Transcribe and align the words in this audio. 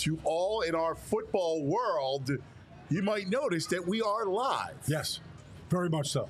To 0.00 0.18
all 0.24 0.62
in 0.62 0.74
our 0.74 0.94
football 0.94 1.64
world. 1.64 2.30
You 2.88 3.02
might 3.02 3.28
notice 3.28 3.66
that 3.66 3.86
we 3.86 4.02
are 4.02 4.26
live. 4.26 4.76
Yes, 4.86 5.20
very 5.68 5.88
much 5.88 6.08
so. 6.08 6.28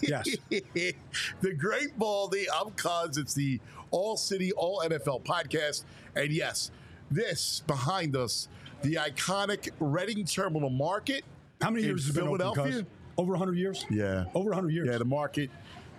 Yes. 0.00 0.36
the 0.50 1.52
Great 1.56 1.98
Baldy, 1.98 2.46
I'm. 2.50 2.72
It's 3.16 3.34
the 3.34 3.60
All 3.90 4.16
City, 4.16 4.52
All 4.52 4.82
NFL 4.84 5.24
podcast. 5.24 5.84
And 6.16 6.30
yes, 6.30 6.70
this 7.10 7.62
behind 7.66 8.16
us, 8.16 8.48
the 8.82 8.94
iconic 8.94 9.70
Reading 9.80 10.24
Terminal 10.24 10.70
Market. 10.70 11.24
How 11.60 11.70
many 11.70 11.84
years 11.84 12.06
has 12.06 12.16
it 12.16 12.18
been 12.18 12.26
Philadelphia? 12.26 12.64
Cuz? 12.64 12.84
Over 13.16 13.32
100 13.32 13.56
years? 13.56 13.84
Yeah. 13.90 14.24
Over 14.34 14.50
100 14.50 14.70
years. 14.70 14.88
Yeah, 14.90 14.98
the 14.98 15.04
market. 15.04 15.50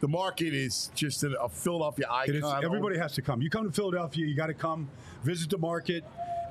The 0.02 0.08
market 0.08 0.54
is 0.54 0.92
just 0.94 1.24
a, 1.24 1.40
a 1.42 1.50
Philadelphia 1.50 2.06
icon. 2.10 2.36
Is, 2.36 2.44
everybody 2.64 2.98
has 2.98 3.14
to 3.14 3.22
come. 3.22 3.42
You 3.42 3.50
come 3.50 3.66
to 3.66 3.72
Philadelphia, 3.72 4.26
you 4.26 4.36
got 4.36 4.48
to 4.48 4.54
come 4.54 4.90
visit 5.24 5.50
the 5.50 5.58
market. 5.58 6.04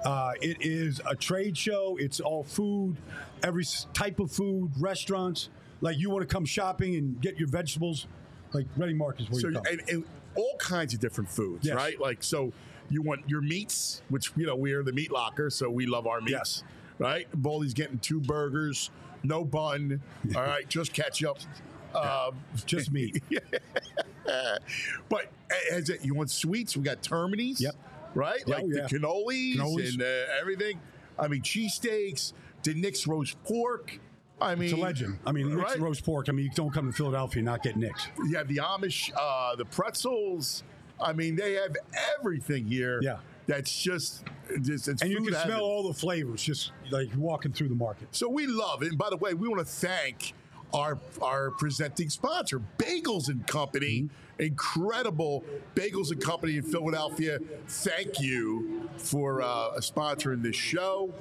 Uh, 0.05 0.33
it 0.43 0.59
is 0.61 1.01
a 1.09 1.15
trade 1.15 1.57
show. 1.57 1.97
It's 1.99 2.21
all 2.21 2.45
food, 2.45 2.97
every 3.43 3.65
type 3.95 4.21
of 4.21 4.31
food, 4.31 4.71
restaurants. 4.79 5.49
Like 5.81 5.99
you 5.99 6.11
want 6.11 6.29
to 6.29 6.33
come 6.33 6.45
shopping 6.45 6.95
and 6.97 7.21
get 7.21 7.39
your 7.39 7.49
vegetables, 7.49 8.07
like 8.53 8.67
Reading 8.77 8.99
Market 8.99 9.23
is 9.23 9.31
where 9.31 9.41
so 9.41 9.49
you 9.49 9.55
come. 9.55 9.65
and, 9.71 9.83
and 9.89 10.05
all 10.37 10.57
kinds 10.59 10.93
of 10.95 11.01
different 11.01 11.31
foods, 11.31 11.67
Yes. 11.67 11.75
right? 11.77 11.99
Like 12.01 12.23
so, 12.23 12.53
you 12.91 13.01
want 13.03 13.29
your 13.29 13.41
meats, 13.41 14.03
which 14.11 14.31
you 14.37 14.47
know 14.47 14.57
we 14.57 14.73
are 14.73 14.83
the 14.83 14.93
meat 14.93 15.11
locker, 15.11 15.49
so 15.51 15.71
we 15.71 15.87
love 15.87 16.07
our 16.07 16.21
meats, 16.21 16.33
Yes. 16.33 16.65
right? 16.99 17.27
Baldy's 17.35 17.73
getting 17.75 17.99
two 17.99 18.21
burgers, 18.21 18.91
no 19.23 19.45
bun, 19.45 20.03
all 20.37 20.43
right, 20.43 20.69
just 20.69 20.93
ketchup. 20.93 21.39
Um, 21.95 22.35
Just 22.67 22.91
meat. 22.93 23.23
but 25.09 25.31
as 25.71 25.89
it, 25.91 26.05
you 26.05 26.15
want 26.15 26.31
sweets, 26.31 26.77
we 26.77 26.83
got 26.83 27.03
Termini's, 27.03 27.61
Yep. 27.61 27.75
Right? 28.15 28.43
Yeah, 28.47 28.55
like 28.57 28.65
oh, 28.65 28.69
the 28.69 28.77
yeah. 28.79 28.87
cannolis, 28.87 29.57
Cannolis. 29.57 29.93
and 29.95 30.03
uh, 30.03 30.41
everything. 30.41 30.81
I 31.19 31.29
mean, 31.29 31.43
cheesesteaks, 31.43 32.33
the 32.63 32.75
Nick's 32.75 33.07
roast 33.07 33.43
pork. 33.45 33.99
I 34.41 34.55
mean, 34.57 34.65
It's 34.65 34.73
a 34.73 34.77
legend. 34.77 35.19
I 35.27 35.33
mean, 35.33 35.55
Nick's 35.57 35.73
right? 35.73 35.81
roast 35.81 36.05
pork. 36.05 36.29
I 36.29 36.33
mean, 36.33 36.47
you 36.47 36.51
don't 36.53 36.73
come 36.73 36.91
to 36.91 36.97
Philadelphia 36.97 37.39
and 37.39 37.47
not 37.47 37.63
get 37.63 37.77
Nick's. 37.77 38.09
You 38.27 38.37
have 38.37 38.49
the 38.49 38.57
Amish, 38.57 39.11
uh, 39.17 39.55
the 39.57 39.65
pretzels. 39.65 40.65
I 41.01 41.13
mean, 41.13 41.37
they 41.37 41.55
have 41.55 41.77
everything 42.19 42.67
here. 42.67 43.01
Yeah. 43.03 43.19
That's 43.47 43.81
just, 43.81 44.25
just 44.63 44.89
it's 44.89 45.03
And 45.03 45.11
you 45.11 45.19
can 45.19 45.33
heaven. 45.35 45.49
smell 45.51 45.61
all 45.63 45.87
the 45.87 45.95
flavors 45.95 46.43
just 46.43 46.73
like 46.91 47.09
walking 47.17 47.53
through 47.53 47.69
the 47.69 47.75
market. 47.75 48.09
So 48.13 48.29
we 48.29 48.47
love 48.47 48.83
it. 48.83 48.89
And 48.89 48.99
by 48.99 49.11
the 49.11 49.17
way, 49.19 49.35
we 49.35 49.49
want 49.49 49.61
to 49.61 49.67
thank 49.67 50.33
our 50.73 50.99
our 51.23 51.51
presenting 51.53 52.09
sponsor, 52.11 52.61
Bagels 52.79 53.29
and 53.29 53.47
Company. 53.47 54.03
Mm-hmm. 54.03 54.15
Incredible 54.39 55.45
Bagels 55.75 56.11
and 56.11 56.21
Company 56.23 56.57
in 56.57 56.63
Philadelphia. 56.63 57.39
Thank 57.69 58.21
you 58.21 58.89
for 58.97 59.43
uh, 59.43 59.73
sponsoring 59.79 60.43
this 60.43 60.57
show. 60.57 61.13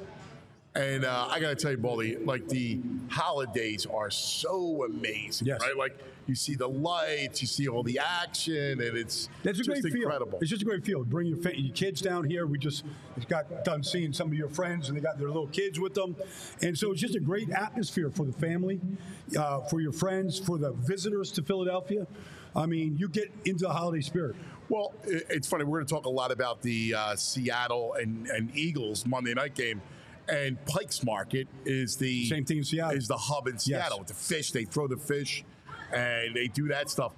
And 0.76 1.06
uh, 1.06 1.28
I 1.30 1.40
got 1.40 1.50
to 1.50 1.56
tell 1.56 1.70
you, 1.72 1.78
Baldy, 1.78 2.16
like 2.18 2.50
the 2.50 2.80
holidays 3.10 3.86
are 3.86 4.10
so 4.10 4.86
amazing, 4.86 5.48
Yes. 5.48 5.62
right? 5.62 5.78
Like 5.78 5.96
you 6.26 6.34
see 6.34 6.56
the 6.56 6.68
lights, 6.68 7.42
you 7.44 7.48
see 7.48 7.68
all 7.68 7.84
the 7.84 8.00
action, 8.00 8.82
and 8.82 8.98
it's 8.98 9.30
That's 9.44 9.60
a 9.60 9.64
great 9.64 9.86
incredible. 9.86 10.32
feel. 10.32 10.40
It's 10.42 10.50
just 10.50 10.64
a 10.64 10.66
great 10.66 10.84
feel. 10.84 11.04
Bring 11.04 11.28
your, 11.28 11.38
fa- 11.38 11.60
your 11.60 11.74
kids 11.76 12.02
down 12.02 12.24
here. 12.24 12.48
We 12.48 12.58
just 12.58 12.86
got 13.30 13.64
done 13.64 13.84
seeing 13.84 14.14
some 14.14 14.30
of 14.30 14.34
your 14.34 14.50
friends, 14.50 14.88
and 14.90 14.98
they 14.98 15.02
got 15.02 15.20
their 15.20 15.28
little 15.28 15.46
kids 15.48 15.80
with 15.80 15.94
them, 15.94 16.16
and 16.64 16.76
so 16.76 16.92
it's 16.92 17.02
just 17.02 17.14
a 17.16 17.20
great 17.20 17.52
atmosphere 17.52 18.10
for 18.10 18.26
the 18.26 18.34
family, 18.34 18.82
uh, 19.38 19.60
for 19.68 19.80
your 19.80 19.92
friends, 19.92 20.40
for 20.40 20.58
the 20.58 20.72
visitors 20.72 21.32
to 21.34 21.44
Philadelphia. 21.44 22.08
I 22.56 22.66
mean, 22.66 22.98
you 22.98 23.08
get 23.10 23.32
into 23.46 23.66
the 23.66 23.74
holiday 23.74 24.02
spirit. 24.02 24.36
Well, 24.70 24.94
it's 25.06 25.48
funny. 25.48 25.66
We're 25.66 25.80
going 25.80 25.88
to 25.88 25.94
talk 25.94 26.06
a 26.06 26.10
lot 26.10 26.32
about 26.32 26.62
the 26.62 26.96
uh, 26.96 27.16
Seattle 27.16 27.94
and, 27.94 28.28
and 28.28 28.56
Eagles 28.56 29.06
Monday 29.06 29.34
night 29.34 29.56
game. 29.56 29.82
And 30.30 30.64
Pikes 30.66 31.04
Market 31.04 31.48
is 31.66 31.98
the 31.98 32.26
Same 32.28 32.46
thing 32.46 32.60
in 32.60 32.64
Seattle. 32.64 32.98
Is 32.98 33.08
the 33.10 33.18
hub 33.18 33.48
in 33.48 33.60
Seattle 33.60 34.00
with 34.00 34.08
the 34.08 34.14
fish? 34.14 34.52
They 34.52 34.64
throw 34.64 34.88
the 34.88 34.96
fish, 34.96 35.44
and 35.94 36.34
they 36.34 36.48
do 36.48 36.70
that 36.70 36.90
stuff. 36.90 37.12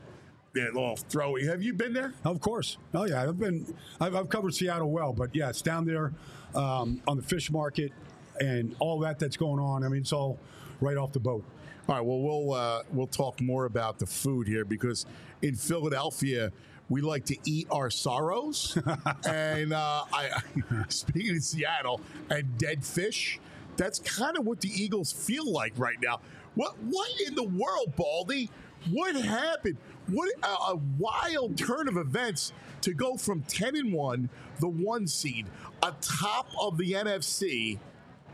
They 0.54 0.64
little 0.64 0.96
throw. 0.96 1.36
Have 1.46 1.62
you 1.62 1.74
been 1.74 1.94
there? 1.94 2.14
Of 2.24 2.40
course. 2.40 2.78
Oh 2.96 3.06
yeah, 3.06 3.22
I've 3.22 3.38
been. 3.38 3.76
I've, 4.02 4.16
I've 4.16 4.30
covered 4.30 4.56
Seattle 4.56 4.90
well, 4.90 5.14
but 5.14 5.36
yeah, 5.36 5.50
it's 5.50 5.62
down 5.62 5.86
there 5.86 6.14
um, 6.56 7.00
on 7.08 7.18
the 7.18 7.24
fish 7.24 7.52
market 7.52 7.92
and 8.40 8.76
all 8.80 9.00
that 9.00 9.20
that's 9.20 9.38
going 9.38 9.60
on. 9.60 9.84
I 9.84 9.90
mean, 9.90 10.02
it's 10.02 10.14
all 10.14 10.40
right 10.82 10.98
off 10.98 11.12
the 11.12 11.20
boat. 11.20 11.44
All 11.88 11.96
right. 11.96 12.06
Well, 12.06 12.20
we'll 12.20 12.54
uh, 12.54 12.84
we'll 12.92 13.08
talk 13.08 13.40
more 13.42 13.66
about 13.66 14.00
the 14.00 14.08
food 14.08 14.48
here 14.48 14.66
because 14.66 15.06
in 15.42 15.56
Philadelphia 15.56 16.52
we 16.90 17.02
like 17.02 17.26
to 17.26 17.38
eat 17.46 17.68
our 17.72 17.90
sorrows. 17.90 18.78
and 19.28 19.74
uh, 19.74 20.04
I, 20.12 20.42
speaking 20.90 21.36
of 21.38 21.44
Seattle 21.44 22.02
and 22.30 22.58
dead 22.58 22.84
fish, 22.84 23.40
that's 23.78 24.00
kind 24.00 24.38
of 24.38 24.46
what 24.46 24.62
the 24.62 24.70
Eagles 24.70 25.12
feel 25.12 25.52
like 25.52 25.74
right 25.78 25.98
now. 26.02 26.22
What 26.56 26.76
what 26.84 27.10
in 27.28 27.36
the 27.36 27.44
world, 27.44 27.96
Baldy? 27.96 28.50
What 28.92 29.16
happened? 29.16 29.78
What 30.08 30.32
a, 30.44 30.48
a 30.48 30.80
wild 30.98 31.58
turn 31.58 31.88
of 31.88 31.98
events 31.98 32.52
to 32.82 32.94
go 32.94 33.16
from 33.16 33.42
ten 33.44 33.76
and 33.76 33.94
one, 33.94 34.30
the 34.60 34.68
one 34.68 35.08
seed, 35.08 35.48
atop 35.84 36.48
of 36.60 36.78
the 36.78 36.94
NFC, 36.94 37.80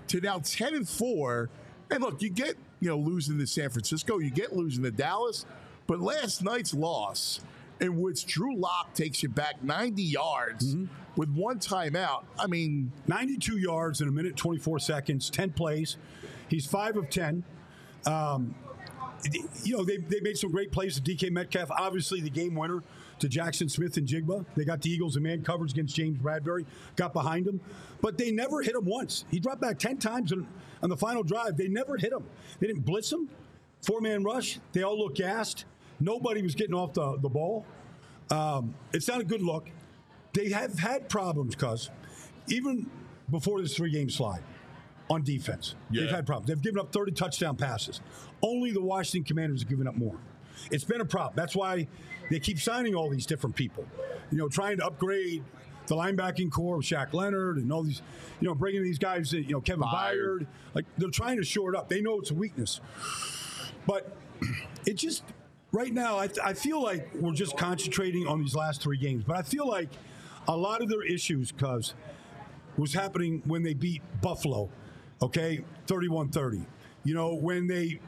to 0.07 0.21
now 0.21 0.39
10 0.39 0.75
and 0.75 0.87
4. 0.87 1.49
And 1.89 2.01
look, 2.01 2.21
you 2.21 2.29
get, 2.29 2.55
you 2.81 2.89
know, 2.89 2.97
losing 2.97 3.37
to 3.37 3.47
San 3.47 3.69
Francisco, 3.69 4.17
you 4.17 4.29
get 4.29 4.53
losing 4.53 4.83
to 4.83 4.91
Dallas, 4.91 5.45
but 5.87 6.01
last 6.01 6.43
night's 6.43 6.73
loss, 6.73 7.39
in 7.79 8.01
which 8.01 8.25
Drew 8.25 8.55
Lock 8.55 8.93
takes 8.93 9.23
you 9.23 9.29
back 9.29 9.63
90 9.63 10.03
yards 10.03 10.75
with 11.15 11.29
one 11.29 11.59
timeout. 11.59 12.23
I 12.37 12.47
mean, 12.47 12.91
92 13.07 13.57
yards 13.57 14.01
in 14.01 14.07
a 14.07 14.11
minute 14.11 14.35
24 14.35 14.79
seconds, 14.79 15.29
10 15.29 15.51
plays. 15.51 15.97
He's 16.49 16.65
five 16.65 16.97
of 16.97 17.09
10. 17.09 17.43
Um, 18.05 18.55
you 19.63 19.77
know, 19.77 19.83
they, 19.83 19.97
they 19.97 20.19
made 20.21 20.37
some 20.37 20.51
great 20.51 20.71
plays 20.71 20.99
to 20.99 21.01
DK 21.01 21.31
Metcalf. 21.31 21.69
Obviously, 21.71 22.21
the 22.21 22.29
game 22.29 22.55
winner 22.55 22.83
to 23.21 23.29
Jaxon 23.29 23.69
Smith-Njigba. 23.69 24.45
They 24.55 24.65
got 24.65 24.81
the 24.81 24.89
Eagles 24.89 25.15
in 25.15 25.23
man 25.23 25.43
coverage 25.43 25.71
against 25.71 25.95
James 25.95 26.17
Bradberry, 26.17 26.65
got 26.95 27.13
behind 27.13 27.47
him, 27.47 27.61
but 28.01 28.17
they 28.17 28.31
never 28.31 28.61
hit 28.61 28.75
him 28.75 28.85
once. 28.85 29.25
He 29.31 29.39
dropped 29.39 29.61
back 29.61 29.79
10 29.79 29.97
times 29.97 30.31
on, 30.33 30.47
on 30.83 30.89
the 30.89 30.97
final 30.97 31.23
drive. 31.23 31.57
They 31.57 31.67
never 31.67 31.97
hit 31.97 32.11
him. 32.11 32.23
They 32.59 32.67
didn't 32.67 32.83
blitz 32.85 33.11
him. 33.11 33.29
Four 33.81 34.01
man 34.01 34.23
rush. 34.23 34.59
They 34.73 34.83
all 34.83 34.97
looked 34.97 35.17
gassed. 35.17 35.65
Nobody 35.99 36.41
was 36.41 36.55
getting 36.55 36.75
off 36.75 36.93
the, 36.93 37.17
the 37.17 37.29
ball. 37.29 37.65
Um, 38.29 38.75
it's 38.93 39.07
not 39.07 39.21
a 39.21 39.23
good 39.23 39.41
look. 39.41 39.69
They 40.33 40.49
have 40.49 40.79
had 40.79 41.09
problems, 41.09 41.55
cuz 41.55 41.89
even 42.47 42.89
before 43.29 43.61
this 43.61 43.75
three 43.75 43.91
game 43.91 44.09
slide 44.09 44.41
on 45.09 45.23
defense, 45.23 45.75
they've 45.89 46.09
had 46.09 46.25
problems. 46.25 46.47
They've 46.47 46.61
given 46.61 46.79
up 46.79 46.91
30 46.91 47.11
touchdown 47.11 47.55
passes. 47.57 48.01
Only 48.41 48.71
the 48.71 48.81
Washington 48.81 49.25
Commanders 49.25 49.61
have 49.61 49.69
given 49.69 49.87
up 49.87 49.95
more. 49.95 50.17
It's 50.69 50.83
been 50.83 51.01
a 51.01 51.05
problem. 51.05 51.33
That's 51.35 51.55
why 51.55 51.87
they 52.31 52.39
keep 52.39 52.59
signing 52.59 52.95
all 52.95 53.09
these 53.09 53.25
different 53.25 53.55
people. 53.55 53.85
You 54.31 54.37
know, 54.37 54.47
trying 54.47 54.77
to 54.77 54.85
upgrade 54.85 55.43
the 55.87 55.95
linebacking 55.95 56.51
core 56.51 56.77
with 56.77 56.85
Shaq 56.85 57.13
Leonard 57.13 57.57
and 57.57 57.71
all 57.71 57.83
these, 57.83 58.01
you 58.39 58.47
know, 58.47 58.55
bringing 58.55 58.83
these 58.83 58.97
guys 58.97 59.33
in, 59.33 59.43
you 59.43 59.51
know, 59.51 59.61
Kevin 59.61 59.83
Byard. 59.83 60.15
Byard. 60.15 60.47
Like 60.73 60.85
they're 60.97 61.09
trying 61.09 61.37
to 61.37 61.43
shore 61.43 61.73
it 61.73 61.77
up. 61.77 61.89
They 61.89 62.01
know 62.01 62.19
it's 62.19 62.31
a 62.31 62.33
weakness. 62.33 62.79
But 63.85 64.15
it 64.85 64.93
just, 64.93 65.23
right 65.71 65.93
now, 65.93 66.17
I, 66.17 66.29
I 66.43 66.53
feel 66.53 66.81
like 66.81 67.09
we're 67.15 67.33
just 67.33 67.57
concentrating 67.57 68.27
on 68.27 68.39
these 68.39 68.55
last 68.55 68.81
three 68.81 68.97
games. 68.97 69.23
But 69.25 69.37
I 69.37 69.41
feel 69.41 69.67
like 69.67 69.89
a 70.47 70.55
lot 70.55 70.81
of 70.81 70.89
their 70.89 71.03
issues, 71.03 71.51
cuz, 71.51 71.93
was 72.77 72.93
happening 72.93 73.41
when 73.45 73.63
they 73.63 73.73
beat 73.73 74.01
Buffalo, 74.21 74.69
okay, 75.21 75.63
31 75.87 76.29
30. 76.29 76.65
You 77.03 77.13
know, 77.15 77.33
when 77.33 77.67
they 77.67 77.99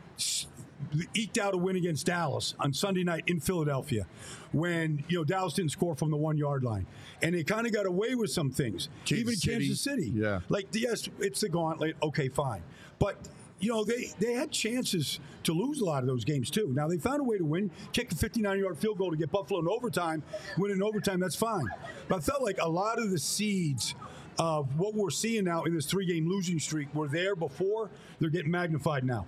eked 1.13 1.37
out 1.37 1.53
a 1.53 1.57
win 1.57 1.75
against 1.75 2.05
Dallas 2.05 2.55
on 2.59 2.73
Sunday 2.73 3.03
night 3.03 3.23
in 3.27 3.39
Philadelphia, 3.39 4.05
when, 4.51 5.03
you 5.07 5.17
know, 5.17 5.23
Dallas 5.23 5.53
didn't 5.53 5.71
score 5.71 5.95
from 5.95 6.11
the 6.11 6.17
one 6.17 6.37
yard 6.37 6.63
line. 6.63 6.85
And 7.21 7.35
they 7.35 7.43
kind 7.43 7.65
of 7.65 7.73
got 7.73 7.85
away 7.85 8.15
with 8.15 8.31
some 8.31 8.51
things. 8.51 8.89
Kansas 9.05 9.19
Even 9.21 9.35
City. 9.35 9.57
Kansas 9.57 9.81
City. 9.81 10.11
Yeah. 10.13 10.39
Like, 10.49 10.67
yes, 10.71 11.09
it's 11.19 11.41
the 11.41 11.49
gauntlet. 11.49 11.95
Okay, 12.01 12.29
fine. 12.29 12.63
But, 12.99 13.17
you 13.59 13.69
know, 13.69 13.83
they, 13.83 14.11
they 14.19 14.33
had 14.33 14.51
chances 14.51 15.19
to 15.43 15.53
lose 15.53 15.81
a 15.81 15.85
lot 15.85 16.03
of 16.03 16.07
those 16.07 16.25
games, 16.25 16.49
too. 16.49 16.71
Now, 16.73 16.87
they 16.87 16.97
found 16.97 17.21
a 17.21 17.23
way 17.23 17.37
to 17.37 17.45
win, 17.45 17.71
kick 17.91 18.11
a 18.11 18.15
59 18.15 18.59
yard 18.59 18.77
field 18.77 18.97
goal 18.97 19.11
to 19.11 19.17
get 19.17 19.31
Buffalo 19.31 19.59
in 19.59 19.67
overtime, 19.67 20.23
win 20.57 20.71
in 20.71 20.83
overtime, 20.83 21.19
that's 21.19 21.35
fine. 21.35 21.67
But 22.07 22.17
I 22.17 22.19
felt 22.19 22.41
like 22.41 22.57
a 22.61 22.69
lot 22.69 22.99
of 22.99 23.11
the 23.11 23.19
seeds 23.19 23.95
of 24.39 24.79
what 24.79 24.93
we're 24.95 25.09
seeing 25.09 25.45
now 25.45 25.63
in 25.63 25.73
this 25.73 25.85
three 25.85 26.05
game 26.05 26.27
losing 26.27 26.59
streak 26.59 26.93
were 26.93 27.07
there 27.07 27.35
before. 27.35 27.89
They're 28.19 28.29
getting 28.29 28.51
magnified 28.51 29.03
now. 29.03 29.25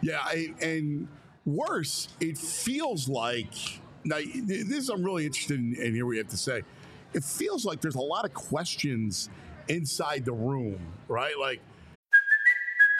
Yeah, 0.00 0.20
I, 0.22 0.54
and 0.60 1.08
worse, 1.44 2.08
it 2.20 2.38
feels 2.38 3.08
like 3.08 3.52
now. 4.04 4.18
This 4.34 4.68
is 4.68 4.88
I'm 4.88 5.02
really 5.02 5.26
interested 5.26 5.58
in, 5.58 5.74
in 5.74 5.94
here. 5.94 6.06
We 6.06 6.18
have 6.18 6.28
to 6.28 6.36
say, 6.36 6.62
it 7.12 7.24
feels 7.24 7.64
like 7.64 7.80
there's 7.80 7.94
a 7.96 8.00
lot 8.00 8.24
of 8.24 8.34
questions 8.34 9.28
inside 9.68 10.24
the 10.24 10.32
room, 10.32 10.78
right? 11.08 11.38
Like, 11.38 11.60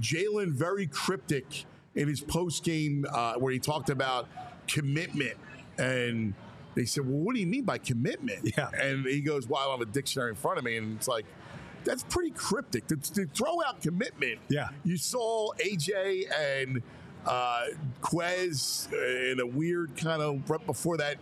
Jalen 0.00 0.52
very 0.52 0.86
cryptic 0.86 1.64
in 1.94 2.08
his 2.08 2.20
post 2.20 2.64
game 2.64 3.06
uh, 3.10 3.34
where 3.34 3.52
he 3.52 3.58
talked 3.58 3.90
about 3.90 4.28
commitment, 4.66 5.36
and 5.78 6.34
they 6.74 6.84
said, 6.84 7.06
"Well, 7.06 7.18
what 7.18 7.34
do 7.34 7.40
you 7.40 7.46
mean 7.46 7.64
by 7.64 7.78
commitment?" 7.78 8.52
Yeah. 8.56 8.70
and 8.74 9.04
he 9.06 9.20
goes, 9.20 9.48
"Well, 9.48 9.60
I 9.60 9.64
don't 9.64 9.80
have 9.80 9.88
a 9.88 9.92
dictionary 9.92 10.30
in 10.30 10.36
front 10.36 10.58
of 10.58 10.64
me," 10.64 10.76
and 10.76 10.96
it's 10.96 11.08
like. 11.08 11.26
That's 11.84 12.02
pretty 12.02 12.32
cryptic. 12.32 12.86
To, 12.88 12.96
to 12.96 13.24
throw 13.26 13.62
out 13.64 13.80
commitment. 13.80 14.40
Yeah. 14.48 14.68
You 14.84 14.98
saw 14.98 15.52
AJ 15.54 16.24
and 16.36 16.82
uh, 17.24 17.66
Quez 18.02 18.92
in 19.32 19.40
a 19.40 19.46
weird 19.46 19.96
kind 19.96 20.20
of 20.20 20.50
right 20.50 20.66
before 20.66 20.96
that. 20.98 21.16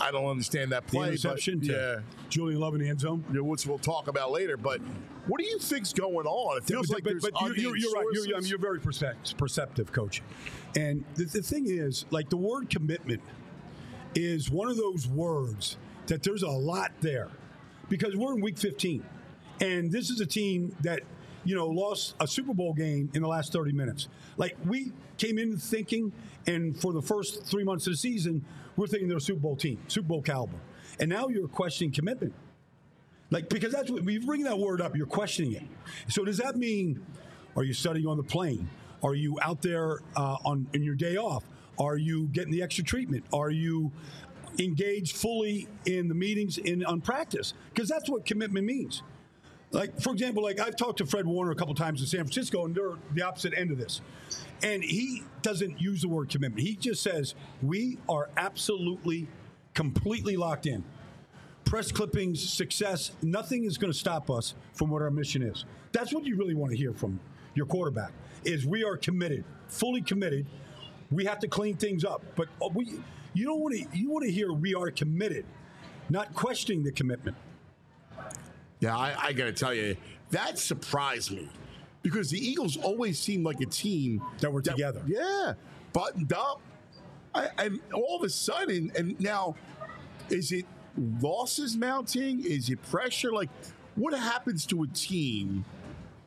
I 0.00 0.10
don't 0.10 0.26
understand 0.26 0.72
that 0.72 0.86
The 0.86 0.90
play. 0.90 1.08
interception 1.08 1.58
but, 1.60 1.66
to 1.68 1.72
yeah. 1.72 2.00
Julian 2.28 2.60
Love 2.60 2.74
in 2.74 2.80
the 2.80 2.88
end 2.88 3.00
zone. 3.00 3.24
Yeah, 3.32 3.40
which 3.40 3.66
we'll 3.66 3.78
talk 3.78 4.08
about 4.08 4.30
later. 4.32 4.56
But 4.56 4.80
what 5.26 5.38
do 5.40 5.46
you 5.46 5.58
think's 5.58 5.92
going 5.92 6.26
on? 6.26 6.58
It 6.58 6.64
feels 6.64 6.88
But- 6.88 6.94
like 6.96 7.04
but, 7.04 7.10
there's 7.10 7.22
but 7.22 7.40
you're, 7.42 7.56
you're, 7.56 7.76
you're 7.76 7.92
right. 7.92 8.06
You're, 8.12 8.36
I 8.36 8.40
mean, 8.40 8.48
you're 8.48 8.58
very 8.58 8.80
percep- 8.80 9.36
perceptive, 9.36 9.92
coach. 9.92 10.22
And 10.76 11.04
the, 11.14 11.24
the 11.24 11.42
thing 11.42 11.66
is, 11.68 12.06
like 12.10 12.28
the 12.30 12.36
word 12.36 12.70
commitment 12.70 13.20
is 14.14 14.50
one 14.50 14.68
of 14.68 14.76
those 14.76 15.06
words 15.06 15.76
that 16.06 16.22
there's 16.22 16.42
a 16.42 16.48
lot 16.50 16.92
there 17.00 17.28
because 17.88 18.16
we're 18.16 18.34
in 18.34 18.40
week 18.40 18.58
15, 18.58 19.04
and 19.60 19.90
this 19.90 20.10
is 20.10 20.20
a 20.20 20.26
team 20.26 20.74
that 20.80 21.00
you 21.44 21.54
know 21.54 21.66
lost 21.66 22.14
a 22.20 22.26
Super 22.26 22.54
Bowl 22.54 22.72
game 22.74 23.10
in 23.14 23.22
the 23.22 23.28
last 23.28 23.52
30 23.52 23.72
minutes. 23.72 24.08
Like 24.36 24.56
we 24.66 24.92
came 25.18 25.38
in 25.38 25.56
thinking, 25.56 26.12
and 26.46 26.78
for 26.78 26.92
the 26.92 27.02
first 27.02 27.44
three 27.44 27.64
months 27.64 27.86
of 27.86 27.92
the 27.92 27.96
season, 27.96 28.44
we're 28.76 28.86
thinking 28.86 29.08
they're 29.08 29.18
a 29.18 29.20
Super 29.20 29.40
Bowl 29.40 29.56
team, 29.56 29.78
Super 29.88 30.08
Bowl 30.08 30.22
caliber, 30.22 30.58
and 31.00 31.08
now 31.08 31.28
you're 31.28 31.48
questioning 31.48 31.92
commitment. 31.92 32.34
Like 33.30 33.48
because 33.48 33.72
that's 33.72 33.90
what 33.90 34.02
when 34.02 34.14
you 34.14 34.20
bring 34.20 34.42
that 34.44 34.58
word 34.58 34.80
up, 34.80 34.96
you're 34.96 35.06
questioning 35.06 35.54
it. 35.54 35.62
So 36.08 36.24
does 36.24 36.38
that 36.38 36.56
mean 36.56 37.04
are 37.56 37.64
you 37.64 37.72
studying 37.72 38.06
on 38.06 38.16
the 38.16 38.22
plane? 38.22 38.68
Are 39.02 39.14
you 39.14 39.38
out 39.42 39.62
there 39.62 40.00
uh, 40.16 40.36
on 40.44 40.66
in 40.74 40.82
your 40.82 40.94
day 40.94 41.16
off? 41.16 41.44
Are 41.78 41.96
you 41.96 42.26
getting 42.28 42.52
the 42.52 42.62
extra 42.62 42.84
treatment? 42.84 43.24
Are 43.32 43.50
you 43.50 43.90
engaged 44.58 45.16
fully 45.16 45.66
in 45.86 46.08
the 46.08 46.14
meetings 46.14 46.58
in 46.58 46.84
on 46.84 47.00
practice? 47.00 47.54
Because 47.72 47.88
that's 47.88 48.08
what 48.08 48.26
commitment 48.26 48.66
means. 48.66 49.02
Like 49.72 50.00
for 50.00 50.12
example, 50.12 50.42
like 50.42 50.60
I've 50.60 50.76
talked 50.76 50.98
to 50.98 51.06
Fred 51.06 51.26
Warner 51.26 51.50
a 51.50 51.54
couple 51.54 51.74
times 51.74 52.00
in 52.00 52.06
San 52.06 52.20
Francisco, 52.20 52.64
and 52.64 52.74
they're 52.74 52.92
the 53.14 53.22
opposite 53.22 53.54
end 53.56 53.70
of 53.70 53.78
this. 53.78 54.00
And 54.62 54.84
he 54.84 55.24
doesn't 55.42 55.80
use 55.80 56.02
the 56.02 56.08
word 56.08 56.28
commitment. 56.28 56.66
He 56.66 56.76
just 56.76 57.02
says 57.02 57.34
we 57.62 57.98
are 58.08 58.28
absolutely, 58.36 59.26
completely 59.74 60.36
locked 60.36 60.66
in 60.66 60.84
press 61.72 61.90
clippings, 61.90 62.52
success, 62.52 63.12
nothing 63.22 63.64
is 63.64 63.78
going 63.78 63.90
to 63.90 63.98
stop 63.98 64.30
us 64.30 64.54
from 64.74 64.90
what 64.90 65.00
our 65.00 65.10
mission 65.10 65.42
is. 65.42 65.64
That's 65.92 66.12
what 66.12 66.24
you 66.24 66.36
really 66.36 66.54
want 66.54 66.70
to 66.72 66.76
hear 66.76 66.92
from 66.92 67.18
your 67.54 67.64
quarterback 67.64 68.12
is 68.44 68.66
we 68.66 68.84
are 68.84 68.96
committed, 68.96 69.42
fully 69.68 70.02
committed. 70.02 70.46
We 71.10 71.24
have 71.24 71.38
to 71.40 71.48
clean 71.48 71.76
things 71.76 72.04
up, 72.04 72.22
but 72.36 72.48
uh, 72.60 72.68
we 72.74 73.00
you 73.34 73.46
don't 73.46 73.60
want 73.60 73.74
to 73.74 73.98
you 73.98 74.10
want 74.10 74.24
to 74.24 74.30
hear 74.30 74.52
we 74.52 74.74
are 74.74 74.90
committed, 74.90 75.46
not 76.10 76.34
questioning 76.34 76.82
the 76.82 76.92
commitment. 76.92 77.36
Yeah, 78.82 78.96
I, 78.96 79.14
I 79.28 79.32
got 79.32 79.44
to 79.44 79.52
tell 79.52 79.72
you, 79.72 79.96
that 80.30 80.58
surprised 80.58 81.30
me 81.30 81.48
because 82.02 82.30
the 82.30 82.38
Eagles 82.38 82.76
always 82.76 83.16
seem 83.16 83.44
like 83.44 83.60
a 83.60 83.66
team 83.66 84.20
That 84.40 84.52
were 84.52 84.60
together. 84.60 85.00
Yeah, 85.06 85.54
buttoned 85.92 86.32
up, 86.32 86.60
I, 87.32 87.48
and 87.58 87.80
all 87.94 88.16
of 88.16 88.24
a 88.24 88.28
sudden, 88.28 88.90
and 88.96 89.18
now, 89.20 89.54
is 90.30 90.50
it 90.50 90.66
losses 91.20 91.76
mounting? 91.76 92.44
Is 92.44 92.70
it 92.70 92.82
pressure? 92.90 93.32
Like, 93.32 93.50
what 93.94 94.14
happens 94.14 94.66
to 94.66 94.82
a 94.82 94.88
team 94.88 95.64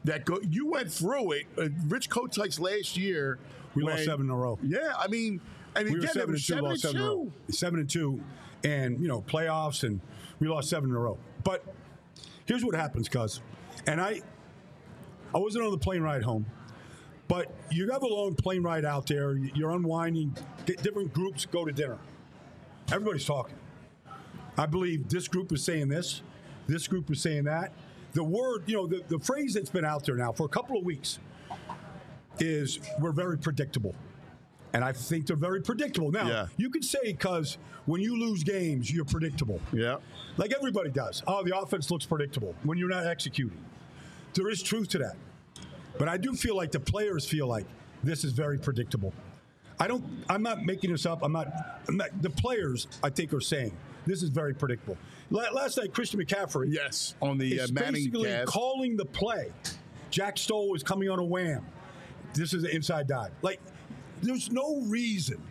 that 0.05 0.23
go? 0.23 0.39
You 0.49 0.67
went 0.67 0.89
through 0.89 1.33
it. 1.33 1.47
Uh, 1.57 1.67
Rich 1.89 2.09
Kotite's 2.09 2.57
last 2.57 2.95
year. 2.95 3.37
We 3.75 3.83
lost 3.83 4.05
seven 4.05 4.27
in 4.27 4.31
a 4.31 4.35
row. 4.35 4.57
Yeah, 4.63 4.93
I 4.97 5.07
mean, 5.09 5.41
and 5.75 5.89
We 5.89 5.95
again, 5.95 6.01
were 6.01 6.07
seven 6.07 6.29
and 6.29 6.37
two, 6.37 6.43
seven 6.43 6.63
lost 6.63 6.85
and 6.85 6.93
seven 6.93 7.01
in 7.01 7.05
a 7.05 7.09
row. 7.09 7.31
Seven 7.49 7.79
and 7.81 7.89
two, 7.89 8.23
and 8.63 9.01
you 9.01 9.09
know 9.09 9.21
playoffs, 9.23 9.83
and 9.83 9.99
we 10.39 10.47
lost 10.47 10.69
seven 10.69 10.89
in 10.89 10.95
a 10.95 10.99
row. 10.99 11.17
But 11.43 11.65
here's 12.45 12.63
what 12.63 12.75
happens, 12.75 13.09
cuz, 13.09 13.41
and 13.87 13.99
I, 14.01 14.21
I 15.33 15.37
wasn't 15.37 15.65
on 15.65 15.71
the 15.71 15.77
plane 15.77 16.01
ride 16.01 16.23
home, 16.23 16.45
but 17.27 17.51
you 17.71 17.89
have 17.91 18.03
a 18.03 18.07
long 18.07 18.35
plane 18.35 18.63
ride 18.63 18.85
out 18.85 19.07
there. 19.07 19.33
You're 19.35 19.71
unwinding. 19.71 20.35
di- 20.65 20.75
Different 20.75 21.13
groups 21.13 21.45
go 21.45 21.65
to 21.65 21.71
dinner. 21.71 21.97
Everybody's 22.91 23.25
talking. 23.25 23.55
I 24.57 24.65
believe 24.65 25.09
this 25.09 25.27
group 25.27 25.51
is 25.51 25.63
saying 25.63 25.89
this, 25.89 26.21
this 26.67 26.87
group 26.87 27.11
is 27.11 27.21
saying 27.21 27.45
that. 27.45 27.73
The 28.13 28.23
word, 28.23 28.63
you 28.67 28.75
know, 28.77 28.87
the, 28.87 29.03
the 29.09 29.19
phrase 29.19 29.53
that's 29.55 29.69
been 29.69 29.83
out 29.83 30.05
there 30.05 30.15
now 30.15 30.31
for 30.31 30.45
a 30.45 30.49
couple 30.49 30.77
of 30.77 30.85
weeks 30.85 31.19
is 32.39 32.79
we're 32.99 33.11
very 33.11 33.37
predictable. 33.37 33.95
And 34.75 34.83
I 34.83 34.91
think 34.91 35.25
they're 35.25 35.37
very 35.37 35.61
predictable. 35.61 36.11
Now, 36.11 36.27
Yeah. 36.27 36.47
you 36.57 36.69
could 36.69 36.83
say 36.83 36.99
because 37.05 37.57
when 37.85 38.01
you 38.01 38.19
lose 38.19 38.43
games, 38.43 38.91
you're 38.91 39.05
predictable. 39.05 39.61
Yeah. 39.71 39.97
Like 40.35 40.51
everybody 40.53 40.89
does. 40.89 41.23
Oh, 41.27 41.43
the 41.43 41.57
offense 41.57 41.89
looks 41.89 42.05
predictable 42.05 42.53
when 42.63 42.77
you're 42.77 42.89
not 42.89 43.05
executing. 43.07 43.63
There 44.33 44.49
is 44.49 44.61
truth 44.61 44.89
to 44.89 44.97
that. 44.97 45.15
But 45.97 46.09
I 46.09 46.17
do 46.17 46.33
feel 46.33 46.57
like 46.57 46.73
the 46.73 46.79
players 46.81 47.25
feel 47.25 47.47
like 47.47 47.65
this 48.03 48.25
is 48.25 48.33
very 48.33 48.57
predictable. 48.57 49.13
I 49.79 49.87
don't 49.87 50.03
I'm 50.29 50.43
not 50.43 50.65
making 50.65 50.91
this 50.91 51.05
up. 51.05 51.19
I'm 51.23 51.31
not, 51.31 51.47
I'm 51.87 51.95
not 51.95 52.09
the 52.21 52.29
players 52.29 52.87
I 53.01 53.09
think 53.09 53.31
are 53.33 53.39
saying 53.41 53.71
this 54.05 54.23
is 54.23 54.29
very 54.29 54.53
predictable. 54.53 54.97
La- 55.31 55.51
Last 55.51 55.77
night 55.77 55.93
Christian 55.93 56.19
McCaffrey 56.19 56.67
Yes, 56.69 57.15
on 57.21 57.37
the 57.37 57.61
uh, 57.61 57.67
Manning 57.71 57.93
basically 57.93 58.29
cast. 58.29 58.47
calling 58.51 58.97
the 58.97 59.05
play. 59.05 59.51
Jack 60.11 60.37
Stoll 60.37 60.75
is 60.75 60.83
coming 60.83 61.09
on 61.09 61.17
a 61.19 61.23
wham. 61.23 61.65
This 62.33 62.53
is 62.53 62.65
an 62.65 62.71
inside 62.71 63.07
dive. 63.07 63.31
Like, 63.41 63.61
there's 64.21 64.51
no 64.51 64.81
reason 64.87 65.41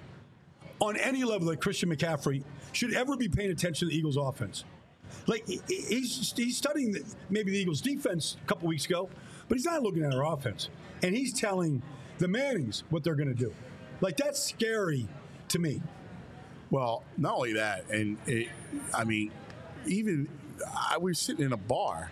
on 0.80 0.96
any 0.96 1.24
level 1.24 1.48
that 1.48 1.60
Christian 1.60 1.94
McCaffrey 1.94 2.42
should 2.72 2.94
ever 2.94 3.16
be 3.16 3.28
paying 3.28 3.50
attention 3.50 3.88
to 3.88 3.92
the 3.92 3.96
Eagles' 3.96 4.16
offense. 4.16 4.64
Like, 5.26 5.46
he's, 5.46 6.32
he's 6.36 6.56
studying 6.56 6.92
the, 6.92 7.04
maybe 7.30 7.52
the 7.52 7.58
Eagles' 7.58 7.80
defense 7.80 8.36
a 8.42 8.46
couple 8.46 8.68
weeks 8.68 8.86
ago, 8.86 9.08
but 9.48 9.56
he's 9.56 9.64
not 9.64 9.82
looking 9.82 10.04
at 10.04 10.12
our 10.12 10.32
offense. 10.32 10.68
And 11.02 11.14
he's 11.14 11.32
telling 11.32 11.82
the 12.18 12.28
Mannings 12.28 12.84
what 12.90 13.04
they're 13.04 13.14
going 13.14 13.28
to 13.28 13.34
do. 13.34 13.54
Like, 14.00 14.16
that's 14.16 14.42
scary 14.42 15.08
to 15.48 15.58
me. 15.58 15.80
Well, 16.70 17.04
not 17.16 17.36
only 17.36 17.52
that, 17.54 17.88
and 17.90 18.18
it, 18.26 18.48
I 18.92 19.04
mean, 19.04 19.30
even 19.86 20.28
I 20.74 20.98
was 20.98 21.18
sitting 21.18 21.44
in 21.44 21.52
a 21.52 21.56
bar 21.58 22.10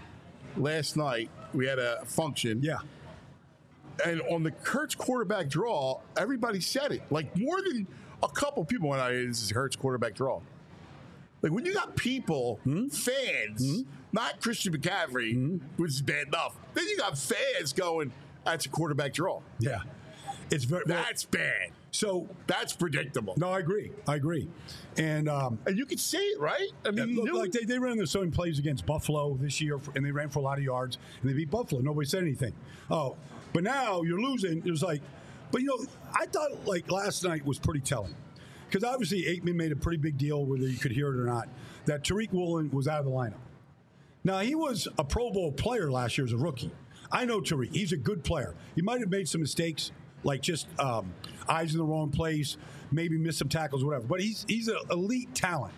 last 0.56 0.96
night. 0.96 1.30
We 1.52 1.66
had 1.66 1.78
a 1.78 2.04
function. 2.04 2.62
Yeah. 2.62 2.78
And 4.04 4.20
on 4.22 4.42
the 4.42 4.52
Hurts 4.64 4.94
quarterback 4.94 5.48
draw, 5.48 6.00
everybody 6.16 6.60
said 6.60 6.92
it. 6.92 7.02
Like 7.10 7.36
more 7.36 7.60
than 7.62 7.86
a 8.22 8.28
couple 8.28 8.64
people 8.64 8.88
went, 8.88 9.02
"Oh, 9.02 9.26
this 9.26 9.42
is 9.42 9.50
Hurts 9.50 9.76
quarterback 9.76 10.14
draw." 10.14 10.40
Like 11.42 11.52
when 11.52 11.66
you 11.66 11.74
got 11.74 11.96
people, 11.96 12.60
Hmm? 12.64 12.88
fans, 12.88 13.84
not 14.12 14.40
Christian 14.40 14.72
McCaffrey, 14.76 15.60
which 15.76 15.90
is 15.92 16.02
bad 16.02 16.28
enough. 16.28 16.56
Then 16.74 16.84
you 16.88 16.96
got 16.96 17.18
fans 17.18 17.72
going, 17.72 18.12
"That's 18.44 18.66
a 18.66 18.68
quarterback 18.68 19.12
draw." 19.12 19.40
Yeah. 19.58 19.82
It's 20.50 20.64
very 20.64 20.82
That's 20.86 21.24
bad. 21.24 21.70
so. 21.92 22.28
That's 22.46 22.74
predictable. 22.74 23.32
No, 23.38 23.50
I 23.50 23.58
agree. 23.60 23.90
I 24.06 24.16
agree. 24.16 24.48
And 24.98 25.26
um, 25.26 25.58
And 25.66 25.78
you 25.78 25.86
could 25.86 25.98
see 26.00 26.18
it, 26.18 26.38
right? 26.40 26.68
I 26.84 26.90
mean, 26.90 27.16
look, 27.16 27.32
like 27.32 27.52
they, 27.52 27.64
they 27.64 27.78
ran 27.78 27.96
their 27.96 28.04
same 28.04 28.30
plays 28.30 28.58
against 28.58 28.84
Buffalo 28.84 29.34
this 29.40 29.62
year, 29.62 29.80
and 29.96 30.04
they 30.04 30.10
ran 30.10 30.28
for 30.28 30.40
a 30.40 30.42
lot 30.42 30.58
of 30.58 30.64
yards, 30.64 30.98
and 31.22 31.30
they 31.30 31.34
beat 31.34 31.50
Buffalo. 31.50 31.80
Nobody 31.80 32.06
said 32.06 32.22
anything. 32.22 32.52
Oh, 32.90 33.16
but 33.52 33.62
now 33.62 34.02
you're 34.02 34.20
losing. 34.20 34.58
It 34.58 34.70
was 34.70 34.82
like, 34.82 35.02
but 35.50 35.60
you 35.60 35.68
know, 35.68 35.86
I 36.14 36.26
thought 36.26 36.66
like 36.66 36.90
last 36.90 37.24
night 37.24 37.44
was 37.44 37.58
pretty 37.58 37.80
telling 37.80 38.14
because 38.68 38.84
obviously 38.84 39.24
Aikman 39.24 39.54
made 39.54 39.72
a 39.72 39.76
pretty 39.76 39.98
big 39.98 40.16
deal, 40.16 40.44
whether 40.44 40.66
you 40.66 40.78
could 40.78 40.92
hear 40.92 41.08
it 41.08 41.18
or 41.18 41.26
not, 41.26 41.48
that 41.84 42.02
Tariq 42.04 42.32
Woolen 42.32 42.70
was 42.70 42.88
out 42.88 43.00
of 43.00 43.04
the 43.04 43.10
lineup. 43.10 43.34
Now 44.24 44.38
he 44.38 44.54
was 44.54 44.88
a 44.98 45.04
Pro 45.04 45.30
Bowl 45.30 45.52
player 45.52 45.90
last 45.90 46.16
year 46.16 46.26
as 46.26 46.32
a 46.32 46.38
rookie. 46.38 46.70
I 47.10 47.24
know 47.24 47.40
Tariq; 47.40 47.74
he's 47.74 47.92
a 47.92 47.96
good 47.96 48.24
player. 48.24 48.54
He 48.74 48.82
might 48.82 49.00
have 49.00 49.10
made 49.10 49.28
some 49.28 49.40
mistakes, 49.40 49.92
like 50.24 50.40
just 50.40 50.68
um, 50.78 51.12
eyes 51.48 51.72
in 51.72 51.78
the 51.78 51.84
wrong 51.84 52.10
place, 52.10 52.56
maybe 52.90 53.18
missed 53.18 53.38
some 53.38 53.48
tackles, 53.48 53.84
whatever. 53.84 54.06
But 54.06 54.20
he's 54.20 54.46
he's 54.48 54.68
an 54.68 54.78
elite 54.90 55.34
talent. 55.34 55.74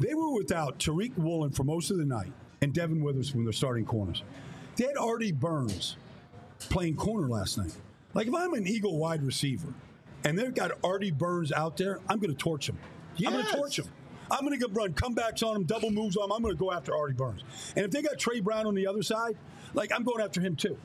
They 0.00 0.14
were 0.14 0.34
without 0.34 0.78
Tariq 0.78 1.16
Woolen 1.16 1.50
for 1.50 1.64
most 1.64 1.90
of 1.90 1.96
the 1.96 2.04
night 2.04 2.32
and 2.60 2.72
Devin 2.72 3.02
Withers 3.02 3.30
from 3.30 3.44
their 3.44 3.52
starting 3.52 3.84
corners. 3.84 4.22
They 4.76 4.84
had 4.84 4.96
Artie 4.96 5.32
Burns 5.32 5.96
playing 6.58 6.96
corner 6.96 7.28
last 7.28 7.58
night. 7.58 7.74
Like 8.14 8.26
if 8.26 8.34
I'm 8.34 8.54
an 8.54 8.66
Eagle 8.66 8.98
wide 8.98 9.22
receiver 9.22 9.72
and 10.24 10.38
they've 10.38 10.54
got 10.54 10.72
Artie 10.84 11.10
Burns 11.10 11.52
out 11.52 11.76
there, 11.76 12.00
I'm 12.08 12.18
going 12.18 12.30
to 12.30 12.36
torch 12.36 12.68
him. 12.68 12.78
I'm 13.26 13.32
going 13.32 13.44
to 13.44 13.52
torch 13.52 13.78
him. 13.78 13.86
I'm 14.30 14.46
going 14.46 14.58
to 14.58 14.66
run 14.68 14.94
comebacks 14.94 15.46
on 15.46 15.56
him, 15.56 15.64
double 15.64 15.90
moves 15.90 16.16
on 16.16 16.24
him. 16.24 16.32
I'm 16.32 16.42
going 16.42 16.54
to 16.54 16.58
go 16.58 16.72
after 16.72 16.96
Artie 16.96 17.14
Burns. 17.14 17.42
And 17.76 17.84
if 17.84 17.90
they 17.90 18.00
got 18.00 18.18
Tre 18.18 18.40
Brown 18.40 18.66
on 18.66 18.74
the 18.74 18.86
other 18.86 19.02
side, 19.02 19.36
like 19.74 19.92
I'm 19.94 20.04
going 20.04 20.22
after 20.22 20.40
him 20.40 20.56
too. 20.56 20.78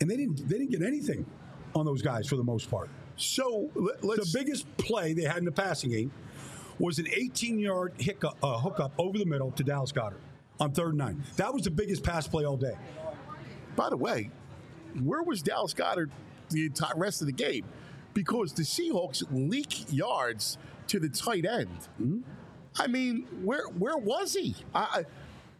And 0.00 0.10
they 0.10 0.16
didn't 0.16 0.48
they 0.48 0.58
didn't 0.58 0.70
get 0.70 0.82
anything 0.82 1.26
on 1.74 1.84
those 1.84 2.02
guys 2.02 2.26
for 2.26 2.36
the 2.36 2.44
most 2.44 2.70
part. 2.70 2.88
so 3.16 3.70
The 3.74 4.30
biggest 4.32 4.76
play 4.76 5.12
they 5.12 5.22
had 5.22 5.38
in 5.38 5.44
the 5.44 5.52
passing 5.52 5.90
game 5.90 6.10
was 6.78 6.98
an 6.98 7.04
18-yard 7.04 7.92
hiccup, 7.98 8.36
uh, 8.42 8.58
hookup 8.58 8.92
over 8.98 9.18
the 9.18 9.26
middle 9.26 9.50
to 9.52 9.62
Dallas 9.62 9.92
Goedert 9.92 10.20
on 10.58 10.72
third 10.72 10.90
and 10.90 10.98
nine. 10.98 11.22
That 11.36 11.52
was 11.52 11.62
the 11.62 11.70
biggest 11.70 12.02
pass 12.02 12.26
play 12.26 12.44
all 12.44 12.56
day. 12.56 12.76
By 13.76 13.88
the 13.90 13.96
way, 13.96 14.30
where 15.02 15.22
was 15.22 15.42
Dallas 15.42 15.74
Goedert 15.74 16.10
the 16.50 16.66
entire 16.66 16.96
rest 16.96 17.20
of 17.20 17.26
the 17.26 17.32
game? 17.32 17.64
Because 18.14 18.52
the 18.52 18.62
Seahawks 18.62 19.22
leak 19.30 19.92
yards 19.92 20.58
to 20.88 20.98
the 20.98 21.08
tight 21.08 21.46
end. 21.46 21.68
Hmm? 21.98 22.20
I 22.78 22.86
mean, 22.86 23.26
where 23.42 23.66
where 23.68 23.96
was 23.96 24.34
he? 24.34 24.56
I, 24.74 24.80
I- 24.80 25.04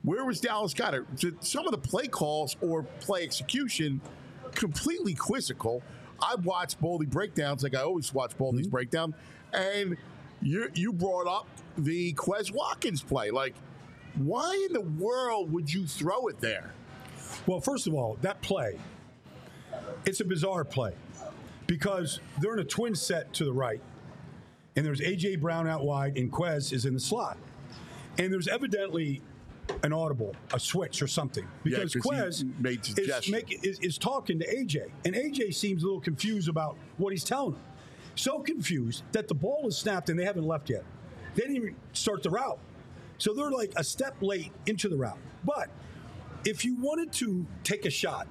where 0.03 0.25
was 0.25 0.41
Dallas 0.41 0.73
Goedert? 0.73 1.45
Some 1.45 1.67
of 1.67 1.73
the 1.73 1.79
play 1.79 2.07
calls 2.07 2.57
or 2.63 2.85
play 3.01 3.23
execution 3.23 4.01
completely 4.55 5.13
quizzical. 5.15 5.83
I 6.23 6.37
watched 6.37 6.81
Baldy 6.81 7.05
breakdowns 7.05 7.63
like 7.63 7.75
I 7.75 7.83
always 7.83 8.13
watch 8.15 8.37
Baldy's 8.39 8.67
Hmm? 8.67 8.71
breakdown, 8.71 9.15
and 9.53 9.97
you 10.41 10.71
you 10.75 10.93
brought 10.95 11.27
up 11.27 11.47
the 11.77 12.15
Quez 12.15 12.51
Watkins 12.53 13.03
play. 13.03 13.31
Like, 13.31 13.55
why 14.15 14.55
in 14.69 14.73
the 14.73 14.81
world 14.81 15.53
would 15.53 15.71
you 15.73 15.87
throw 15.87 16.29
it 16.29 16.41
there? 16.41 16.73
Well, 17.47 17.61
first 17.61 17.87
of 17.87 17.95
all, 17.95 18.19
that 18.23 18.41
play, 18.43 18.79
it's 20.05 20.21
a 20.21 20.25
bizarre 20.25 20.65
play 20.65 20.93
because 21.67 22.21
they're 22.41 22.55
in 22.55 22.61
a 22.61 22.65
twin 22.65 22.95
set 22.95 23.33
to 23.35 23.45
the 23.45 23.53
right, 23.53 23.81
and 24.77 24.85
there's 24.85 25.01
A.J. 25.01 25.37
Brown 25.37 25.69
out 25.69 25.85
wide, 25.85 26.17
and 26.17 26.33
Quez 26.33 26.73
is 26.73 26.85
in 26.85 26.95
the 26.95 27.01
slot. 27.01 27.39
And 28.19 28.33
there's 28.33 28.49
evidently 28.49 29.23
an 29.85 29.93
audible, 29.93 30.35
a 30.53 30.59
switch 30.61 31.01
or 31.01 31.07
something. 31.07 31.47
because 31.63 31.93
he 31.93 32.01
Quez 32.01 32.61
made 32.61 32.81
is, 32.99 33.31
make, 33.31 33.65
is, 33.65 33.79
is 33.81 33.99
talking 33.99 34.39
to 34.41 34.47
A.J., 34.59 34.85
and 35.05 35.15
A.J. 35.15 35.53
seems 35.53 35.83
a 35.83 35.87
little 35.87 36.01
confused 36.01 36.49
about 36.49 36.77
what 36.99 37.13
he's 37.13 37.25
telling 37.25 37.55
him. 37.55 37.63
So 38.17 38.41
confused 38.41 39.05
that 39.13 39.29
the 39.29 39.35
ball 39.35 39.69
is 39.69 39.79
snapped 39.79 40.11
and 40.11 40.19
they 40.19 40.25
haven't 40.25 40.47
left 40.47 40.69
yet. 40.69 40.85
They 41.35 41.43
didn't 41.43 41.57
even 41.57 41.77
start 41.93 42.23
the 42.23 42.31
route. 42.31 42.59
So 43.19 43.35
they're 43.35 43.51
like 43.51 43.73
a 43.77 43.85
step 43.85 44.17
late 44.21 44.53
into 44.67 44.89
the 44.89 44.97
route. 44.97 45.19
But 45.45 45.71
if 46.45 46.65
you 46.65 46.77
wanted 46.81 47.13
to 47.15 47.47
take 47.65 47.85
a 47.87 47.91
shot 47.91 48.27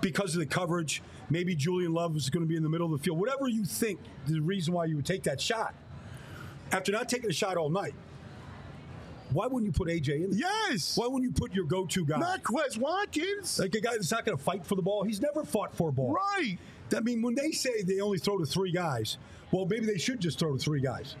because 0.00 0.34
of 0.34 0.40
the 0.40 0.46
coverage, 0.46 1.02
maybe 1.30 1.54
Julian 1.54 1.92
Love 1.92 2.16
is 2.16 2.30
going 2.30 2.42
to 2.44 2.48
be 2.48 2.56
in 2.56 2.62
the 2.62 2.68
middle 2.68 2.92
of 2.92 2.98
the 2.98 3.02
field, 3.04 3.18
whatever 3.18 3.48
you 3.48 3.64
think 3.64 3.98
the 4.26 4.40
reason 4.40 4.74
why 4.74 4.84
you 4.84 4.96
would 4.96 5.06
take 5.06 5.24
that 5.24 5.40
shot, 5.40 5.74
after 6.72 6.92
not 6.92 7.08
taking 7.08 7.30
a 7.30 7.32
shot 7.32 7.56
all 7.56 7.70
night, 7.70 7.94
why 9.32 9.46
wouldn't 9.46 9.66
you 9.66 9.72
put 9.72 9.88
AJ 9.88 10.24
in 10.24 10.30
there? 10.30 10.40
Yes. 10.68 10.96
Why 10.96 11.06
wouldn't 11.06 11.24
you 11.24 11.32
put 11.32 11.52
your 11.52 11.64
go 11.64 11.84
to 11.86 12.06
guy? 12.06 12.18
Not 12.18 12.42
Quez 12.44 12.78
Watkins. 12.78 13.58
like 13.58 13.74
a 13.74 13.80
guy 13.80 13.92
that's 13.92 14.12
not 14.12 14.24
going 14.24 14.38
to 14.38 14.42
fight 14.42 14.64
for 14.64 14.76
the 14.76 14.82
ball. 14.82 15.02
He's 15.02 15.20
never 15.20 15.44
fought 15.44 15.74
for 15.76 15.88
a 15.88 15.92
ball. 15.92 16.12
right. 16.12 16.58
I 16.96 17.00
mean, 17.00 17.22
when 17.22 17.34
they 17.34 17.50
say 17.50 17.82
they 17.82 17.98
only 18.00 18.18
throw 18.18 18.38
to 18.38 18.46
three 18.46 18.70
guys, 18.70 19.18
well, 19.50 19.66
maybe 19.66 19.86
they 19.86 19.98
should 19.98 20.20
just 20.20 20.38
throw 20.38 20.52
to 20.52 20.58
three 20.58 20.80
guys. 20.80 21.16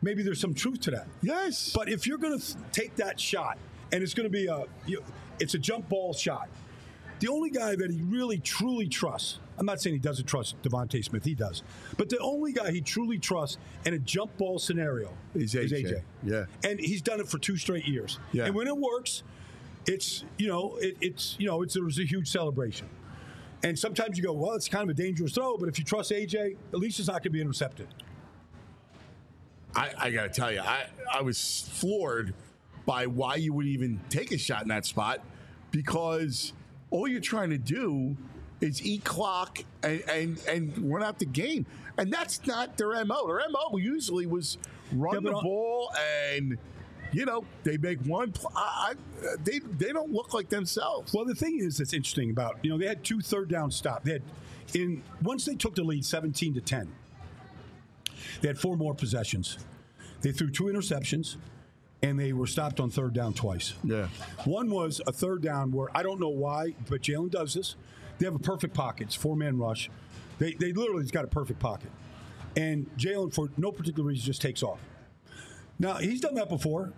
Maybe 0.00 0.22
there's 0.22 0.40
some 0.40 0.54
truth 0.54 0.80
to 0.82 0.90
that. 0.92 1.06
Yes. 1.20 1.72
But 1.74 1.90
if 1.90 2.06
you're 2.06 2.18
going 2.18 2.38
to 2.38 2.44
th- 2.44 2.56
take 2.72 2.96
that 2.96 3.20
shot, 3.20 3.58
and 3.92 4.02
it's 4.02 4.14
going 4.14 4.24
to 4.24 4.30
be 4.30 4.46
a, 4.46 4.64
you 4.86 5.02
it's 5.40 5.54
a 5.54 5.58
jump 5.58 5.88
ball 5.88 6.12
shot. 6.12 6.48
The 7.20 7.28
only 7.28 7.50
guy 7.50 7.76
that 7.76 7.90
he 7.90 8.00
really 8.02 8.38
truly 8.38 8.88
trusts, 8.88 9.38
I'm 9.56 9.66
not 9.66 9.80
saying 9.80 9.94
he 9.94 10.00
doesn't 10.00 10.26
trust 10.26 10.60
DeVonta 10.62 11.02
Smith, 11.04 11.24
he 11.24 11.34
does, 11.34 11.62
but 11.96 12.08
the 12.08 12.18
only 12.18 12.52
guy 12.52 12.70
he 12.72 12.80
truly 12.80 13.18
trusts 13.18 13.56
in 13.86 13.94
a 13.94 13.98
jump 13.98 14.36
ball 14.36 14.58
scenario 14.58 15.10
Is 15.34 15.54
AJ. 15.54 16.02
Yeah. 16.22 16.46
and 16.64 16.78
he's 16.80 17.02
done 17.02 17.20
it 17.20 17.28
for 17.28 17.38
two 17.38 17.56
straight 17.56 17.86
years. 17.86 18.18
Yeah. 18.32 18.46
And 18.46 18.54
when 18.54 18.66
it 18.66 18.76
works, 18.76 19.22
it's 19.86 20.24
you 20.38 20.48
know 20.48 20.76
it, 20.80 20.96
it's 21.00 21.36
you 21.38 21.46
know 21.46 21.62
it's 21.62 21.74
there's 21.74 21.98
a 21.98 22.04
huge 22.04 22.28
celebration. 22.30 22.88
And 23.62 23.78
sometimes 23.78 24.18
you 24.18 24.22
go, 24.24 24.32
well, 24.32 24.54
it's 24.54 24.68
kind 24.68 24.82
of 24.82 24.90
a 24.90 24.94
dangerous 24.94 25.32
throw, 25.32 25.56
but 25.56 25.70
if 25.70 25.78
you 25.78 25.86
trust 25.86 26.10
AJ, 26.10 26.56
at 26.74 26.78
least 26.78 26.98
it's 26.98 27.08
not 27.08 27.14
going 27.14 27.22
to 27.22 27.30
be 27.30 27.40
intercepted. 27.40 27.88
I, 29.74 29.90
I 29.98 30.10
got 30.10 30.24
to 30.24 30.28
tell 30.28 30.52
you, 30.52 30.60
I, 30.60 30.84
I 31.12 31.22
was 31.22 31.68
floored 31.72 32.34
by 32.86 33.06
why 33.06 33.36
you 33.36 33.52
would 33.52 33.66
even 33.66 34.00
take 34.08 34.32
a 34.32 34.38
shot 34.38 34.62
in 34.62 34.68
that 34.68 34.86
spot 34.86 35.20
because 35.70 36.52
all 36.90 37.08
you're 37.08 37.20
trying 37.20 37.50
to 37.50 37.58
do 37.58 38.16
is 38.60 38.84
eat 38.84 39.04
clock 39.04 39.58
and, 39.82 40.02
and, 40.08 40.44
and 40.48 40.92
run 40.92 41.02
out 41.02 41.18
the 41.18 41.26
game. 41.26 41.66
And 41.98 42.12
that's 42.12 42.46
not 42.46 42.76
their 42.76 43.04
MO. 43.04 43.26
Their 43.26 43.40
MO 43.50 43.76
usually 43.78 44.26
was 44.26 44.58
run 44.92 45.24
Yeah, 45.24 45.32
the 45.32 45.40
ball 45.40 45.90
and, 46.28 46.58
you 47.12 47.24
know, 47.24 47.44
they 47.62 47.76
make 47.76 48.00
one. 48.00 48.32
Pl- 48.32 48.52
I, 48.56 48.92
I, 48.92 49.36
they, 49.44 49.60
they 49.60 49.92
don't 49.92 50.12
look 50.12 50.34
like 50.34 50.48
themselves. 50.48 51.12
Well, 51.12 51.24
the 51.24 51.34
thing 51.34 51.58
is 51.60 51.78
that's 51.78 51.92
interesting 51.92 52.30
about 52.30 52.58
you 52.62 52.70
know 52.70 52.78
they 52.78 52.86
had 52.86 53.04
two 53.04 53.20
third 53.20 53.48
down 53.48 53.70
stops. 53.70 54.04
They 54.04 54.14
had 54.14 54.22
in 54.74 55.02
once 55.22 55.44
they 55.44 55.54
took 55.54 55.76
the 55.76 55.84
lead, 55.84 56.04
seventeen 56.04 56.54
to 56.54 56.60
ten. 56.60 56.92
They 58.40 58.48
had 58.48 58.58
four 58.58 58.76
more 58.76 58.94
possessions. 58.94 59.58
They 60.22 60.32
threw 60.32 60.50
two 60.50 60.64
interceptions, 60.64 61.36
and 62.04 62.20
they 62.20 62.34
were 62.34 62.46
stopped 62.46 62.80
on 62.80 62.90
third 62.90 63.14
down 63.14 63.32
twice. 63.32 63.72
Yeah. 63.82 64.08
One 64.44 64.70
was 64.70 65.00
a 65.06 65.12
third 65.12 65.42
down 65.42 65.72
where 65.72 65.88
I 65.96 66.02
don't 66.02 66.20
know 66.20 66.28
why, 66.28 66.74
but 66.88 67.00
Jalen 67.00 67.30
does 67.30 67.54
this. 67.54 67.76
They 68.18 68.26
have 68.26 68.34
a 68.34 68.40
perfect 68.40 68.74
pocket. 68.74 69.06
It's 69.06 69.14
four 69.14 69.36
man 69.36 69.58
rush. 69.58 69.90
They 70.38 70.52
they 70.52 70.72
literally 70.72 71.02
just 71.02 71.14
got 71.14 71.24
a 71.24 71.28
perfect 71.28 71.60
pocket, 71.60 71.90
and 72.56 72.86
Jalen 72.98 73.32
for 73.32 73.48
no 73.56 73.72
particular 73.72 74.06
reason 74.08 74.24
just 74.26 74.42
takes 74.42 74.62
off. 74.62 74.80
Now 75.78 75.94
he's 75.94 76.20
done 76.20 76.34
that 76.34 76.48
before, 76.48 76.92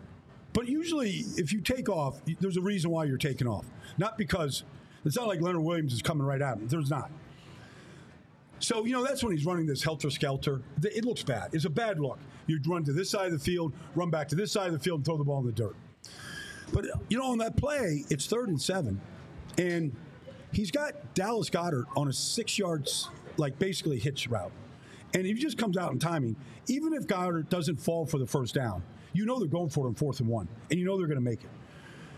but 0.52 0.66
usually 0.66 1.25
if 1.36 1.52
you 1.52 1.60
take 1.60 1.88
off, 1.88 2.20
there's 2.40 2.56
a 2.56 2.62
reason 2.62 2.90
why 2.90 3.04
you're 3.04 3.16
taking 3.16 3.46
off. 3.46 3.64
Not 3.98 4.18
because 4.18 4.64
it's 5.04 5.16
not 5.16 5.28
like 5.28 5.40
Leonard 5.40 5.62
Williams 5.62 5.92
is 5.92 6.02
coming 6.02 6.26
right 6.26 6.42
at 6.42 6.58
him. 6.58 6.66
There's 6.66 6.90
not. 6.90 7.10
So 8.58 8.84
you 8.84 8.92
know 8.92 9.04
that's 9.04 9.22
when 9.22 9.36
he's 9.36 9.46
running 9.46 9.66
this 9.66 9.84
helter 9.84 10.10
skelter. 10.10 10.62
It 10.82 11.04
looks 11.04 11.22
bad. 11.22 11.50
It's 11.52 11.64
a 11.64 11.70
bad 11.70 12.00
look. 12.00 12.18
You 12.46 12.60
run 12.66 12.84
to 12.84 12.92
this 12.92 13.10
side 13.10 13.26
of 13.26 13.32
the 13.32 13.38
field, 13.38 13.72
run 13.94 14.10
back 14.10 14.28
to 14.28 14.36
this 14.36 14.52
side 14.52 14.68
of 14.68 14.72
the 14.72 14.78
field, 14.78 14.98
and 14.98 15.04
throw 15.04 15.16
the 15.16 15.24
ball 15.24 15.40
in 15.40 15.46
the 15.46 15.52
dirt. 15.52 15.76
But 16.72 16.86
you 17.08 17.18
know 17.18 17.30
on 17.30 17.38
that 17.38 17.56
play, 17.56 18.04
it's 18.10 18.26
third 18.26 18.48
and 18.48 18.60
seven, 18.60 19.00
and 19.58 19.94
he's 20.52 20.70
got 20.70 21.14
Dallas 21.14 21.50
Goedert 21.50 21.86
on 21.96 22.08
a 22.08 22.12
six 22.12 22.58
yards, 22.58 23.08
like 23.36 23.58
basically 23.58 23.98
hitch 23.98 24.28
route. 24.28 24.52
And 25.14 25.24
he 25.24 25.34
just 25.34 25.58
comes 25.58 25.76
out 25.76 25.92
in 25.92 25.98
timing, 25.98 26.36
even 26.66 26.92
if 26.92 27.06
Goedert 27.06 27.48
doesn't 27.48 27.76
fall 27.76 28.06
for 28.06 28.18
the 28.18 28.26
first 28.26 28.54
down, 28.54 28.82
you 29.12 29.24
know 29.24 29.38
they're 29.38 29.48
going 29.48 29.70
for 29.70 29.86
it 29.86 29.88
on 29.88 29.94
fourth 29.94 30.20
and 30.20 30.28
one, 30.28 30.48
and 30.70 30.78
you 30.78 30.84
know 30.84 30.98
they're 30.98 31.06
going 31.06 31.18
to 31.18 31.24
make 31.24 31.42
it. 31.42 31.50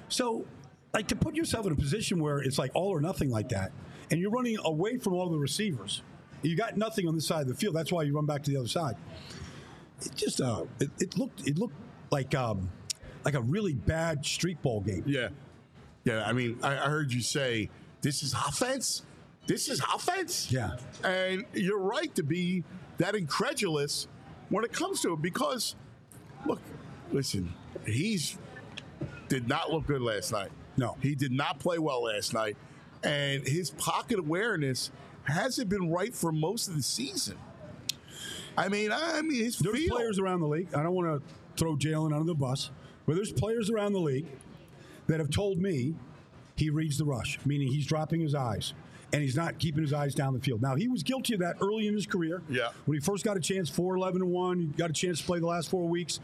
So, 0.08 0.46
like 0.94 1.06
to 1.08 1.16
put 1.16 1.34
yourself 1.34 1.66
in 1.66 1.72
a 1.72 1.76
position 1.76 2.18
where 2.18 2.38
it's 2.38 2.58
like 2.58 2.70
all 2.74 2.88
or 2.88 3.00
nothing 3.00 3.30
like 3.30 3.50
that, 3.50 3.72
and 4.10 4.20
you're 4.20 4.30
running 4.30 4.56
away 4.64 4.98
from 4.98 5.12
all 5.12 5.28
the 5.28 5.38
receivers, 5.38 6.02
you 6.42 6.56
got 6.56 6.76
nothing 6.76 7.06
on 7.06 7.14
this 7.14 7.26
side 7.26 7.42
of 7.42 7.48
the 7.48 7.54
field. 7.54 7.74
That's 7.74 7.92
why 7.92 8.02
you 8.02 8.14
run 8.14 8.26
back 8.26 8.42
to 8.44 8.50
the 8.50 8.56
other 8.56 8.68
side. 8.68 8.96
It 10.04 10.14
just 10.14 10.40
uh, 10.40 10.64
it, 10.80 10.90
it 10.98 11.18
looked 11.18 11.46
it 11.46 11.58
looked 11.58 11.74
like 12.10 12.34
um, 12.34 12.70
like 13.24 13.34
a 13.34 13.40
really 13.40 13.74
bad 13.74 14.24
street 14.24 14.60
ball 14.62 14.80
game. 14.80 15.04
Yeah. 15.06 15.28
Yeah. 16.04 16.24
I 16.24 16.32
mean, 16.32 16.58
I, 16.62 16.74
I 16.74 16.88
heard 16.88 17.12
you 17.12 17.20
say 17.20 17.70
this 18.00 18.22
is 18.22 18.32
offense. 18.32 19.02
This 19.46 19.68
is 19.68 19.80
offense. 19.94 20.52
Yeah. 20.52 20.76
And 21.04 21.44
you're 21.54 21.78
right 21.78 22.14
to 22.16 22.22
be 22.22 22.64
that 22.98 23.14
incredulous 23.14 24.06
when 24.50 24.64
it 24.64 24.72
comes 24.72 25.00
to 25.02 25.14
it 25.14 25.22
because, 25.22 25.74
look, 26.46 26.60
listen, 27.12 27.52
he's 27.86 28.36
did 29.28 29.48
not 29.48 29.70
look 29.70 29.86
good 29.86 30.02
last 30.02 30.32
night. 30.32 30.50
No. 30.76 30.96
He 31.02 31.14
did 31.14 31.32
not 31.32 31.58
play 31.58 31.78
well 31.78 32.04
last 32.04 32.32
night. 32.32 32.56
And 33.02 33.46
his 33.46 33.70
pocket 33.70 34.18
awareness 34.18 34.90
hasn't 35.24 35.68
been 35.68 35.90
right 35.90 36.14
for 36.14 36.32
most 36.32 36.68
of 36.68 36.76
the 36.76 36.82
season. 36.82 37.36
I 38.58 38.68
mean, 38.68 38.90
I 38.92 39.22
mean, 39.22 39.50
There's 39.60 39.86
players 39.88 40.18
around 40.18 40.40
the 40.40 40.48
league. 40.48 40.68
I 40.74 40.82
don't 40.82 40.94
want 40.94 41.22
to 41.22 41.34
throw 41.56 41.76
Jalen 41.76 42.12
under 42.12 42.24
the 42.26 42.34
bus, 42.34 42.70
but 43.06 43.16
there's 43.16 43.32
players 43.32 43.70
around 43.70 43.92
the 43.92 44.00
league 44.00 44.26
that 45.06 45.20
have 45.20 45.30
told 45.30 45.58
me 45.58 45.94
he 46.56 46.70
reads 46.70 46.98
the 46.98 47.04
rush, 47.04 47.38
meaning 47.46 47.68
he's 47.68 47.86
dropping 47.86 48.20
his 48.20 48.34
eyes 48.34 48.74
and 49.12 49.22
he's 49.22 49.36
not 49.36 49.58
keeping 49.58 49.80
his 49.82 49.92
eyes 49.92 50.14
down 50.14 50.34
the 50.34 50.40
field. 50.40 50.60
Now 50.60 50.74
he 50.74 50.88
was 50.88 51.02
guilty 51.02 51.32
of 51.34 51.40
that 51.40 51.56
early 51.62 51.86
in 51.86 51.94
his 51.94 52.06
career. 52.06 52.42
Yeah. 52.50 52.68
When 52.84 52.96
he 52.98 53.00
first 53.00 53.24
got 53.24 53.36
a 53.36 53.40
chance, 53.40 53.70
4 53.70 53.96
11 53.96 54.20
and 54.22 54.30
1, 54.30 54.58
he 54.60 54.66
got 54.66 54.90
a 54.90 54.92
chance 54.92 55.20
to 55.20 55.24
play 55.26 55.38
the 55.38 55.46
last 55.46 55.70
four 55.70 55.86
weeks. 55.88 56.20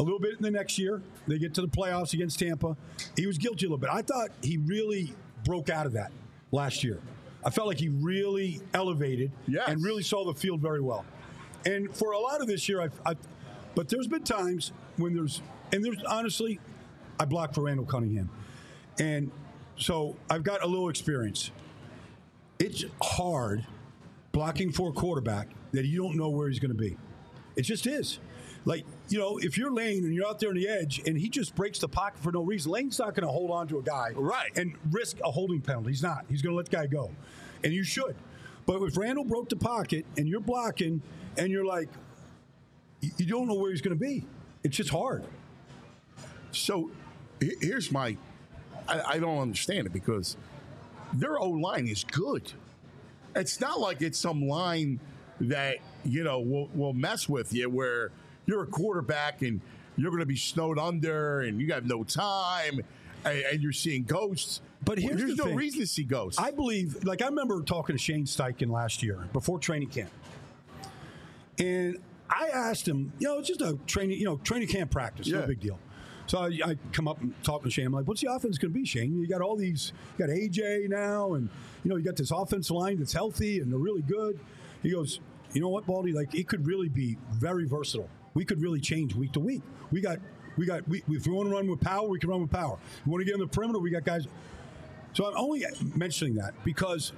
A 0.00 0.02
little 0.02 0.18
bit 0.18 0.32
in 0.36 0.42
the 0.42 0.50
next 0.50 0.78
year. 0.78 1.02
They 1.26 1.38
get 1.38 1.54
to 1.54 1.60
the 1.60 1.68
playoffs 1.68 2.14
against 2.14 2.38
Tampa. 2.38 2.76
He 3.16 3.26
was 3.26 3.36
guilty 3.38 3.66
a 3.66 3.68
little 3.68 3.78
bit. 3.78 3.90
I 3.92 4.02
thought 4.02 4.30
he 4.42 4.56
really 4.58 5.12
broke 5.44 5.70
out 5.70 5.86
of 5.86 5.92
that 5.92 6.10
last 6.50 6.82
year. 6.84 6.98
I 7.44 7.50
felt 7.50 7.68
like 7.68 7.78
he 7.78 7.88
really 7.88 8.60
elevated 8.74 9.30
Yes. 9.46 9.64
and 9.68 9.82
really 9.82 10.02
saw 10.02 10.24
the 10.24 10.34
field 10.34 10.60
very 10.60 10.80
well. 10.80 11.04
And 11.66 11.94
for 11.94 12.12
a 12.12 12.18
lot 12.18 12.40
of 12.40 12.46
this 12.46 12.68
year, 12.68 12.80
I've, 12.80 13.00
I've 13.04 13.18
but 13.74 13.88
there's 13.88 14.06
been 14.06 14.24
times 14.24 14.72
when 14.96 15.14
there's 15.14 15.42
and 15.72 15.84
there's 15.84 16.02
honestly, 16.04 16.58
I 17.20 17.24
blocked 17.24 17.54
for 17.54 17.62
Randall 17.62 17.86
Cunningham, 17.86 18.30
and 18.98 19.30
so 19.76 20.16
I've 20.30 20.42
got 20.42 20.62
a 20.62 20.66
little 20.66 20.88
experience. 20.88 21.50
It's 22.58 22.84
hard 23.02 23.64
blocking 24.32 24.72
for 24.72 24.88
a 24.90 24.92
quarterback 24.92 25.48
that 25.72 25.84
you 25.84 26.02
don't 26.02 26.16
know 26.16 26.28
where 26.30 26.48
he's 26.48 26.58
going 26.58 26.72
to 26.72 26.76
be. 26.76 26.96
It 27.56 27.62
just 27.62 27.86
is. 27.86 28.18
Like, 28.64 28.84
you 29.08 29.18
know, 29.18 29.38
if 29.38 29.56
you're 29.56 29.70
Lane 29.70 30.04
and 30.04 30.12
you're 30.12 30.26
out 30.26 30.40
there 30.40 30.48
on 30.50 30.56
the 30.56 30.68
edge 30.68 31.00
and 31.06 31.16
he 31.16 31.28
just 31.28 31.54
breaks 31.54 31.78
the 31.78 31.88
pocket 31.88 32.20
for 32.20 32.32
no 32.32 32.42
reason, 32.42 32.72
Lane's 32.72 32.98
not 32.98 33.14
going 33.14 33.26
to 33.26 33.32
hold 33.32 33.50
on 33.50 33.68
to 33.68 33.78
a 33.78 33.82
guy 33.82 34.10
Right. 34.14 34.50
and 34.56 34.74
risk 34.90 35.18
a 35.24 35.30
holding 35.30 35.60
penalty. 35.60 35.90
He's 35.90 36.02
not. 36.02 36.24
He's 36.28 36.42
going 36.42 36.52
to 36.52 36.56
let 36.56 36.66
the 36.66 36.76
guy 36.76 36.86
go. 36.86 37.10
And 37.64 37.72
you 37.72 37.84
should. 37.84 38.16
But 38.66 38.82
if 38.82 38.96
Randall 38.98 39.24
broke 39.24 39.48
the 39.48 39.56
pocket 39.56 40.04
and 40.16 40.28
you're 40.28 40.40
blocking 40.40 41.00
and 41.38 41.50
you're 41.50 41.64
like, 41.64 41.88
you 43.00 43.26
don't 43.26 43.46
know 43.46 43.54
where 43.54 43.70
he's 43.70 43.80
going 43.80 43.96
to 43.96 44.04
be, 44.04 44.24
it's 44.64 44.76
just 44.76 44.90
hard. 44.90 45.24
So 46.50 46.90
here's 47.60 47.92
my 47.92 48.16
I, 48.88 49.00
I 49.00 49.18
don't 49.18 49.38
understand 49.38 49.86
it 49.86 49.92
because 49.92 50.36
their 51.12 51.38
O 51.38 51.50
line 51.50 51.86
is 51.86 52.04
good. 52.04 52.52
It's 53.36 53.60
not 53.60 53.78
like 53.78 54.02
it's 54.02 54.18
some 54.18 54.48
line 54.48 54.98
that, 55.40 55.76
you 56.04 56.24
know, 56.24 56.40
will, 56.40 56.68
will 56.74 56.92
mess 56.92 57.28
with 57.28 57.52
you 57.52 57.68
where 57.70 58.10
you're 58.46 58.62
a 58.62 58.66
quarterback 58.66 59.42
and 59.42 59.60
you're 59.96 60.10
going 60.10 60.20
to 60.20 60.26
be 60.26 60.36
snowed 60.36 60.78
under 60.78 61.40
and 61.40 61.60
you 61.60 61.72
have 61.72 61.86
no 61.86 62.02
time 62.02 62.80
and, 63.24 63.38
and 63.52 63.62
you're 63.62 63.72
seeing 63.72 64.04
ghosts. 64.04 64.60
But 64.84 64.98
here's 64.98 65.16
there's 65.18 65.30
the 65.32 65.36
no 65.36 65.44
thing. 65.44 65.56
reason 65.56 65.80
to 65.80 65.86
see 65.86 66.04
ghosts. 66.04 66.40
I 66.40 66.50
believe, 66.50 67.04
like, 67.04 67.20
I 67.20 67.26
remember 67.26 67.62
talking 67.62 67.94
to 67.96 68.02
Shane 68.02 68.24
Steichen 68.24 68.70
last 68.70 69.02
year 69.02 69.28
before 69.32 69.58
training 69.58 69.88
camp. 69.88 70.10
And 71.58 71.98
I 72.30 72.48
asked 72.48 72.86
him, 72.86 73.12
you 73.18 73.26
know, 73.28 73.38
it's 73.38 73.48
just 73.48 73.60
a 73.62 73.78
training, 73.86 74.18
you 74.18 74.24
know, 74.24 74.36
training 74.38 74.68
camp 74.68 74.90
practice, 74.90 75.26
Yeah. 75.26 75.40
no 75.40 75.46
big 75.46 75.60
deal. 75.60 75.78
So 76.26 76.38
I, 76.40 76.58
I 76.64 76.76
come 76.92 77.08
up 77.08 77.20
and 77.22 77.32
talk 77.42 77.62
to 77.64 77.70
Shane. 77.70 77.86
I'm 77.86 77.92
like, 77.92 78.06
what's 78.06 78.20
the 78.20 78.30
offense 78.30 78.58
going 78.58 78.72
to 78.72 78.78
be, 78.78 78.84
Shane? 78.84 79.18
You 79.18 79.26
got 79.26 79.40
all 79.40 79.56
these, 79.56 79.92
you 80.18 80.26
got 80.26 80.34
AJ 80.34 80.88
now, 80.90 81.32
and, 81.34 81.48
you 81.84 81.88
know, 81.90 81.96
you 81.96 82.04
got 82.04 82.16
this 82.16 82.30
offense 82.30 82.70
line 82.70 82.98
that's 82.98 83.14
healthy 83.14 83.60
and 83.60 83.72
they're 83.72 83.78
really 83.78 84.02
good. 84.02 84.38
He 84.82 84.90
goes, 84.90 85.20
you 85.54 85.62
know 85.62 85.70
what, 85.70 85.86
Baldy? 85.86 86.12
Like, 86.12 86.34
it 86.34 86.46
could 86.46 86.66
really 86.66 86.90
be 86.90 87.16
very 87.32 87.66
versatile. 87.66 88.10
We 88.34 88.44
could 88.44 88.60
really 88.60 88.80
change 88.80 89.14
week 89.14 89.32
to 89.32 89.40
week. 89.40 89.62
We 89.90 90.02
got, 90.02 90.18
we 90.58 90.66
got, 90.66 90.86
we, 90.86 91.02
if 91.08 91.26
we 91.26 91.32
want 91.32 91.48
to 91.48 91.54
run 91.54 91.66
with 91.66 91.80
power, 91.80 92.06
we 92.06 92.18
can 92.18 92.28
run 92.28 92.42
with 92.42 92.50
power. 92.50 92.78
We 93.06 93.10
want 93.10 93.22
to 93.22 93.24
get 93.24 93.32
on 93.34 93.40
the 93.40 93.46
perimeter, 93.46 93.78
we 93.78 93.90
got 93.90 94.04
guys. 94.04 94.26
So 95.14 95.24
I'm 95.26 95.36
only 95.36 95.64
mentioning 95.96 96.34
that 96.34 96.52
because 96.62 97.12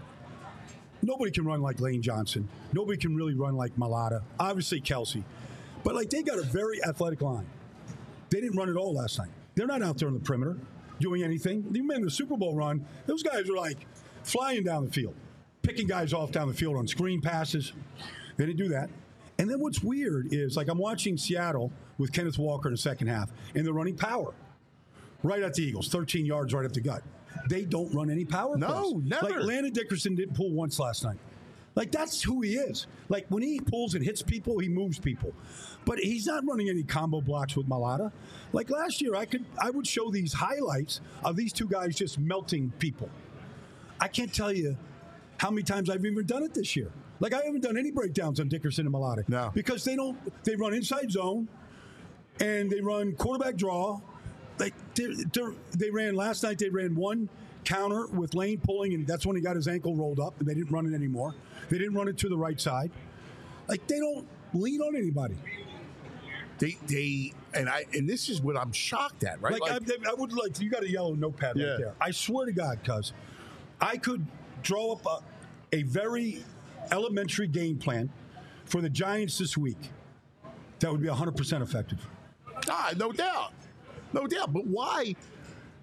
nobody 1.03 1.31
can 1.31 1.45
run 1.45 1.61
like 1.61 1.81
Lane 1.81 2.03
Johnson. 2.03 2.49
Nobody 2.73 2.99
can 2.99 3.15
really 3.15 3.35
run 3.35 3.57
like 3.57 3.75
Mailata. 3.77 4.23
Obviously 4.39 4.81
Kelce, 4.81 5.23
but 5.85 5.95
like 5.95 6.11
they 6.11 6.23
got 6.23 6.39
a 6.39 6.43
very 6.43 6.83
athletic 6.85 7.21
line. 7.21 7.47
They 8.31 8.41
didn't 8.41 8.57
run 8.57 8.69
at 8.69 8.77
all 8.77 8.95
last 8.95 9.19
night. 9.19 9.31
They're 9.55 9.67
not 9.67 9.83
out 9.83 9.99
there 9.99 10.09
on 10.09 10.15
the 10.15 10.21
perimeter 10.21 10.57
doing 11.01 11.23
anything. 11.23 11.65
You 11.73 11.83
remember 11.83 12.07
the 12.07 12.11
Super 12.11 12.37
Bowl 12.37 12.55
run? 12.55 12.87
Those 13.07 13.23
guys 13.23 13.49
were 13.49 13.57
like 13.57 13.79
flying 14.23 14.63
down 14.63 14.85
the 14.85 14.93
field, 14.93 15.15
picking 15.63 15.87
guys 15.87 16.13
off 16.13 16.31
down 16.31 16.49
the 16.49 16.55
field 16.55 16.77
on 16.77 16.87
screen 16.87 17.21
passes. 17.21 17.73
They 18.37 18.47
didn't 18.47 18.59
do 18.59 18.69
that. 18.69 18.91
And 19.39 19.51
then 19.51 19.59
what's 19.61 19.83
weird 19.83 20.29
is 20.33 20.57
like 20.57 20.69
I'm 20.69 20.79
watching 20.79 21.17
Seattle 21.17 21.73
with 21.99 22.13
Kenneth 22.13 22.39
Walker 22.39 22.69
in 22.69 22.75
the 22.75 22.79
second 22.79 23.09
half, 23.09 23.31
and 23.55 23.65
they're 23.65 23.73
running 23.73 23.97
power 23.97 24.33
right 25.23 25.43
at 25.43 25.55
the 25.55 25.63
Eagles, 25.63 25.89
13 25.89 26.25
yards 26.25 26.55
right 26.55 26.65
up 26.65 26.73
the 26.73 26.81
gut. 26.81 27.03
They 27.49 27.65
don't 27.65 27.93
run 27.95 28.11
any 28.11 28.25
power. 28.25 28.57
No, 28.57 28.93
plays. 28.93 29.05
never. 29.05 29.31
Like 29.41 29.45
Landon 29.45 29.73
Dickerson 29.73 30.15
didn't 30.15 30.35
pull 30.35 30.53
once 30.53 30.79
last 30.79 31.05
night. 31.05 31.19
Like 31.75 31.93
that's 31.93 32.23
who 32.23 32.43
he 32.43 32.55
is. 32.55 32.87
Like 33.09 33.27
when 33.29 33.43
he 33.43 33.61
pulls 33.61 33.95
and 33.95 34.05
hits 34.05 34.23
people, 34.23 34.59
he 34.59 34.69
moves 34.69 34.99
people. 34.99 35.33
But 35.85 35.99
he's 35.99 36.27
not 36.27 36.45
running 36.47 36.69
any 36.69 36.83
combo 36.83 37.21
blocks 37.21 37.57
with 37.57 37.69
Mailata. 37.69 38.13
Like 38.53 38.71
last 38.71 39.01
year, 39.01 39.15
I 39.15 39.25
could 39.25 39.45
I 39.61 39.71
would 39.71 39.87
show 39.87 40.11
these 40.11 40.33
highlights 40.33 41.01
of 41.25 41.37
these 41.37 41.53
two 41.53 41.67
guys 41.67 41.97
just 41.97 42.19
melting 42.19 42.73
people. 42.79 43.09
I 44.01 44.09
can't 44.09 44.33
tell 44.33 44.53
you 44.53 44.77
how 45.39 45.51
many 45.51 45.63
times 45.63 45.91
I've 45.91 46.05
even 46.05 46.27
done 46.27 46.43
it 46.43 46.55
this 46.55 46.75
year. 46.77 46.91
Like 47.21 47.35
I 47.35 47.43
haven't 47.43 47.63
done 47.63 47.79
any 47.79 47.91
breakdowns 47.91 48.41
on 48.41 48.49
Dickerson 48.49 48.87
and 48.87 48.95
Mailata. 48.95 49.29
No. 49.29 49.51
Because 49.55 49.85
they 49.85 49.95
don't 49.95 50.19
they 50.45 50.57
run 50.57 50.75
inside 50.75 51.11
zone 51.11 51.49
and 52.41 52.71
they 52.71 52.81
run 52.81 53.13
quarterback 53.15 53.57
draw. 53.57 54.01
Like 55.09 55.55
they 55.73 55.91
ran 55.91 56.15
last 56.15 56.43
night. 56.43 56.59
They 56.59 56.69
ran 56.69 56.95
one 56.95 57.29
counter 57.65 58.07
with 58.09 58.35
Lane 58.35 58.61
pulling, 58.61 58.95
and 58.95 59.07
that's 59.07 59.27
when 59.27 59.37
he 59.37 59.43
got 59.43 59.57
his 59.57 59.69
ankle 59.69 59.95
rolled 59.95 60.21
up, 60.21 60.39
and 60.41 60.49
they 60.49 60.55
didn't 60.55 60.71
run 60.71 60.87
it 60.87 60.95
anymore. 60.95 61.35
They 61.69 61.79
didn't 61.79 61.95
run 61.95 62.09
it 62.09 62.19
to 62.19 62.29
the 62.29 62.37
right 62.39 62.61
side. 62.61 62.91
Like 63.69 63.87
they 63.87 63.99
don't 63.99 64.27
lean 64.55 64.81
on 64.81 64.97
anybody. 64.97 65.37
they, 66.59 66.77
they, 66.89 67.33
and 67.55 67.69
I, 67.69 67.85
and 67.95 68.09
this 68.09 68.29
is 68.29 68.43
what 68.43 68.57
I'm 68.57 68.73
shocked 68.73 69.25
at, 69.25 69.41
right? 69.41 69.59
Like, 69.61 69.71
I, 69.73 70.11
I 70.11 70.15
would 70.15 70.33
like 70.33 70.61
you 70.61 70.69
got 70.71 70.83
a 70.83 70.91
yellow 70.91 71.15
notepad 71.15 71.57
Yeah. 71.57 71.67
right 71.71 71.79
there. 71.79 71.95
I 72.01 72.11
swear 72.11 72.47
to 72.47 72.53
God, 72.53 72.81
cuz 72.85 73.13
I 73.81 73.97
could 73.97 74.27
draw 74.63 74.93
up 74.93 75.07
a, 75.07 75.77
a 75.77 75.83
very 75.85 76.45
elementary 76.91 77.47
game 77.47 77.79
plan 77.79 78.11
for 78.65 78.81
the 78.81 78.91
Giants 78.91 79.39
this 79.39 79.57
week. 79.57 79.91
That 80.81 80.91
would 80.93 81.01
be 81.03 81.09
100% 81.09 81.63
effective. 81.63 82.07
Ah, 82.69 82.93
no 82.97 83.13
doubt. 83.13 83.53
No 84.13 84.27
doubt. 84.27 84.53
But 84.53 84.67
why? 84.67 85.15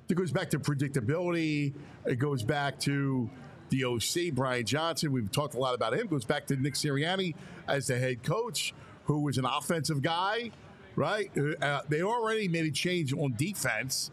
It 0.09 0.15
goes 0.15 0.31
back 0.31 0.49
to 0.51 0.59
predictability. 0.59 1.73
It 2.05 2.15
goes 2.15 2.43
back 2.43 2.79
to 2.81 3.29
the 3.69 3.83
OC, 3.83 4.33
Brian 4.33 4.65
Johnson. 4.65 5.11
We've 5.11 5.31
talked 5.31 5.55
a 5.55 5.59
lot 5.59 5.75
about 5.75 5.93
him. 5.93 6.01
It 6.01 6.09
goes 6.09 6.25
back 6.25 6.47
to 6.47 6.55
Nick 6.55 6.75
Sirianni 6.75 7.35
as 7.67 7.87
the 7.87 7.97
head 7.97 8.23
coach, 8.23 8.73
who 9.05 9.21
was 9.21 9.37
an 9.37 9.45
offensive 9.45 10.01
guy, 10.01 10.51
right? 10.95 11.29
Uh, 11.61 11.81
they 11.89 12.01
already 12.01 12.47
made 12.47 12.65
a 12.65 12.71
change 12.71 13.13
on 13.13 13.33
defense. 13.37 14.11